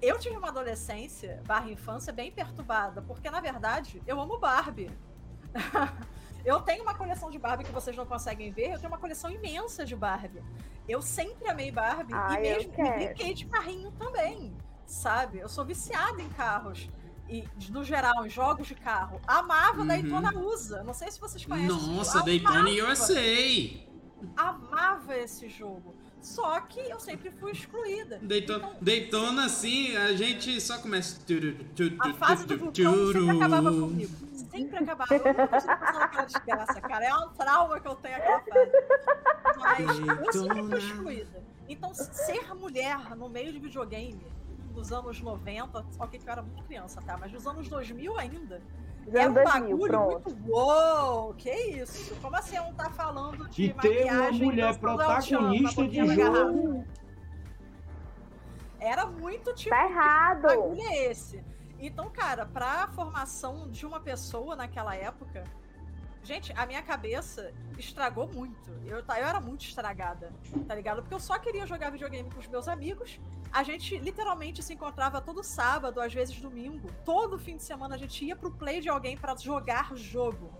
[0.00, 4.90] eu tive uma adolescência barra infância bem perturbada, porque na verdade eu amo Barbie.
[6.44, 9.30] eu tenho uma coleção de Barbie que vocês não conseguem ver, eu tenho uma coleção
[9.30, 10.42] imensa de Barbie.
[10.88, 12.94] Eu sempre amei Barbie Ai, e mesmo e quero.
[13.04, 14.56] brinquei de carrinho também,
[14.86, 15.38] sabe?
[15.38, 16.88] Eu sou viciada em carros.
[17.28, 19.18] E, no geral, em jogos de carro.
[19.26, 19.86] Amava Uhum.
[19.86, 20.82] Daytona USA.
[20.82, 21.70] Não sei se vocês conhecem.
[21.74, 21.96] esse jogo.
[21.96, 23.86] Nossa, Daytona Amava USA.
[24.36, 25.94] amava esse jogo.
[26.20, 28.20] Só que eu sempre fui excluída.
[28.22, 31.18] Daytona, Daytona, assim, a gente só começa.
[31.98, 34.12] A fase do vulcão sempre acabava comigo.
[34.52, 35.14] Sempre acabava.
[35.14, 37.04] Eu não consigo passar aquela desgraça, cara.
[37.06, 40.00] É um trauma que eu tenho aquela fase.
[40.04, 41.42] Mas eu sempre fui excluída.
[41.68, 44.26] Então, ser mulher no meio de videogame
[44.74, 47.16] dos anos 90, só que eu era muito criança, tá?
[47.18, 48.60] Mas nos anos 2000 ainda.
[49.04, 50.30] Dos Era um anos 2000, bagulho pronto.
[50.36, 50.50] muito.
[50.52, 52.14] Uou, que isso?
[52.20, 56.84] Como assim não tá falando de E ter uma maquiagem mulher protagonista de jogo.
[58.80, 59.70] Era muito tipo.
[59.70, 60.42] Tá Que errado.
[60.42, 61.44] bagulho é esse?
[61.82, 65.42] Então, cara, pra formação de uma pessoa naquela época,
[66.22, 68.70] gente, a minha cabeça estragou muito.
[68.86, 70.32] Eu, eu era muito estragada,
[70.68, 71.02] tá ligado?
[71.02, 73.18] Porque eu só queria jogar videogame com os meus amigos.
[73.52, 76.88] A gente literalmente se encontrava todo sábado, às vezes domingo.
[77.04, 80.52] Todo fim de semana a gente ia pro play de alguém pra jogar jogo.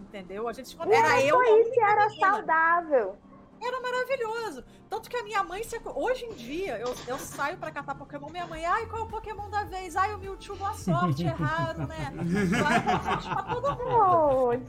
[0.00, 0.48] Entendeu?
[0.48, 1.08] A gente se encontrava.
[1.08, 2.36] Era eu isso era menina.
[2.36, 3.18] saudável.
[3.64, 4.64] Era maravilhoso.
[4.90, 5.80] Tanto que a minha mãe, se...
[5.84, 9.08] hoje em dia, eu, eu saio pra catar Pokémon, minha mãe, ai, qual é o
[9.08, 9.94] Pokémon da vez?
[9.96, 12.12] Ai, o Mewtwo, boa sorte, é raro, né?
[12.60, 12.80] Vai,
[13.34, 14.62] pra todo mundo.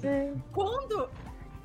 [0.51, 1.09] Quando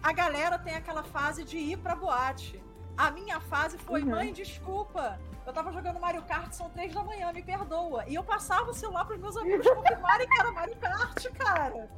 [0.03, 2.63] a galera tem aquela fase de ir pra boate,
[2.97, 4.11] a minha fase foi, Uhum.
[4.11, 5.19] mãe, desculpa.
[5.47, 8.05] Eu tava jogando Mario Kart, são três da manhã, me perdoa.
[8.07, 11.89] E eu passava o celular pros meus amigos confirmarem que era Mario Kart, cara.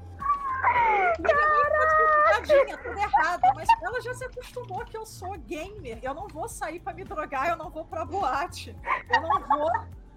[1.18, 3.42] Minha tudo errado.
[3.54, 5.98] Mas ela já se acostumou que eu sou gamer.
[6.02, 8.76] Eu não vou sair pra me drogar, eu não vou pra boate.
[9.14, 9.70] Eu não vou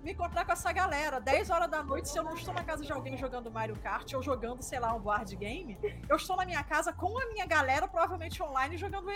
[0.04, 1.20] me encontrar com essa galera.
[1.20, 4.14] 10 horas da noite, se eu não estou na casa de alguém jogando Mario Kart
[4.14, 5.78] ou jogando, sei lá, um board game,
[6.10, 9.14] eu estou na minha casa com a minha galera, provavelmente online, jogando MMO.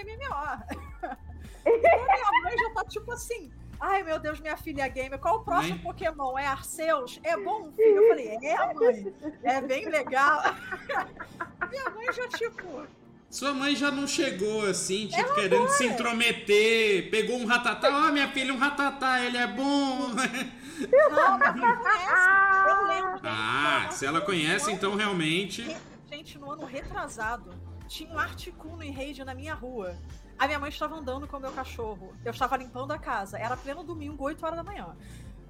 [1.65, 3.51] então minha mãe já tá tipo assim.
[3.79, 5.19] Ai, meu Deus, minha filha é gamer.
[5.19, 5.83] Qual o próximo Mãe?
[5.83, 6.37] Pokémon?
[6.37, 7.19] É Arceus?
[7.23, 8.01] É bom, filho?
[8.01, 9.13] Eu falei, é, mãe.
[9.43, 10.41] É bem legal.
[11.69, 12.87] minha mãe já, tipo,
[13.29, 17.09] Sua mãe já não chegou assim, tipo, querendo se intrometer.
[17.11, 17.89] Pegou um ratatá.
[18.07, 20.09] Ó, minha filha, um ratatá, ele é bom.
[20.09, 22.69] não, mãe conhece.
[22.69, 23.19] Eu lembro.
[23.23, 25.75] Ah, se ela conhece, então realmente.
[26.09, 27.51] Gente, no ano retrasado,
[27.87, 29.95] tinha um Articuno em raid na minha rua.
[30.37, 32.13] A minha mãe estava andando com o meu cachorro.
[32.23, 33.39] Eu estava limpando a casa.
[33.39, 34.95] Era pleno domingo, 8 horas da manhã.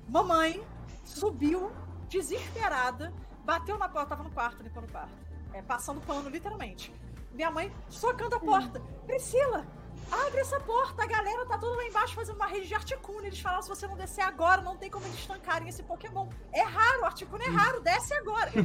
[0.07, 0.63] Mamãe
[1.03, 1.71] subiu,
[2.07, 4.09] desesperada, bateu na porta.
[4.09, 5.11] Tava no quarto, limpando o quarto.
[5.53, 6.93] É, passando pano, literalmente.
[7.33, 8.79] Minha mãe socando a porta.
[9.05, 9.65] Priscila,
[10.11, 11.03] abre essa porta.
[11.03, 13.25] A galera tá toda lá embaixo fazendo uma rede de Articuno.
[13.25, 16.27] Eles falaram: se você não descer agora, não tem como eles estancarem esse Pokémon.
[16.51, 18.51] É raro, Articuno é raro, desce agora.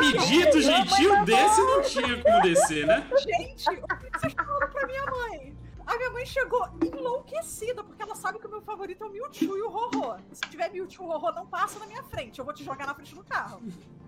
[0.00, 3.08] Pedido gentil desse não tinha como descer, né?
[3.18, 5.56] Gente, o que vocês falaram pra minha mãe?
[5.86, 9.56] A minha mãe chegou enlouquecida, porque ela sabe que o meu favorito é o Mewtwo
[9.56, 10.16] e o Rorô.
[10.32, 12.38] Se tiver Mewtwo e o Rorô, não passa na minha frente.
[12.38, 13.60] Eu vou te jogar na frente do carro.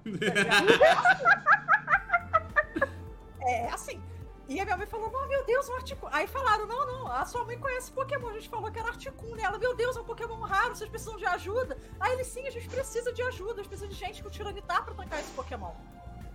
[3.42, 4.00] é assim.
[4.46, 6.12] E a minha mãe falou, meu Deus, um Articuno.
[6.14, 8.28] Aí falaram, não, não, a sua mãe conhece Pokémon.
[8.28, 9.38] A gente falou que era Articuno.
[9.38, 11.78] E ela, meu Deus, é um Pokémon raro, vocês precisam de ajuda.
[11.98, 13.52] Aí ele, sim, a gente precisa de ajuda.
[13.52, 15.72] A gente precisa de gente com Tiranitar pra tancar esse Pokémon.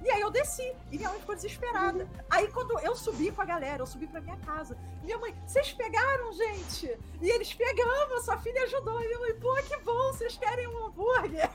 [0.01, 2.07] E aí eu desci, e minha mãe ficou desesperada.
[2.29, 4.77] Aí quando eu subi com a galera, eu subi pra minha casa.
[5.03, 6.97] Minha mãe, vocês pegaram, gente?
[7.21, 9.01] E eles pegamos, sua filha ajudou.
[9.01, 11.49] E minha mãe, pô, que bom, vocês querem um hambúrguer?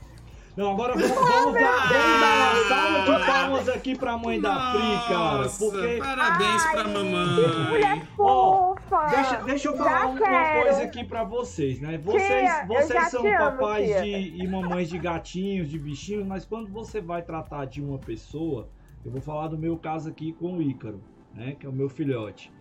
[0.57, 4.71] Não, agora vamos, vamos, dar, vamos dar uma salva de palmas aqui pra mãe da
[4.73, 5.49] Pri, cara.
[5.49, 8.09] Porque parabéns pra Ai, mamãe.
[8.17, 9.07] Ó, Fofa!
[9.17, 10.63] Deixa, deixa eu falar um- uma quero.
[10.63, 11.99] coisa aqui pra vocês, né?
[11.99, 14.03] Vocês, Tia, vocês são amo, papais tia.
[14.03, 18.69] de, e mamães de gatinhos, de bichinhos, mas quando você vai tratar de uma pessoa,
[19.05, 21.03] eu vou falar do meu caso aqui com o Ícaro,
[21.35, 21.57] né?
[21.59, 22.53] Que é o meu filhote.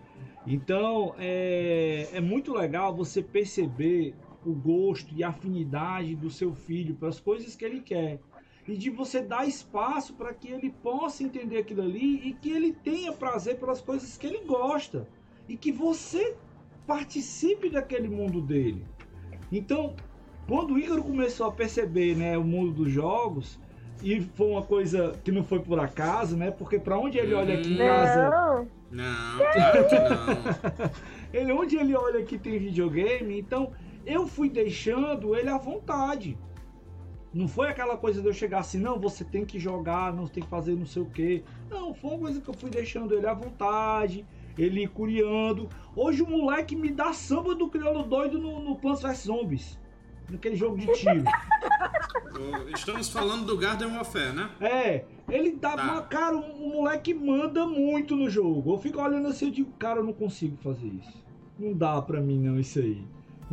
[0.46, 4.14] Então, é, é muito legal você perceber
[4.50, 8.20] o gosto e a afinidade do seu filho para as coisas que ele quer.
[8.66, 12.72] E de você dar espaço para que ele possa entender aquilo ali e que ele
[12.72, 15.06] tenha prazer pelas coisas que ele gosta.
[15.48, 16.34] E que você
[16.86, 18.84] participe daquele mundo dele.
[19.52, 19.94] Então,
[20.48, 23.58] quando o Ícaro começou a perceber né, o mundo dos jogos,
[24.02, 26.50] e foi uma coisa que não foi por acaso, né?
[26.50, 28.68] Porque pra onde ele olha aqui em casa, Não.
[28.90, 30.90] Não, claro que não.
[31.32, 33.72] ele onde ele olha que tem videogame, então
[34.06, 36.36] eu fui deixando ele à vontade.
[37.32, 40.42] Não foi aquela coisa de eu chegar assim, não, você tem que jogar, não tem
[40.42, 41.42] que fazer não sei o quê.
[41.68, 44.24] Não, foi uma coisa que eu fui deixando ele à vontade,
[44.56, 45.68] ele curiando.
[45.96, 49.80] Hoje o moleque me dá samba do crioulo doido no, no Plants vs Zombies.
[50.30, 51.24] Naquele jogo de tiro.
[52.74, 54.50] Estamos falando do Garden Warfare, né?
[54.60, 55.82] É, ele dá Tá.
[55.82, 56.02] uma.
[56.02, 58.72] Cara, o moleque manda muito no jogo.
[58.74, 61.24] Eu fico olhando assim e digo, cara, eu não consigo fazer isso.
[61.58, 63.04] Não dá pra mim não isso aí.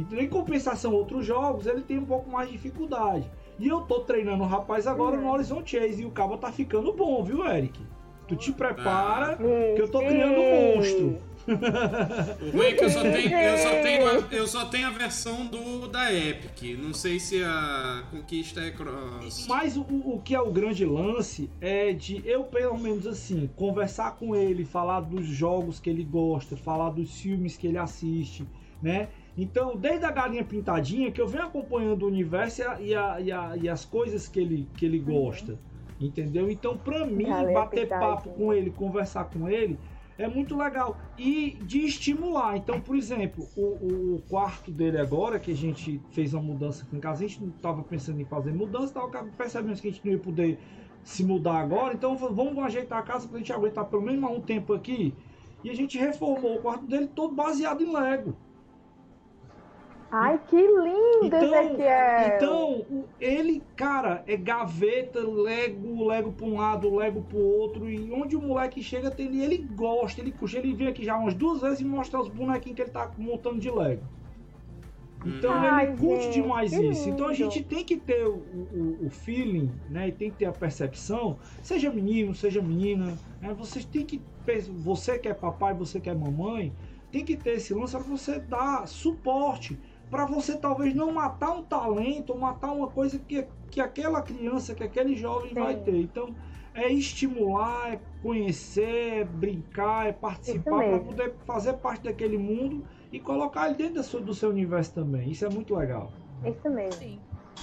[0.02, 3.30] Então, em compensação, outros jogos, ele tem um pouco mais de dificuldade.
[3.60, 6.92] E eu tô treinando o rapaz agora no Horizon Chase e o cabo tá ficando
[6.94, 7.80] bom, viu, Eric?
[8.28, 11.22] Tu te prepara que eu tô criando um monstro.
[11.48, 14.92] O ruim é que eu só tenho, eu só tenho, a, eu só tenho a
[14.92, 16.78] versão do da Epic.
[16.80, 19.48] Não sei se a conquista é cross.
[19.48, 24.16] Mas o, o que é o grande lance é de eu, pelo menos assim, conversar
[24.16, 28.46] com ele, falar dos jogos que ele gosta, falar dos filmes que ele assiste,
[28.82, 29.10] né?
[29.36, 32.82] Então, desde a galinha pintadinha, que eu venho acompanhando o universo e, a-
[33.22, 35.62] e a- e a- as coisas que ele, que ele gosta,
[36.00, 36.50] entendeu?
[36.50, 38.00] Então, pra mim, Galinha bater pintadinha.
[38.00, 39.80] papo com ele, conversar com ele,
[40.18, 41.00] é muito legal.
[41.18, 42.58] E de estimular.
[42.58, 46.96] Então, por exemplo, o, o- quarto dele agora, que a gente fez uma mudança aqui
[46.96, 50.04] em casa, a gente não estava pensando em fazer mudança, tava percebendo que a gente
[50.06, 50.62] não ia poder
[51.04, 54.74] se mudar agora, então vamos ajeitar a casa pra gente aguentar pelo menos um tempo
[54.74, 55.18] aqui.
[55.64, 58.42] E a gente reformou o quarto dele todo baseado em Lego.
[60.12, 62.36] Ai, que lindo aqui é.
[62.36, 62.86] Então,
[63.20, 67.90] ele, cara, é gaveta, Lego, Lego pra um lado, Lego pro outro.
[67.90, 70.58] E onde o moleque chega, tem, ele gosta, ele curte.
[70.58, 73.60] Ele vem aqui já umas duas vezes e mostra os bonequinhos que ele tá montando
[73.60, 74.04] de Lego.
[75.26, 77.08] Então Ai, ele curte gente, demais isso.
[77.08, 80.08] Então a gente tem que ter o, o, o feeling, né?
[80.08, 83.54] E tem que ter a percepção, seja menino, seja menina, né?
[83.54, 84.22] Vocês têm que.
[84.80, 86.74] Você que é papai, você que é mamãe,
[87.12, 89.78] tem que ter esse lance para você dar suporte.
[90.12, 94.76] Para você talvez não matar um talento, ou matar uma coisa que, que aquela criança,
[94.76, 95.84] que aquele jovem vai Sim.
[95.84, 96.02] ter.
[96.02, 96.36] Então
[96.74, 103.20] é estimular, é conhecer, é brincar, é participar para poder fazer parte daquele mundo e
[103.20, 105.32] colocar ele dentro da sua- do seu universo também.
[105.32, 106.12] Isso é muito legal.
[106.46, 107.20] Isso mesmo, Sim.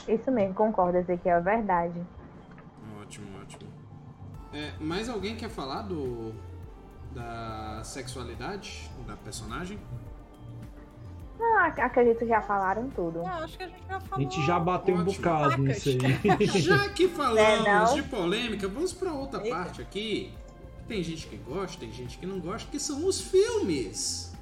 [0.09, 2.01] isso mesmo, concordo, Ezequiel, é verdade.
[3.03, 3.71] Ótimo, ótimo.
[4.53, 6.33] É, mais alguém quer falar do
[7.15, 9.79] da sexualidade da personagem?
[11.39, 13.21] Não, ac- acredito que já falaram tudo.
[13.21, 14.25] É, acho que a gente já A falou.
[14.25, 15.59] gente já bateu um bocado Facas.
[15.59, 15.99] nisso aí.
[16.61, 17.95] Já que É, falamos não?
[17.95, 19.57] de polêmica, vamos pra outra Eita.
[19.57, 20.33] parte aqui.
[20.89, 24.33] Tem gente que gosta, tem gente que não gosta, que são os filmes.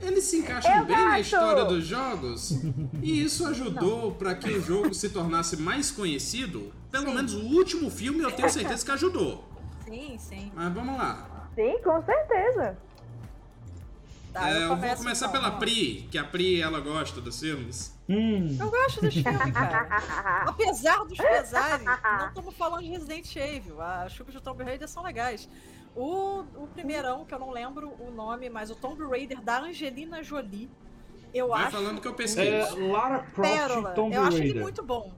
[0.00, 1.20] Eles se encaixam Eu bem na gosto!
[1.20, 2.52] história dos jogos.
[3.02, 6.72] E isso ajudou pra que o jogo se tornasse mais conhecido.
[6.90, 7.14] Pelo Sim.
[7.14, 9.44] menos o último filme eu tenho certeza que ajudou.
[9.84, 10.50] Sim, sim.
[10.54, 11.48] Mas vamos lá.
[11.54, 12.76] Sim, com certeza.
[14.36, 15.52] Tá, É, eu vou começo começar então, pela.
[15.58, 17.96] Pri, que a Pri ela gosta dos filmes.
[18.08, 20.44] Hum, Eu gosto dos filmes, cara.
[20.46, 23.80] Apesar dos pesares, não estamos falando de Resident Evil.
[23.80, 25.48] As filmes de Tomb Raider são legais.
[25.94, 30.22] O, o primeirão, que eu não lembro o nome, mas o Tomb Raider da Angelina
[30.22, 30.68] Jolie,
[31.32, 32.88] eu Vai acho falando que eu é pesquiso.
[32.92, 33.90] Lara Croft pérola.
[33.92, 34.62] Tomb eu acho ele Raider.
[34.62, 35.12] muito bom.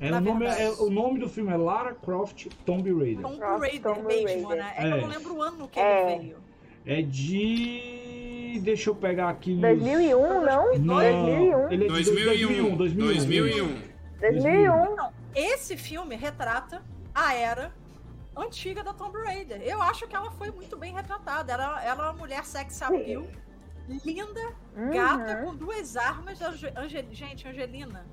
[0.00, 0.62] É, o, nome, verdade.
[0.62, 3.22] é, o nome do filme é Lara Croft Tomb Raider.
[3.22, 4.64] Tomb Raider Tomb mesmo, Raider.
[4.64, 4.74] né?
[4.76, 5.00] É, que eu É.
[5.02, 6.12] não lembro o ano que É.
[6.16, 6.36] ele veio.
[6.84, 8.13] É de.
[8.60, 9.52] Deixa eu pegar aqui.
[9.54, 9.60] Nos...
[9.62, 10.78] 2001, não?
[10.78, 11.72] Não, 2001.
[11.72, 12.76] ele é de 2001.
[12.76, 13.14] 2001.
[13.16, 13.82] 2001.
[14.20, 14.92] 2001.
[14.92, 16.82] Então, esse filme retrata
[17.14, 17.72] a era
[18.36, 19.60] antiga da Tomb Raider.
[19.62, 21.52] Eu acho que ela foi muito bem retratada.
[21.52, 23.26] Ela, ela é uma mulher sex appeal,
[24.04, 24.52] linda,
[24.92, 25.44] gata, Uhum.
[25.50, 26.40] com duas armas.
[26.42, 28.04] Ange- gente, Angelina,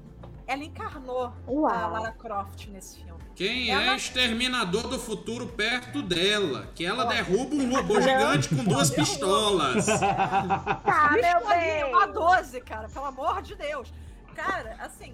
[0.52, 1.92] ela encarnou a Uau.
[1.92, 3.22] Lara Croft nesse filme.
[3.36, 6.68] Quem Ela- é exterminador do futuro perto dela?
[6.76, 7.08] Que ela Ó.
[7.08, 9.86] derruba um robô gigante com duas pistolas.
[9.86, 12.14] Tá, meu Pistolinha, uma bem.
[12.14, 13.92] 12, cara, pelo amor de Deus.
[14.36, 15.12] Cara, assim,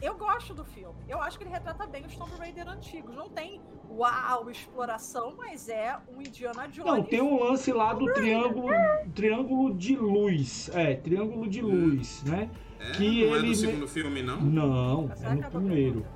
[0.00, 0.98] eu gosto do filme.
[1.08, 3.14] Eu acho que ele retrata bem os Tomb Raider antigos.
[3.14, 6.90] Não tem uau, exploração, mas é um Indiana Jones.
[6.90, 8.68] Não, tem um lance lá do triângulo,
[9.14, 10.70] triângulo de luz.
[10.72, 12.48] É, triângulo de luz, né?
[12.88, 14.40] É, Que não é ele- do segundo filme, não?
[14.40, 16.06] Não, Mas é no é primeiro.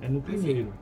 [0.00, 0.72] É no primeiro.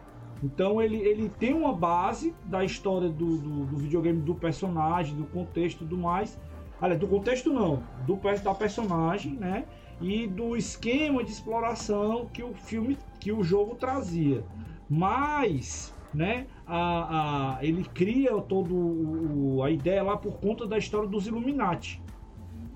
[0.42, 5.24] Então ele, ele tem uma base da história do, do, do videogame, do personagem, do
[5.24, 6.38] contexto e tudo mais.
[6.80, 9.64] Olha, do contexto não, do da personagem, né?
[10.00, 14.44] E do esquema de exploração que o filme, que o jogo trazia.
[14.90, 16.46] Mas, né?
[16.66, 21.26] A, a, ele cria todo o, o- a ideia lá por conta da história dos
[21.28, 22.02] Illuminati.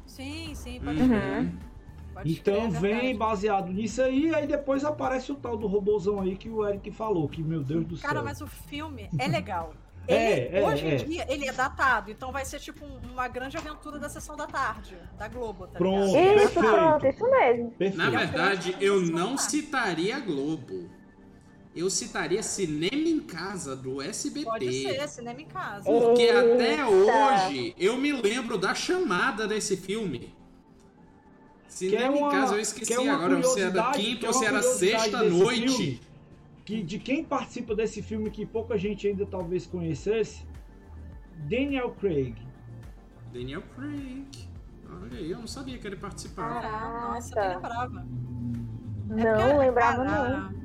[0.07, 1.51] Sim, sim, pode Uhum.
[2.17, 3.15] Pode Então crer, é vem verdade.
[3.15, 7.29] baseado nisso aí, aí depois aparece o tal do robôzão aí que o Eric falou,
[7.29, 8.25] que meu Deus do Cara, céu.
[8.25, 9.73] mas o filme é legal.
[10.09, 10.95] É, Ele, é, hoje é.
[10.95, 14.37] em dia, ele é datado, então vai ser tipo um- uma grande aventura da sessão
[14.37, 16.07] da tarde, da Globo, tá Pronto.
[16.07, 16.37] ligado?
[16.37, 16.75] Isso, Perfeito.
[16.77, 17.71] pronto, isso mesmo.
[17.73, 17.97] Perfeito.
[17.99, 20.89] Na verdade, eu não citaria a Globo.
[21.75, 24.45] Eu citaria Cinema em Casa do SBT.
[24.47, 25.83] Pode ser, cinema em casa.
[25.91, 26.55] Porque Eita.
[26.55, 30.36] até hoje eu me lembro da chamada desse filme.
[31.77, 33.99] Cinema Que é uma- em Casa eu que esqueci é uma agora se era curiosidade-
[34.03, 35.69] quinta é ou se uma era curiosidade sexta desse noite.
[35.69, 36.01] filme,
[36.65, 40.45] que de quem participa desse filme que pouca gente ainda talvez conhecesse,
[41.49, 42.35] Daniel Craig.
[43.33, 44.27] Daniel Craig.
[45.03, 46.61] Olha aí, eu não sabia que ele participava.
[46.67, 48.07] Ah, nossa, nem lembrava.
[49.09, 50.57] Não lembrava, cara, não.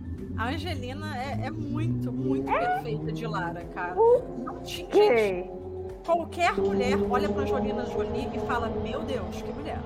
[0.41, 3.95] A Angelina é, é muito, muito perfeita de Lara, cara.
[3.95, 5.49] Não tinha- Gente, Que?
[6.05, 9.79] qualquer mulher olha pra Angelina Jolie e fala, meu Deus, que mulher.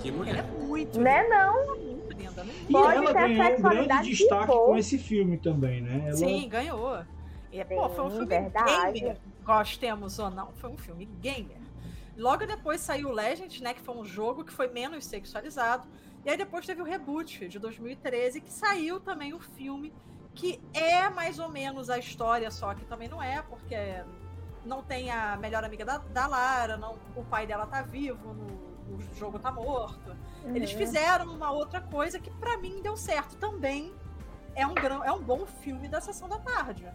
[0.00, 0.36] Que mulher.
[0.38, 1.76] Ela é muito Né linda, não?
[1.76, 2.44] linda.
[2.44, 2.54] né?
[2.68, 4.66] E Pode ela ter a ganhou um grande destaque for.
[4.66, 6.02] com esse filme também, né?
[6.06, 6.98] Ela, Sim, ganhou.
[7.52, 9.00] E, pô, foi um filme verdade.
[9.00, 11.56] gamer, gostemos ou não, foi um filme gamer.
[12.16, 15.86] Logo depois saiu o Legend, né, que foi um jogo que foi menos sexualizado.
[16.24, 19.92] E aí depois teve o reboot de 2013, que saiu também o filme,
[20.34, 23.76] que é mais ou menos a história, só que também não é, porque
[24.64, 28.46] não tem a melhor amiga da, da Lara, não, o pai dela tá vivo, no,
[28.88, 30.16] o jogo tá morto.
[30.54, 30.78] Eles Uhum.
[30.78, 33.36] fizeram uma outra coisa que pra mim deu certo.
[33.36, 33.92] Também
[34.54, 36.86] é um, gran- é um bom filme da sessão da tarde.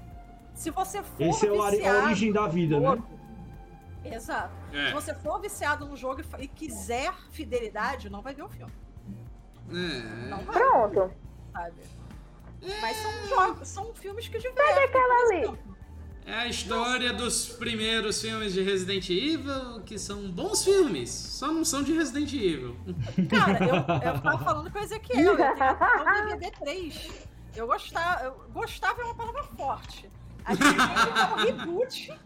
[0.54, 3.02] Se você for esse é a origem da vida, né?
[4.04, 4.54] Exato.
[4.72, 8.72] Se É, você for viciado no jogo e quiser fidelidade, não vai ver o filme.
[9.70, 10.30] é.
[10.30, 11.12] Não vai, Pronto.
[11.54, 11.82] sabe?
[12.82, 14.84] Mas são jogos, são filmes que divertem.
[14.84, 15.60] aquela por ali?
[16.32, 21.66] É a história dos primeiros filmes de Resident Evil, que são bons filmes, só não
[21.66, 22.74] são de Resident Evil.
[23.30, 27.28] Cara, eu, eu tava falando com o Ezequiel, eu tenho o DVD 3.
[27.54, 30.10] Eu gostava, eu gostava é uma palavra forte.
[30.46, 32.18] A gente dar um reboot,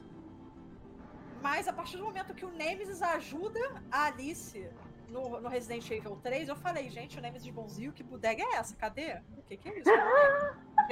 [1.42, 3.60] mas a partir do momento que o Nemesis ajuda
[3.92, 4.70] a Alice
[5.10, 8.76] no, no Resident Evil 3, eu falei, gente, o Nemesis bonzinho, que bodega é essa?
[8.76, 9.16] Cadê?
[9.38, 9.84] O que, que é isso?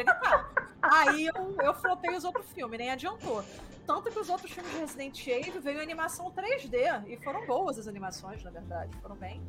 [0.06, 0.50] Tá?
[0.82, 3.44] Aí eu, eu flopei os outros filmes, nem adiantou.
[3.86, 7.78] Tanto que os outros filmes de Resident Evil veio em animação 3D, e foram boas
[7.80, 9.42] as animações, na verdade, foram bem,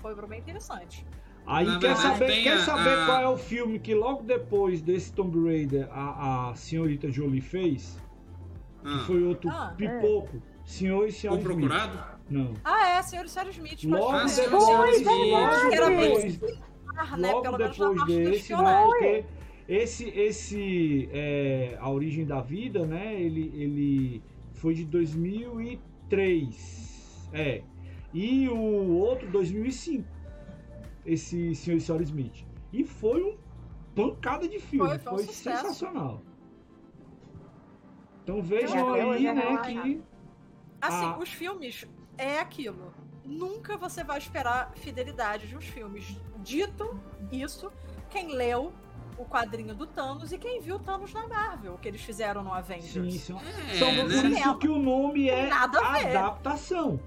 [0.00, 1.04] foram bem interessantes.
[1.46, 4.22] Aí Na quer verdade, saber, quer a- saber a- qual é o filme que logo
[4.22, 7.98] depois desse Tomb Raider a, a senhorita Jolie fez?
[8.82, 10.42] Que Ah, foi outro Ah, pipoco.
[10.64, 11.56] Senhor e o senhora Smith.
[11.58, 12.13] Procurado?
[12.30, 12.54] Não.
[12.64, 13.84] Ah, é, Senhor e Senhora Smith.
[13.84, 15.04] Logo e depois, Foi, Smith.
[15.68, 17.32] que era bem similar, né?
[17.32, 18.84] logo Pelo menos na parte dos desse, né?
[18.84, 19.24] Porque
[19.68, 23.20] esse, esse é, A Origem da Vida, né?
[23.20, 24.22] Ele, ele
[24.54, 27.28] foi de 2003.
[27.32, 27.62] É.
[28.12, 28.56] E o
[28.96, 30.04] outro, 2005.
[31.04, 32.44] Esse Senhor e Senhora Smith.
[32.72, 33.36] E foi um
[33.94, 34.88] pancada de filme.
[34.88, 35.60] Foi, Foi, foi um sucesso.
[35.62, 36.22] sensacional.
[38.22, 40.00] Então vejam aí, é né, real, que...
[40.80, 41.18] Assim, Ah.
[41.18, 41.86] os filmes
[42.18, 42.92] é aquilo.
[43.24, 46.16] Nunca você vai esperar fidelidade de uns filmes.
[46.38, 47.00] Dito
[47.32, 47.72] isso,
[48.10, 48.72] quem leu
[49.16, 52.56] o quadrinho do Thanos e quem viu Thanos na Marvel, que eles fizeram no Sim,
[52.56, 53.20] Avengers.
[53.22, 54.02] são, É, são né?
[54.02, 56.16] por isso que o nome é Nada a ver.
[56.16, 57.00] adaptação.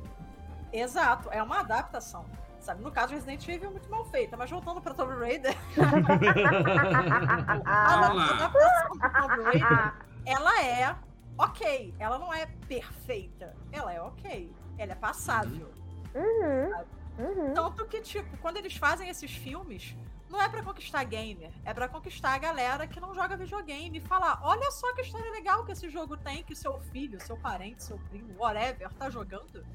[0.71, 2.25] Exato, é uma adaptação.
[2.59, 5.55] Sabe, no caso, Resident Evil é muito mal feita, mas voltando pra Tomb Raider,
[7.65, 9.93] a adaptação do Tomb Raider,
[10.25, 10.95] ela é
[11.37, 11.93] ok.
[11.99, 13.55] Ela não é perfeita.
[13.71, 14.51] Ela é ok.
[14.77, 15.71] Ela é passável.
[16.13, 16.85] Uhum.
[17.19, 17.53] Uhum.
[17.53, 19.95] Tanto que, tipo, quando eles fazem esses filmes,
[20.29, 24.01] não é pra conquistar gamer, é pra conquistar a galera que não joga videogame e
[24.01, 27.83] falar: olha só que história legal que esse jogo tem, que seu filho, seu parente,
[27.83, 29.65] seu primo, whatever, tá jogando.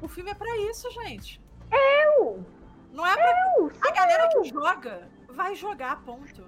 [0.00, 1.40] O filme é pra isso, gente.
[1.70, 2.44] Eu!
[2.92, 3.54] Não é pra.
[3.58, 3.72] Eu!
[3.80, 6.44] A galera que joga vai jogar, ponto.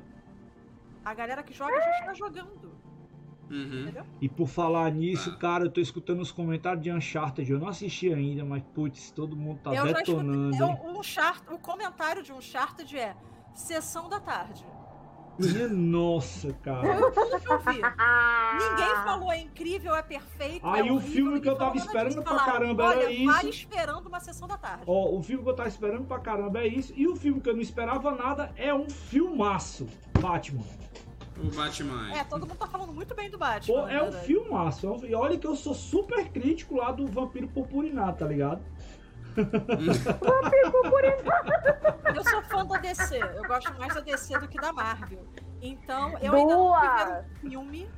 [1.05, 2.72] A galera que joga já está jogando,
[3.53, 3.83] Uhum.
[3.83, 4.05] entendeu?
[4.21, 5.39] E por falar nisso, Ah.
[5.39, 7.51] cara, eu tô escutando os comentários de Uncharted.
[7.53, 10.51] Eu não assisti ainda, mas putz, todo mundo tá Eu já detonando.
[10.55, 10.67] escutei.
[10.69, 10.81] hein?
[10.97, 13.15] O, Uncharted- o comentário de Uncharted é
[13.55, 14.65] sessão da tarde.
[15.39, 16.87] Minha nossa, cara.
[16.87, 17.81] Eu vi.
[17.81, 20.67] Ninguém falou é incrível, é perfeito.
[20.67, 24.07] Aí é o filme que eu tava esperando pra caramba era Olha, vai isso." esperando
[24.09, 24.85] uma sessão da tarde.
[24.87, 26.93] Ó, o filme que eu tava esperando pra caramba é isso.
[26.95, 29.87] E o filme que eu não esperava nada é um filmaço.
[30.21, 30.63] Batman.
[31.41, 32.13] O Batman.
[32.15, 33.75] É, todo mundo tá falando muito bem do Batman.
[33.83, 34.87] Pô, é um filmaço.
[34.87, 38.61] é um- E olha que eu sou super crítico lá do Vampiro Purpurinado, tá ligado?
[42.15, 43.19] Eu sou fã da DC.
[43.19, 45.27] Eu gosto mais da DC do que da Marvel.
[45.61, 47.25] Então, eu ainda não Duas!
[47.43, 47.89] o filme.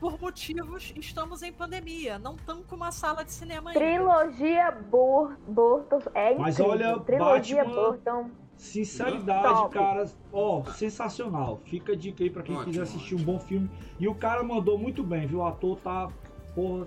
[0.00, 2.18] por motivos, estamos em pandemia.
[2.18, 3.78] Não estamos com uma sala de cinema ainda.
[3.80, 6.88] Trilogia Bur Burton é Mas incrível.
[6.90, 8.30] olha, Trilogia Batman- Burton.
[8.62, 11.60] Sinceridade, cara, ó, sensacional.
[11.64, 13.32] Fica a dica aí pra quem Ótimo, quiser assistir um ótimo.
[13.32, 13.70] bom filme.
[13.98, 15.40] E o cara mandou muito bem, viu?
[15.40, 16.08] O ator tá,
[16.54, 16.86] porra,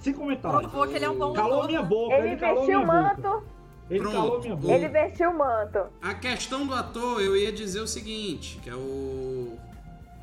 [0.00, 0.62] sem comentários.
[0.62, 2.98] Provou que ele é um bom Calou ator, minha boca, Ele ele, calou vestiu minha
[2.98, 3.22] o boca.
[3.30, 3.44] manto.
[3.88, 4.14] Ele Pronto.
[4.16, 4.74] calou minha boca.
[4.74, 5.78] Ele vestiu o manto.
[6.02, 9.56] A questão do ator, eu ia dizer o seguinte, que é o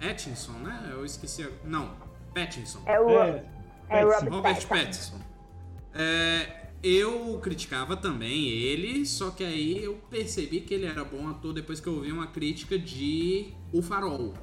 [0.02, 0.90] Atkinson, né?
[0.92, 1.44] Eu esqueci.
[1.44, 1.90] a- Não,
[2.36, 2.80] Pattinson.
[2.86, 3.46] É o, É,
[3.90, 4.36] é o Pattinson.
[4.36, 4.68] Robert.
[4.68, 5.18] Pattinson.
[5.96, 11.54] É, eu criticava também ele, só que aí eu percebi que ele era bom ator
[11.54, 14.34] depois que eu ouvi uma crítica de O Farol.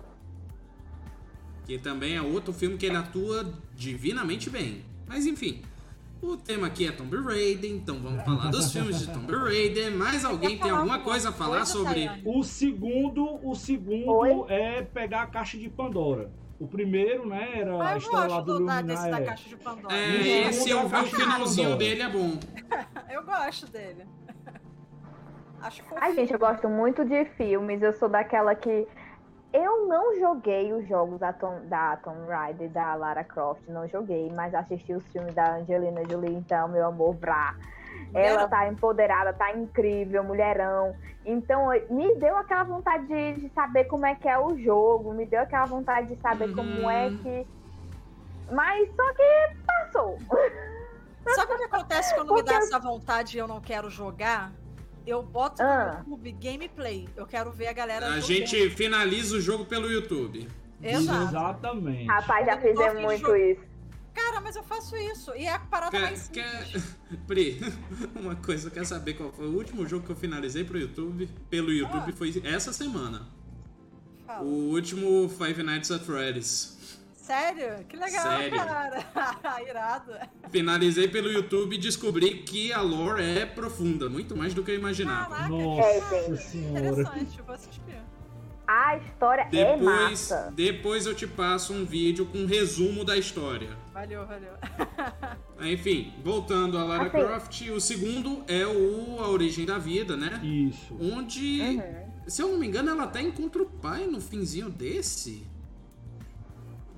[1.65, 4.85] Que também é outro filme que ele atua divinamente bem.
[5.07, 5.63] Mas enfim,
[6.23, 9.93] o tema aqui é Tomb Raider, então vamos falar dos filmes de Tomb Raider.
[9.93, 12.09] Mais alguém tem alguma coisa a falar sobre...
[12.25, 14.45] O segundo, o segundo Oi?
[14.49, 16.31] é pegar a caixa de Pandora.
[16.59, 18.83] O primeiro, né, era Ah, a eu história lá gosto do Luminar.
[18.83, 19.25] desse da é.
[19.25, 19.95] caixa de Pandora.
[19.95, 22.31] É, esse eu vi o de finalzinho dele, é bom.
[23.11, 24.07] Eu gosto dele.
[25.61, 27.81] Acho que Ai, gente, eu gosto muito de filmes.
[27.83, 28.87] Eu sou daquela que.
[29.53, 34.31] Eu não joguei os jogos da Tom, da Tomb Raider, da Lara Croft, não joguei,
[34.33, 37.55] mas assisti os filmes da Angelina Jolie, então, meu amor, vrá.
[38.15, 40.95] Ela tá empoderada, tá incrível, mulherão.
[41.25, 45.27] Então, me deu aquela vontade de, de saber como é que é o jogo, me
[45.27, 47.19] deu aquela vontade de saber como é Uhum.
[47.19, 47.47] que.
[48.53, 50.19] Mas só que passou.
[51.35, 54.53] Sabe o que acontece quando me dá Porque- essa vontade e eu não quero jogar?
[55.05, 56.03] Eu boto Ah.
[56.07, 57.09] no YouTube gameplay.
[57.17, 58.07] Eu quero ver a galera.
[58.07, 58.23] A jogando.
[58.27, 60.49] gente finaliza o jogo pelo YouTube.
[60.83, 61.23] Exato.
[61.25, 62.07] Exatamente.
[62.07, 63.39] Rapaz, já fizemos muito jogar.
[63.41, 63.61] isso.
[64.17, 65.31] Cara, mas eu faço isso.
[65.37, 66.67] E é a parada Quer, mais quer...
[67.29, 67.61] Pri,
[68.19, 71.29] uma coisa, quer saber qual foi o último jogo que eu finalizei pro YouTube?
[71.51, 72.17] Pelo YouTube Ah.
[72.17, 73.29] foi essa semana.
[74.27, 74.43] Fala.
[74.43, 76.75] O último Five Nights at Freddy's.
[77.15, 77.85] Sério?
[77.89, 78.57] Que legal, Sério.
[78.57, 79.05] cara.
[79.69, 80.13] Irado.
[80.51, 84.77] Finalizei pelo YouTube e descobri que a lore é profunda, muito mais do que eu
[84.77, 85.35] imaginava.
[85.35, 85.83] Caraca, Nossa
[86.33, 86.79] É, senhora.
[86.89, 87.39] interessante.
[87.39, 87.83] Eu vou assistir.
[88.67, 90.53] A história é Depois, massa.
[90.55, 93.71] depois eu te passo um vídeo com um resumo da história.
[93.95, 94.53] Valeu, valeu.
[95.61, 97.19] Enfim, voltando a Lara Assim.
[97.19, 100.41] Croft, o segundo é o A Origem da Vida, né?
[100.43, 100.97] Isso.
[101.01, 102.29] Onde, Uhum.
[102.29, 105.47] se eu não me engano, ela até encontra o pai no finzinho desse.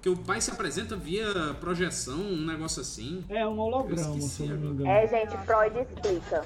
[0.01, 3.25] Que o pai se apresenta via projeção, um negócio assim.
[3.29, 4.91] É um holograma, se eu não me engano.
[4.91, 6.45] É, gente, Freud explica.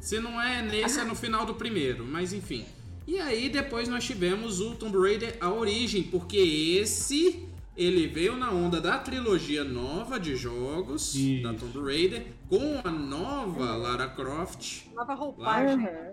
[0.00, 2.66] Se não é nesse, é no final do primeiro, mas enfim.
[3.06, 8.50] E aí depois nós tivemos o Tomb Raider A Origem, porque esse ele veio na
[8.50, 11.42] onda da trilogia nova de jogos Isso.
[11.42, 15.86] da Tomb Raider com a nova Lara Croft, Nova roupagem.
[15.86, 16.12] Uhum.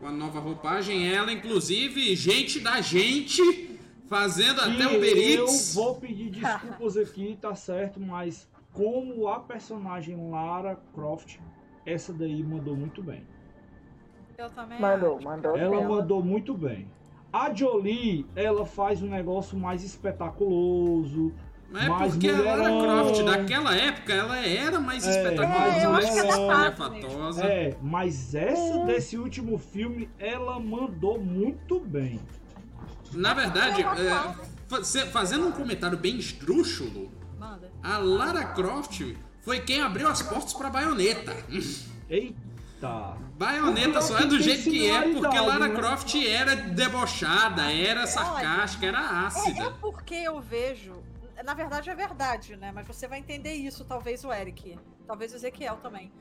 [0.00, 3.78] com a nova roupagem, ela inclusive gente da gente
[4.08, 9.40] fazendo até E o Uber eu vou pedir desculpas aqui, tá certo, mas como a
[9.40, 11.38] personagem Lara Croft,
[11.84, 13.26] essa daí mandou muito bem.
[14.42, 14.80] Eu também.
[14.80, 15.24] Mandou, acho.
[15.24, 15.84] mandou Ela sim.
[15.86, 16.86] mandou muito bem.
[17.32, 21.32] A Jolie, ela faz um negócio mais espetaculoso.
[21.74, 23.04] É mais porque a Lara mulherão.
[23.06, 26.28] Croft daquela época ela era mais É, espetaculosa, mais mais mulherão.
[26.30, 27.44] espalhafatosa.
[27.46, 32.20] É, mas essa desse último filme, ela mandou muito bem.
[33.14, 34.34] Na verdade, é,
[34.68, 37.70] fa- fazendo um comentário bem esdrúxulo, Manda.
[37.82, 39.00] a Lara Croft
[39.40, 41.34] foi quem abriu as portas pra Baioneta.
[42.10, 42.51] Eita!
[43.38, 45.74] Baioneta só é do jeito que é porque Lara né?
[45.74, 49.70] Croft era debochada, era sarcástica, era É, é ácida.
[49.80, 51.02] porque eu vejo.
[51.44, 52.70] Na verdade é verdade, né?
[52.72, 54.78] Mas você vai entender isso, talvez o Eric.
[55.06, 56.12] Talvez o Ezequiel também.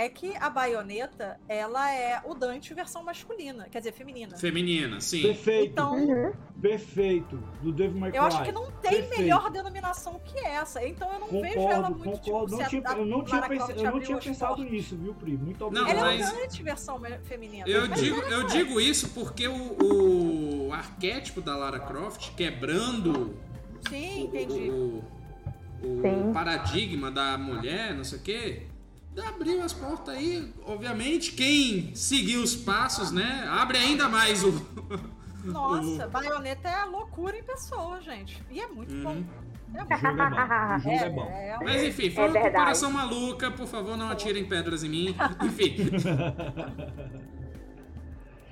[0.00, 4.36] É que a baioneta, ela é o Dante versão masculina, quer dizer, feminina.
[4.36, 5.22] Feminina, sim.
[5.22, 6.32] Perfeito, Então, Uhum.
[6.62, 7.36] perfeito.
[7.60, 8.18] Do Devil May Cry.
[8.20, 9.18] eu acho que não tem Perfeito.
[9.22, 10.86] melhor denominação que essa.
[10.86, 12.46] Então eu não vejo ela Concordo, muito concordo.
[12.46, 14.70] tipo, Não tinha, eu não tinha, Lara pense- Croft eu não tinha pensado portas.
[14.72, 15.36] nisso, viu, Pri?
[15.36, 15.90] Muito Não, obrigado.
[15.96, 17.68] Ela mas- é o Dante versão feminina.
[17.68, 18.44] Eu digo, eu é.
[18.44, 23.34] digo isso porque o, o arquétipo da Lara Croft, quebrando
[23.88, 24.70] Sim, entendi.
[24.70, 25.02] o,
[25.82, 26.32] o Sim.
[26.32, 28.62] paradigma da mulher, não sei o quê,
[29.16, 30.52] abriu as portas aí.
[30.66, 34.52] Obviamente, quem seguir os passos, né, abre ainda mais o.
[35.44, 38.42] Nossa, baioneta é a loucura em pessoa, gente.
[38.50, 39.12] E é muito bom.
[39.14, 39.24] Uhum.
[39.74, 40.76] É O muito jogo é bom.
[40.76, 41.24] O jogo é, bom.
[41.30, 42.54] é, Mas enfim, foi É uma verdade.
[42.54, 43.50] comparação maluca.
[43.50, 45.16] Por favor, não atirem pedras em mim.
[45.44, 45.76] Enfim.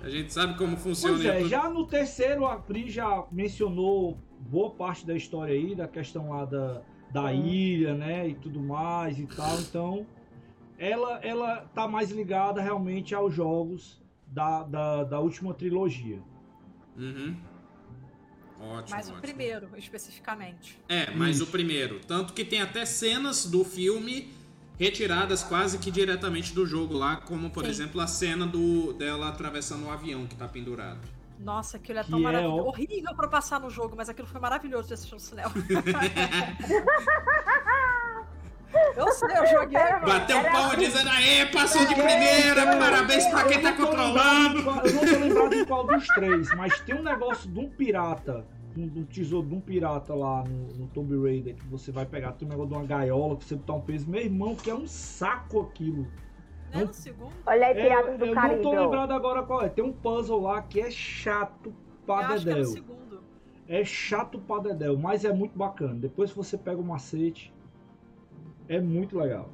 [0.03, 1.15] A gente sabe como funciona.
[1.17, 1.49] Pois é, tudo.
[1.49, 6.45] já no terceiro, a Pri já mencionou boa parte da história aí, da questão lá
[6.45, 6.81] da,
[7.11, 9.59] da ilha, né, e tudo mais e tal.
[9.59, 10.07] Então,
[10.79, 16.21] ela, ela tá mais ligada realmente aos jogos da, da, da última trilogia.
[16.97, 17.37] Uhum.
[18.59, 19.21] Ótimo, Mas o ótimo.
[19.23, 20.79] primeiro, especificamente.
[20.89, 21.45] É, mas Isso.
[21.45, 22.01] o primeiro.
[22.01, 24.33] Tanto que tem até cenas do filme
[24.79, 27.71] retiradas quase que diretamente do jogo lá, como por Sim.
[27.71, 31.01] exemplo a cena do dela atravessando o avião que tá pendurado.
[31.39, 32.63] Nossa, aquilo é Que tão é maravilhoso.
[32.65, 35.53] ó- Horrível pra passar no jogo, mas aquilo foi maravilhoso de assistir no cinema.
[38.97, 39.79] eu sei, eu joguei.
[40.05, 43.87] Bateu um Era- pau dizendo, aê, passou de primeira, parabéns pra quem tá Eu não
[43.87, 44.57] controlando.
[44.59, 47.69] lembrado Eu não tô lembrado de qual dos três, mas tem um negócio de um
[47.69, 48.45] pirata,
[48.77, 52.07] um, de um tesouro de um pirata lá no, no Tomb Raider, que você vai
[52.07, 54.09] pegar, tem um negócio de uma gaiola, que você botar um peso.
[54.11, 56.07] Meu irmão, que é um saco aquilo.
[56.75, 57.31] Né, no segundo.
[57.47, 58.63] Olha aí, É, Piratas do eu Caribe.
[58.63, 59.69] não tô lembrado agora qual é.
[59.69, 61.75] Tem um puzzle lá que é chato Eu
[62.05, 62.65] pra acho que era o dedéu.
[62.73, 63.23] segundo.
[63.69, 65.95] É chato pra dedéu, mas é muito bacana.
[65.95, 67.53] Depois que você pega o macete,
[68.69, 69.49] é muito legal.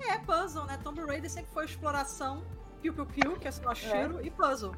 [0.00, 0.78] É, puzzle, né?
[0.82, 2.42] Tomb Raider sempre foi exploração,
[2.82, 4.74] piu-piu-piu, que é só tiro, e puzzle.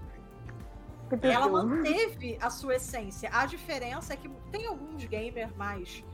[1.22, 3.30] Ela manteve a sua essência.
[3.32, 6.04] A diferença é que tem alguns gamers mais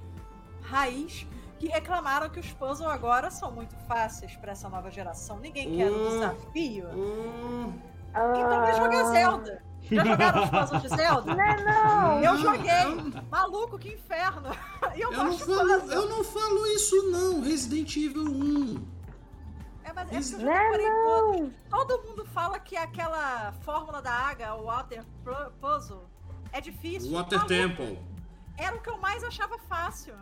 [0.62, 1.27] raiz
[1.59, 5.39] que reclamaram que os puzzles agora são muito fáceis pra essa nova geração.
[5.39, 6.89] Ninguém quer um desafio.
[6.95, 7.70] Oh,
[8.11, 9.62] Então vai jogar Zelda.
[9.94, 11.35] Já jogaram os puzzles de Zelda?
[11.35, 12.20] Não, não.
[12.23, 13.23] Eu joguei.
[13.31, 14.48] Maluco, que inferno.
[14.94, 15.93] E eu, eu, não falo, puzzle.
[15.93, 18.86] eu não falo isso não, Resident Evil 1.
[19.85, 21.52] É, mas é porque eu já é decorei não.
[21.70, 26.05] Todo mundo fala que aquela fórmula da água, o Water Pu- Puzzle,
[26.52, 27.10] é difícil.
[27.12, 27.98] Water Maluco, Temple.
[28.56, 30.14] Era o que eu mais achava fácil.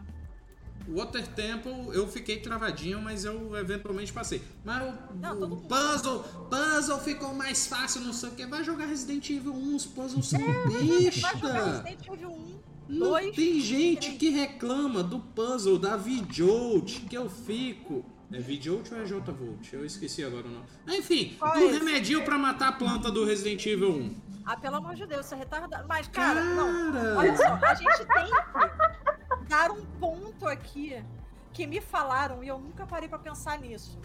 [0.93, 4.43] Water Temple eu fiquei travadinho, mas eu eventualmente passei.
[4.65, 8.47] Mas o, Não, o puzzle, puzzle ficou mais fácil, não sei o que.
[8.47, 11.83] Vai jogar Resident Evil 1, os puzzles são É, Vai jogar besta.
[11.83, 14.19] Resident Evil 1, Não 2, tem gente três.
[14.19, 18.05] que reclama do puzzle da V-Jolt, que eu fico.
[18.33, 19.73] É V-Jolt ou é J-Volt?
[19.73, 20.65] Eu esqueci agora o nome.
[20.89, 24.15] Enfim, Qual do é remedinho pra matar a planta do Resident Evil 1.
[24.47, 25.87] Ah, pelo amor de Deus, você é retardado.
[25.89, 26.93] Mas, cara, não.
[26.93, 27.19] Cara!
[27.19, 29.10] Olha só, a gente tem que
[29.51, 31.05] dar um ponto aqui
[31.53, 33.99] que me falaram e eu nunca parei pra pensar nisso.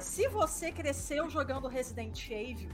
[0.00, 2.70] Se você cresceu jogando Resident Evil,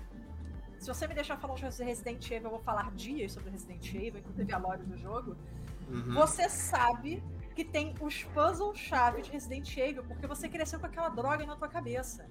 [0.79, 4.21] se você me deixar falar de Resident Evil, eu vou falar dias sobre Resident Evil,
[4.21, 5.37] inclusive a lore do jogo.
[5.91, 6.15] Uhum.
[6.15, 7.23] Você sabe
[7.55, 11.69] que tem os puzzles-chave de Resident Evil porque você cresceu com aquela droga na tua
[11.69, 12.27] cabeça.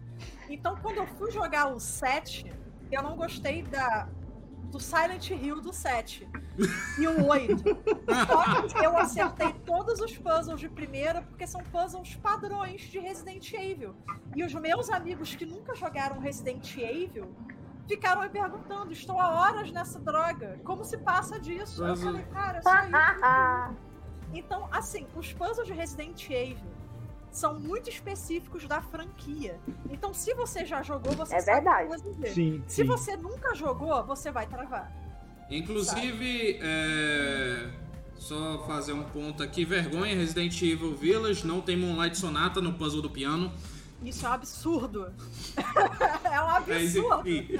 [0.49, 2.51] Então, quando eu fui jogar o 7,
[2.91, 4.09] eu não gostei da
[4.65, 6.27] do Silent Hill do 7
[6.99, 7.64] e o 8.
[8.27, 13.52] Só que eu acertei todos os puzzles de primeira porque são puzzles padrões de Resident
[13.53, 13.95] Evil.
[14.36, 17.34] E os meus amigos que nunca jogaram Resident Evil
[17.88, 21.84] ficaram me perguntando: estou há horas nessa droga, como se passa disso?
[21.84, 23.90] Eu falei, cara, só isso.
[24.31, 26.78] Então, assim, os puzzles de Resident Evil
[27.31, 29.60] são muito específicos da franquia.
[29.89, 31.89] Então, se você já jogou, você É sabe verdade.
[31.89, 32.30] fazer.
[32.34, 32.84] Sim, Se sim.
[32.85, 34.91] você nunca jogou, você vai travar.
[35.49, 37.69] Inclusive, é,
[38.18, 43.01] só fazer um ponto aqui, vergonha, Resident Evil Village não tem Moonlight Sonata no puzzle
[43.01, 43.51] do piano.
[44.03, 45.11] Isso é um absurdo.
[46.23, 47.27] é um Mas absurdo.
[47.30, 47.60] enfim,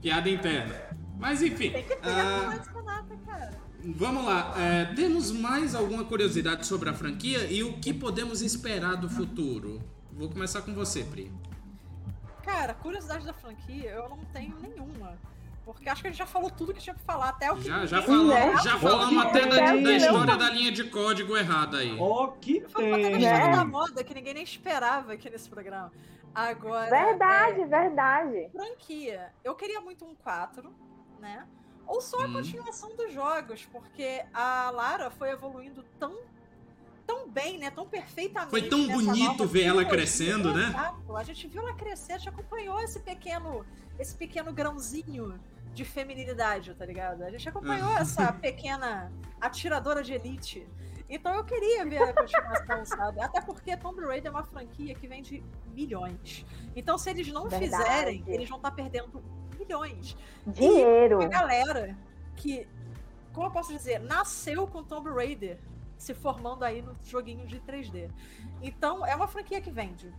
[0.00, 0.74] piada interna.
[1.18, 3.52] Mas enfim, Tem que ter ah, a sonata, cara.
[3.94, 4.54] Vamos lá.
[4.58, 9.80] é, temos mais alguma curiosidade sobre a franquia e o que podemos esperar do futuro?
[10.12, 11.30] Vou começar com você, Pri.
[12.42, 15.18] Cara, curiosidade da franquia, eu não tenho nenhuma.
[15.64, 17.64] Porque acho que a gente já falou tudo que tinha pra falar, até o que
[17.64, 18.56] Já, já, falamos, né?
[18.62, 19.90] já falamos até que da, da não.
[19.90, 21.96] história da linha de código errada aí.
[21.98, 23.26] Ó, que Foi até da tem.
[23.26, 23.50] É.
[23.50, 25.90] da moda que ninguém nem esperava aqui nesse programa.
[26.32, 26.88] Agora.
[26.88, 28.48] Verdade, é, verdade.
[28.52, 29.32] franquia.
[29.42, 30.72] Eu queria muito um 4,
[31.18, 31.44] né?
[31.86, 32.32] Ou só a Hum.
[32.34, 36.16] continuação dos jogos, porque a Lara foi evoluindo tão
[37.06, 37.70] tão bem, né?
[37.70, 38.50] Tão perfeitamente.
[38.50, 40.66] Foi tão bonito ver ela crescendo, né?
[40.70, 41.16] Exato.
[41.16, 43.64] A gente viu ela crescer, a gente acompanhou esse pequeno,
[43.96, 45.38] esse pequeno grãozinho
[45.72, 47.22] de feminilidade, tá ligado?
[47.22, 48.00] A gente acompanhou Ah.
[48.00, 50.66] essa pequena atiradora de elite.
[51.08, 53.20] Então eu queria ver a continuação, sabe?
[53.20, 56.44] Até porque Tomb Raider é uma franquia que vende milhões.
[56.74, 57.84] Então se eles não Verdade.
[57.84, 59.22] fizerem, eles vão estar perdendo
[59.56, 60.16] milhões.
[60.46, 61.22] Dinheiro.
[61.22, 61.96] A galera
[62.36, 62.66] que,
[63.32, 65.58] como eu posso dizer, nasceu com Tomb Raider
[65.96, 68.10] se formando aí no joguinho de 3D.
[68.62, 70.12] Então, é uma franquia que vende.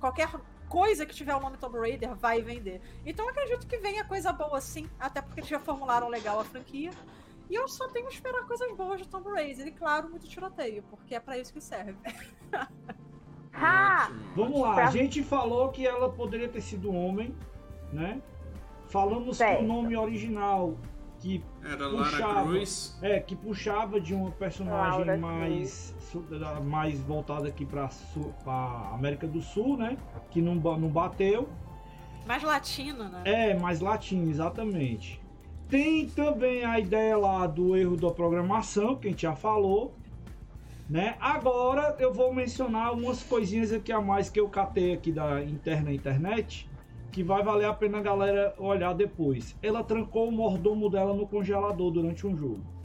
[0.00, 0.28] Qualquer
[0.68, 2.80] coisa que tiver o nome Tomb Raider vai vender.
[3.04, 6.44] Então, eu acredito que venha coisa boa sim, até porque eles já formularam legal a
[6.44, 6.90] franquia.
[7.50, 9.66] E eu só tenho que esperar coisas boas de Tomb Raider.
[9.66, 11.96] E, claro, muito tiroteio, porque é pra isso que serve.
[13.52, 14.12] Ha!
[14.36, 17.34] Vamos lá, a gente falou que ela poderia ter sido homem,
[17.92, 18.22] né?
[18.88, 19.62] Falamos que Certo.
[19.62, 20.74] o nome original
[21.20, 22.42] que Era Lara Puxava.
[22.48, 22.98] Cruz.
[23.02, 26.24] é que puxava de uma personagem Laura mais su-
[26.64, 27.88] mais voltada aqui para
[28.92, 29.96] América do Sul, né?
[30.30, 31.48] Que não, não bateu.
[32.26, 33.22] Mais latino, né?
[33.24, 35.20] É, mais latino, exatamente.
[35.68, 39.94] Tem também a ideia lá do erro da programação, que a gente já falou.
[40.88, 41.16] Né?
[41.20, 45.92] Agora eu vou mencionar umas coisinhas aqui a mais que eu catei aqui da interna
[45.92, 46.66] internet,
[47.10, 49.56] que vai valer a pena a galera olhar depois.
[49.62, 52.78] Ela trancou o mordomo dela no congelador durante um jogo.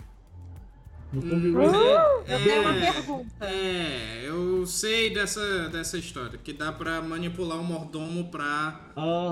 [1.14, 1.62] No Tomb hum.
[1.62, 3.46] É, eu tenho uma pergunta.
[3.46, 6.40] É, eu sei dessa, dessa história.
[6.40, 8.80] Que dá pra manipular o mordomo pra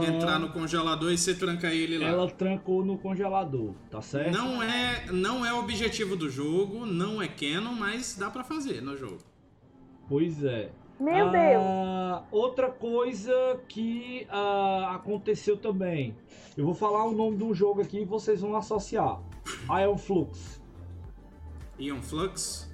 [0.07, 2.05] entrar no congelador e você tranca ele lá.
[2.05, 4.31] Ela trancou no congelador, tá certo?
[4.31, 8.81] Não é, não é o objetivo do jogo, não é canon, mas dá pra fazer
[8.81, 9.17] no jogo.
[10.07, 10.69] Pois é.
[11.01, 12.27] Meu ah, Deus!
[12.31, 16.15] Outra coisa que ah, aconteceu também.
[16.55, 19.19] Eu vou falar o nome do jogo aqui e vocês vão associar.
[19.67, 20.61] Ion Flux.
[21.79, 22.71] Ion Flux.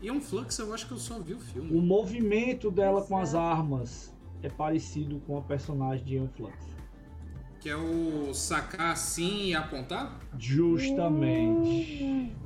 [0.00, 1.76] Ion Flux eu acho que eu só vi o filme.
[1.76, 4.10] O movimento dela com as armas
[4.42, 6.56] é parecido com a personagem de Ion Flux.
[7.60, 10.18] Que é o sacar assim e apontar?
[10.38, 12.02] Justamente.
[12.02, 12.43] Hum.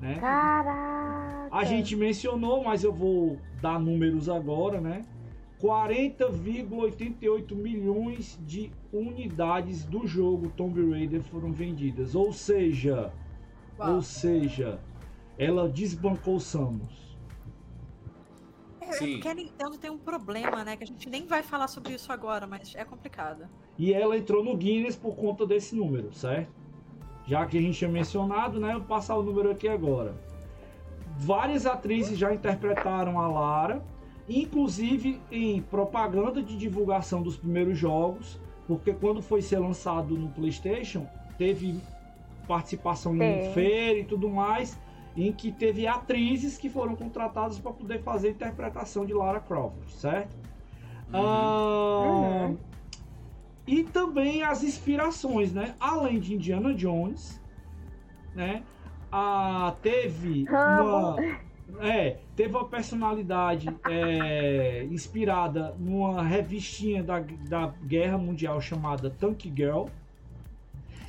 [0.00, 0.18] Né?
[0.18, 1.48] Caraca!
[1.50, 5.04] A gente mencionou, mas eu vou dar números agora, né?
[5.62, 12.14] 40,88 milhões de unidades do jogo Tomb Raider foram vendidas.
[12.14, 13.10] Ou seja,
[13.78, 13.96] Uau.
[13.96, 14.80] Ou seja,
[15.38, 17.16] ela desbancou Samus.
[18.80, 20.76] É, é, porque a Nintendo tem um problema, né?
[20.76, 23.48] Que a gente nem vai falar sobre isso agora, mas é complicado.
[23.76, 26.52] E ela entrou no Guinness por conta desse número, certo?
[27.26, 28.74] Já que a gente tinha mencionado, né?
[28.74, 30.14] Eu vou passar o número aqui agora.
[31.18, 33.82] Várias atrizes já interpretaram a Lara,
[34.28, 41.06] inclusive em propaganda de divulgação dos primeiros jogos, porque quando foi ser lançado no PlayStation,
[41.38, 41.80] teve
[42.46, 44.78] participação em feira e tudo mais,
[45.16, 49.88] em que teve atrizes que foram contratadas para poder fazer a interpretação de Lara Croft,
[49.88, 50.36] certo?
[51.12, 51.20] Uhum.
[51.20, 52.56] Ah, uhum.
[53.66, 55.74] E também as inspirações, né?
[55.80, 57.40] Além de Indiana Jones,
[58.34, 58.62] né?
[59.10, 61.16] Ah, teve uma,
[61.80, 69.86] é, teve uma personalidade é, inspirada numa revistinha da, da Guerra Mundial chamada Tank Girl.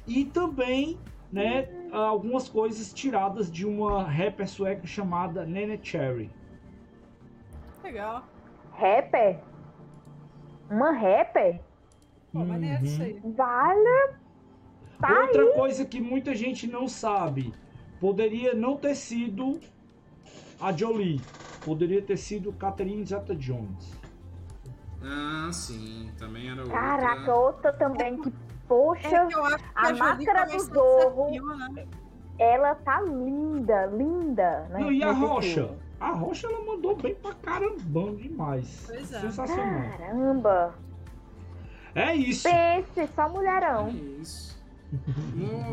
[0.08, 0.98] E também
[1.32, 6.32] né, algumas coisas tiradas de uma rapper sueca chamada Nene Cherry.
[7.84, 8.24] Legal.
[8.72, 9.40] Rapper?
[10.70, 11.60] Uma rapper?
[12.46, 13.20] Pô, é isso aí.
[13.24, 14.14] Vale.
[15.00, 15.54] Tá Outra aí.
[15.54, 17.54] coisa que muita gente não sabe,
[18.00, 19.60] poderia não ter sido
[20.60, 21.22] a Jolie,
[21.64, 23.96] poderia ter sido Catherine Zeta-Jones.
[25.02, 26.78] Ah, sim, também era outra.
[26.78, 28.34] Caraca, outra também que
[28.68, 29.18] Poxa, é
[29.76, 31.30] a, a máscara do Zorro,
[31.72, 31.88] né?
[32.38, 34.68] ela tá linda, linda.
[34.70, 34.80] Né?
[34.80, 35.68] Não, e a Rocha?
[35.68, 35.80] Filme.
[36.00, 38.84] A Rocha ela mandou bem pra caramba demais.
[38.88, 39.20] Pois é.
[39.22, 39.90] Sensacional.
[39.98, 40.76] Caramba.
[41.96, 42.50] É isso.
[42.50, 43.88] Pense, só mulherão.
[43.88, 44.58] É isso.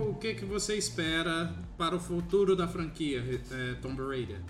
[0.08, 4.40] o que, que você espera para o futuro da franquia é, Tomb Raider?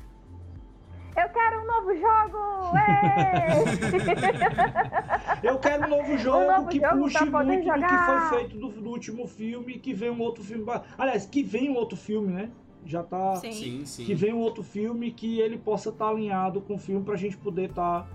[1.16, 2.74] Eu quero um novo jogo!
[5.44, 7.78] eu quero um novo jogo um novo que jogo puxe muito jogar.
[7.78, 10.64] do que foi feito do, do, último filme, que vem um outro filme.
[10.98, 12.50] Aliás, que vem um outro filme, né?
[12.84, 13.36] Já tá.
[13.36, 13.52] Sim.
[13.52, 14.04] sim, sim.
[14.04, 17.14] Que vem um outro filme que ele possa estar tá alinhado com o filme pra
[17.14, 18.08] gente poder estar tá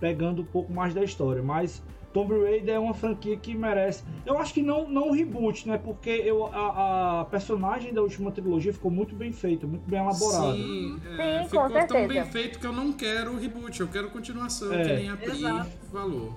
[0.00, 1.42] pegando um pouco mais da história.
[1.42, 1.82] Mas
[2.12, 4.02] Tomb Raider é uma franquia que merece.
[4.24, 5.78] Eu acho que não, não um reboot, né?
[5.82, 10.52] Porque eu, a, a personagem da última trilogia ficou muito bem feita, muito bem elaborada.
[10.52, 14.10] Sim, é, Sim ficou tão bem feito que eu não quero o reboot, eu quero
[14.10, 14.82] continuação, é.
[14.82, 15.70] que nem a Pri Exato.
[15.92, 16.34] falou.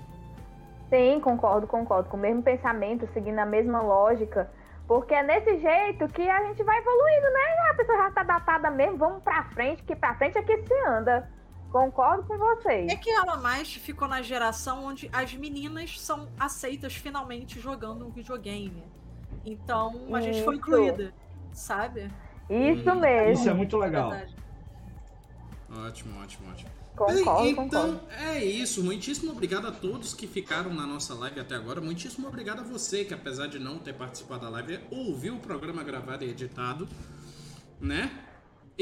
[0.90, 2.10] Sim, concordo, concordo.
[2.10, 4.52] Com o mesmo pensamento, seguindo a mesma lógica.
[4.88, 7.70] Porque é nesse jeito que a gente vai evoluindo, né?
[7.70, 10.74] A pessoa já tá datada mesmo, vamos pra frente, que pra frente é que se
[10.86, 11.30] anda.
[11.72, 12.92] Concordo com vocês.
[12.92, 18.10] É que ela mais ficou na geração onde as meninas são aceitas finalmente jogando um
[18.10, 18.84] videogame.
[19.46, 20.34] Então a Isso.
[20.34, 21.14] gente foi incluída,
[21.54, 22.12] sabe?
[22.50, 23.00] Isso hum.
[23.00, 23.32] mesmo.
[23.32, 24.14] Isso é muito legal.
[24.14, 24.28] É
[25.88, 26.70] ótimo, ótimo, ótimo.
[26.94, 28.02] Concordo, então concordo.
[28.20, 28.84] é isso.
[28.84, 31.80] Muitíssimo obrigado a todos que ficaram na nossa live até agora.
[31.80, 35.84] Muitíssimo obrigado a você que, apesar de não ter participado da live, ouviu o programa
[35.84, 36.88] gravado e editado,
[37.80, 38.12] né?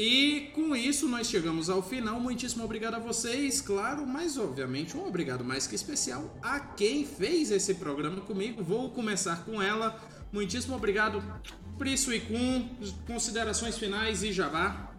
[0.02, 2.22] E com isso nós chegamos ao final.
[2.22, 7.52] Muitíssimo obrigado a vocês, claro, mas obviamente um obrigado mais que especial a quem fez
[7.52, 8.64] esse programa comigo.
[8.64, 10.00] Vou começar com ela.
[10.32, 11.22] Muitíssimo obrigado,
[11.82, 12.70] e Kun.
[13.06, 14.90] Considerações finais e jabá.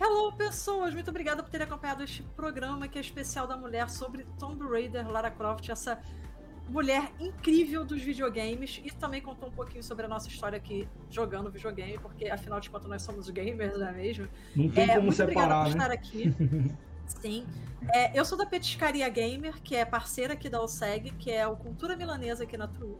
[0.00, 0.92] Hello, pessoas!
[0.92, 5.08] Muito obrigada por terem acompanhado este programa que é especial da mulher sobre Tomb Raider,
[5.08, 6.02] Lara Croft, essa
[6.68, 11.50] mulher incrível dos videogames e também contou um pouquinho sobre a nossa história aqui jogando
[11.50, 14.28] videogame, porque afinal de contas nós somos gamers, não é mesmo?
[14.54, 15.82] Não tem é, como muito separar, por né?
[15.82, 16.34] estar aqui.
[17.06, 17.46] Sim.
[17.92, 21.56] É, eu sou da Petiscaria Gamer, que é parceira aqui da OSEG, que é o
[21.56, 22.96] Cultura Milanesa aqui na True.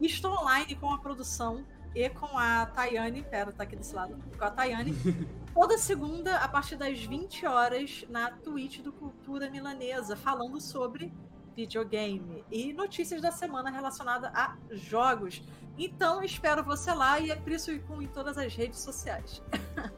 [0.00, 1.64] estou online com a produção
[1.94, 4.94] e com a Tayane, pera, tá aqui desse lado, com a Tayane,
[5.52, 11.12] toda segunda, a partir das 20 horas, na Twitch do Cultura Milanesa, falando sobre
[11.60, 15.42] videogame e notícias da semana relacionada a jogos.
[15.76, 19.42] Então, espero você lá e é por isso com em todas as redes sociais.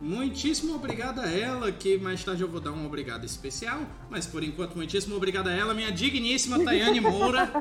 [0.00, 3.80] Muitíssimo obrigado a ela, que mais tarde eu vou dar um obrigado especial,
[4.10, 7.48] mas por enquanto, muitíssimo obrigado a ela, minha digníssima Tayane Moura.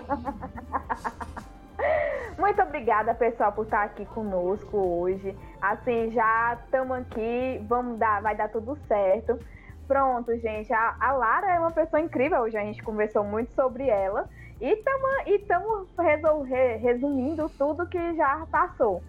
[2.38, 5.38] Muito obrigada, pessoal, por estar aqui conosco hoje.
[5.62, 9.40] Assim, já estamos aqui, vamos dar, vai dar tudo certo.
[9.88, 10.72] Pronto, gente.
[10.74, 12.42] A, a Lara é uma pessoa incrível.
[12.42, 14.28] Hoje a gente conversou muito sobre ela.
[14.62, 14.82] E
[15.28, 15.90] estamos
[16.80, 19.04] resumindo tudo que já passou.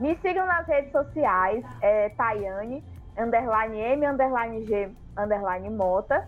[0.00, 2.82] Me sigam nas redes sociais, é, Tayane,
[3.16, 6.26] underline M, underline G, underline Mota.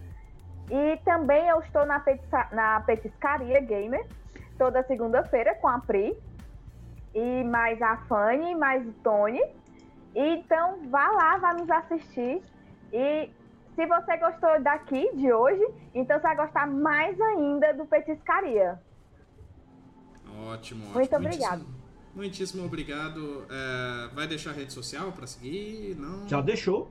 [0.70, 4.06] E também eu estou na, petisca, na Petiscaria Gamer,
[4.59, 6.16] toda segunda-feira com a Pri.
[7.14, 9.43] E mais a Fanny, mais o Tony.
[10.14, 12.43] Então vá lá, vá nos assistir.
[12.93, 13.31] E
[13.76, 15.62] se você gostou daqui, de hoje,
[15.94, 18.80] então você vai gostar mais ainda do Petiscaria.
[20.48, 20.94] Ótimo, ótimo.
[20.94, 21.58] Muito obrigado.
[21.60, 23.46] Muitíssimo, muitíssimo obrigado.
[23.50, 25.94] É, vai deixar a rede social para seguir?
[25.96, 26.26] Não?
[26.26, 26.90] Já deixou?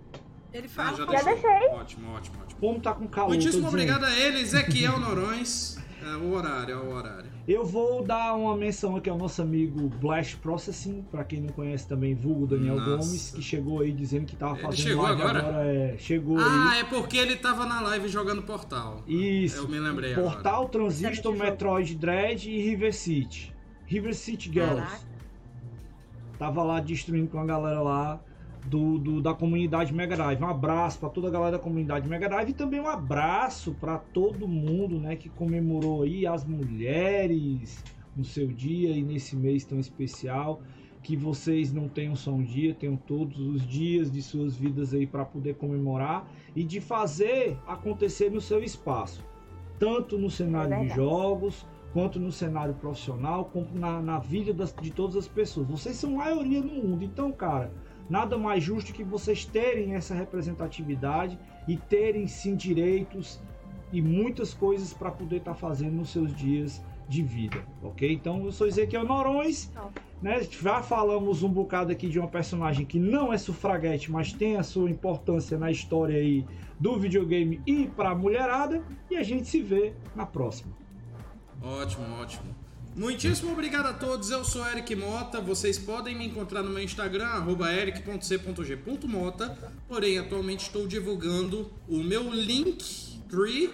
[0.54, 0.90] Ele fala.
[0.90, 1.34] Ah, já, Já deixou.
[1.34, 1.68] deixei.
[1.70, 2.60] Ótimo, ótimo, ótimo.
[2.62, 3.30] Como tá com calor?
[3.30, 5.78] Muitíssimo obrigado a ele, Ezequiel Norões.
[6.02, 7.35] É, o horário, é o horário.
[7.48, 11.88] Eu vou dar uma menção aqui ao nosso amigo Blast Processing, pra quem não conhece
[11.88, 12.90] também, vulgo Daniel Nossa.
[13.06, 15.40] Gomes, que chegou aí dizendo que tava Ele fazendo chegou live agora?
[15.64, 16.80] é, chegou Ah, aí.
[16.80, 19.04] é porque ele tava na live jogando Portal.
[19.08, 19.58] Isso.
[19.58, 20.70] Eu me lembrei Portal, agora.
[20.70, 21.36] Transistor.
[21.36, 23.54] Metroid Dread e River City.
[23.86, 24.82] River City Girls.
[24.82, 25.00] Caraca.
[26.40, 28.20] Tava lá destruindo com a galera lá
[28.66, 30.42] do, do- da comunidade Mega Drive.
[30.42, 33.98] Um abraço pra toda a galera da comunidade Mega Drive e também um abraço pra
[33.98, 37.84] todo mundo, né, que comemorou aí as mulheres
[38.16, 40.62] no seu dia e nesse mês tão especial.
[41.04, 45.06] Que vocês não tenham só um dia, tenham todos os dias de suas vidas aí
[45.06, 49.24] para poder comemorar e de fazer acontecer no seu espaço,
[49.78, 50.96] tanto no cenário de verdade.
[51.00, 51.64] jogos,
[51.94, 55.68] quanto no cenário profissional, quanto na, na vida das- de todas as pessoas.
[55.68, 57.72] Vocês são maioria no mundo, então, cara,
[58.10, 61.38] nada mais justo que vocês terem essa representatividade
[61.68, 63.40] e terem sim direitos
[63.92, 68.12] e muitas coisas para poder estar fazendo nos seus dias de vida, ok?
[68.12, 69.92] Então, eu sou Ezequiel Norões, Não.
[70.22, 70.42] né?
[70.44, 74.64] Já falamos um bocado aqui de uma personagem que não é sufraguete, mas tem a
[74.64, 76.46] sua importância na história aí
[76.80, 80.74] do videogame e para a mulherada, e a gente se vê na próxima.
[81.62, 82.65] Ótimo, ótimo.
[82.96, 84.30] Muitíssimo obrigado a todos.
[84.30, 85.42] Eu sou Eric Mota.
[85.42, 87.44] Vocês podem me encontrar no meu Instagram,
[87.78, 89.74] eric.c.g.mota.
[89.86, 93.74] Porém, atualmente estou divulgando o meu Linktree,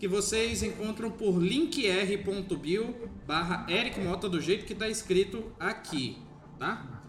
[0.00, 2.94] que vocês encontram por linktr.bio
[3.26, 6.16] barra Eric Mota, do jeito que está escrito aqui,
[6.58, 7.02] tá?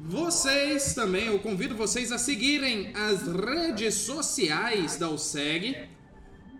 [0.00, 5.88] Vocês também, eu convido vocês a seguirem as redes sociais da USEG.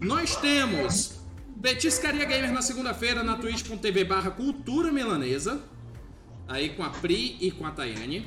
[0.00, 1.20] Nós temos
[1.54, 5.77] Betiscaria Gamer na segunda-feira na twitch.tv barra Cultura Milanesa
[6.48, 8.26] aí com a Pri e com a Tayane.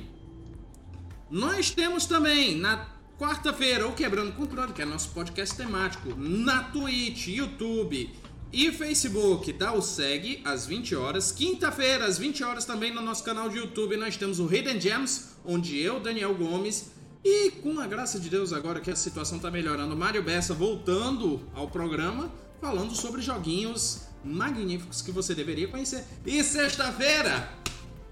[1.30, 2.88] Nós temos também na
[3.18, 8.10] quarta-feira o Quebrando Controle, que é nosso podcast temático, na Twitch, YouTube
[8.54, 9.74] e Facebook, tá?
[9.74, 11.32] O segue às 20 horas.
[11.32, 15.38] Quinta-feira, às 20 horas, também no nosso canal de YouTube, nós temos o Hidden Gems,
[15.46, 16.92] onde eu, Daniel Gomes,
[17.24, 21.40] e com a graça de Deus, agora que a situação tá melhorando, Mário Bessa voltando
[21.54, 26.04] ao programa, falando sobre joguinhos magníficos que você deveria conhecer.
[26.26, 27.50] E sexta-feira,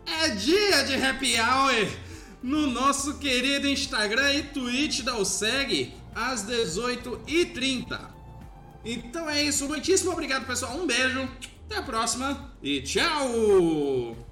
[0.09, 1.87] é dia de happy hour
[2.41, 7.99] no nosso querido Instagram e Twitch da USEG às 18h30.
[8.83, 11.27] Então é isso, muitíssimo obrigado pessoal, um beijo,
[11.65, 14.28] até a próxima e tchau!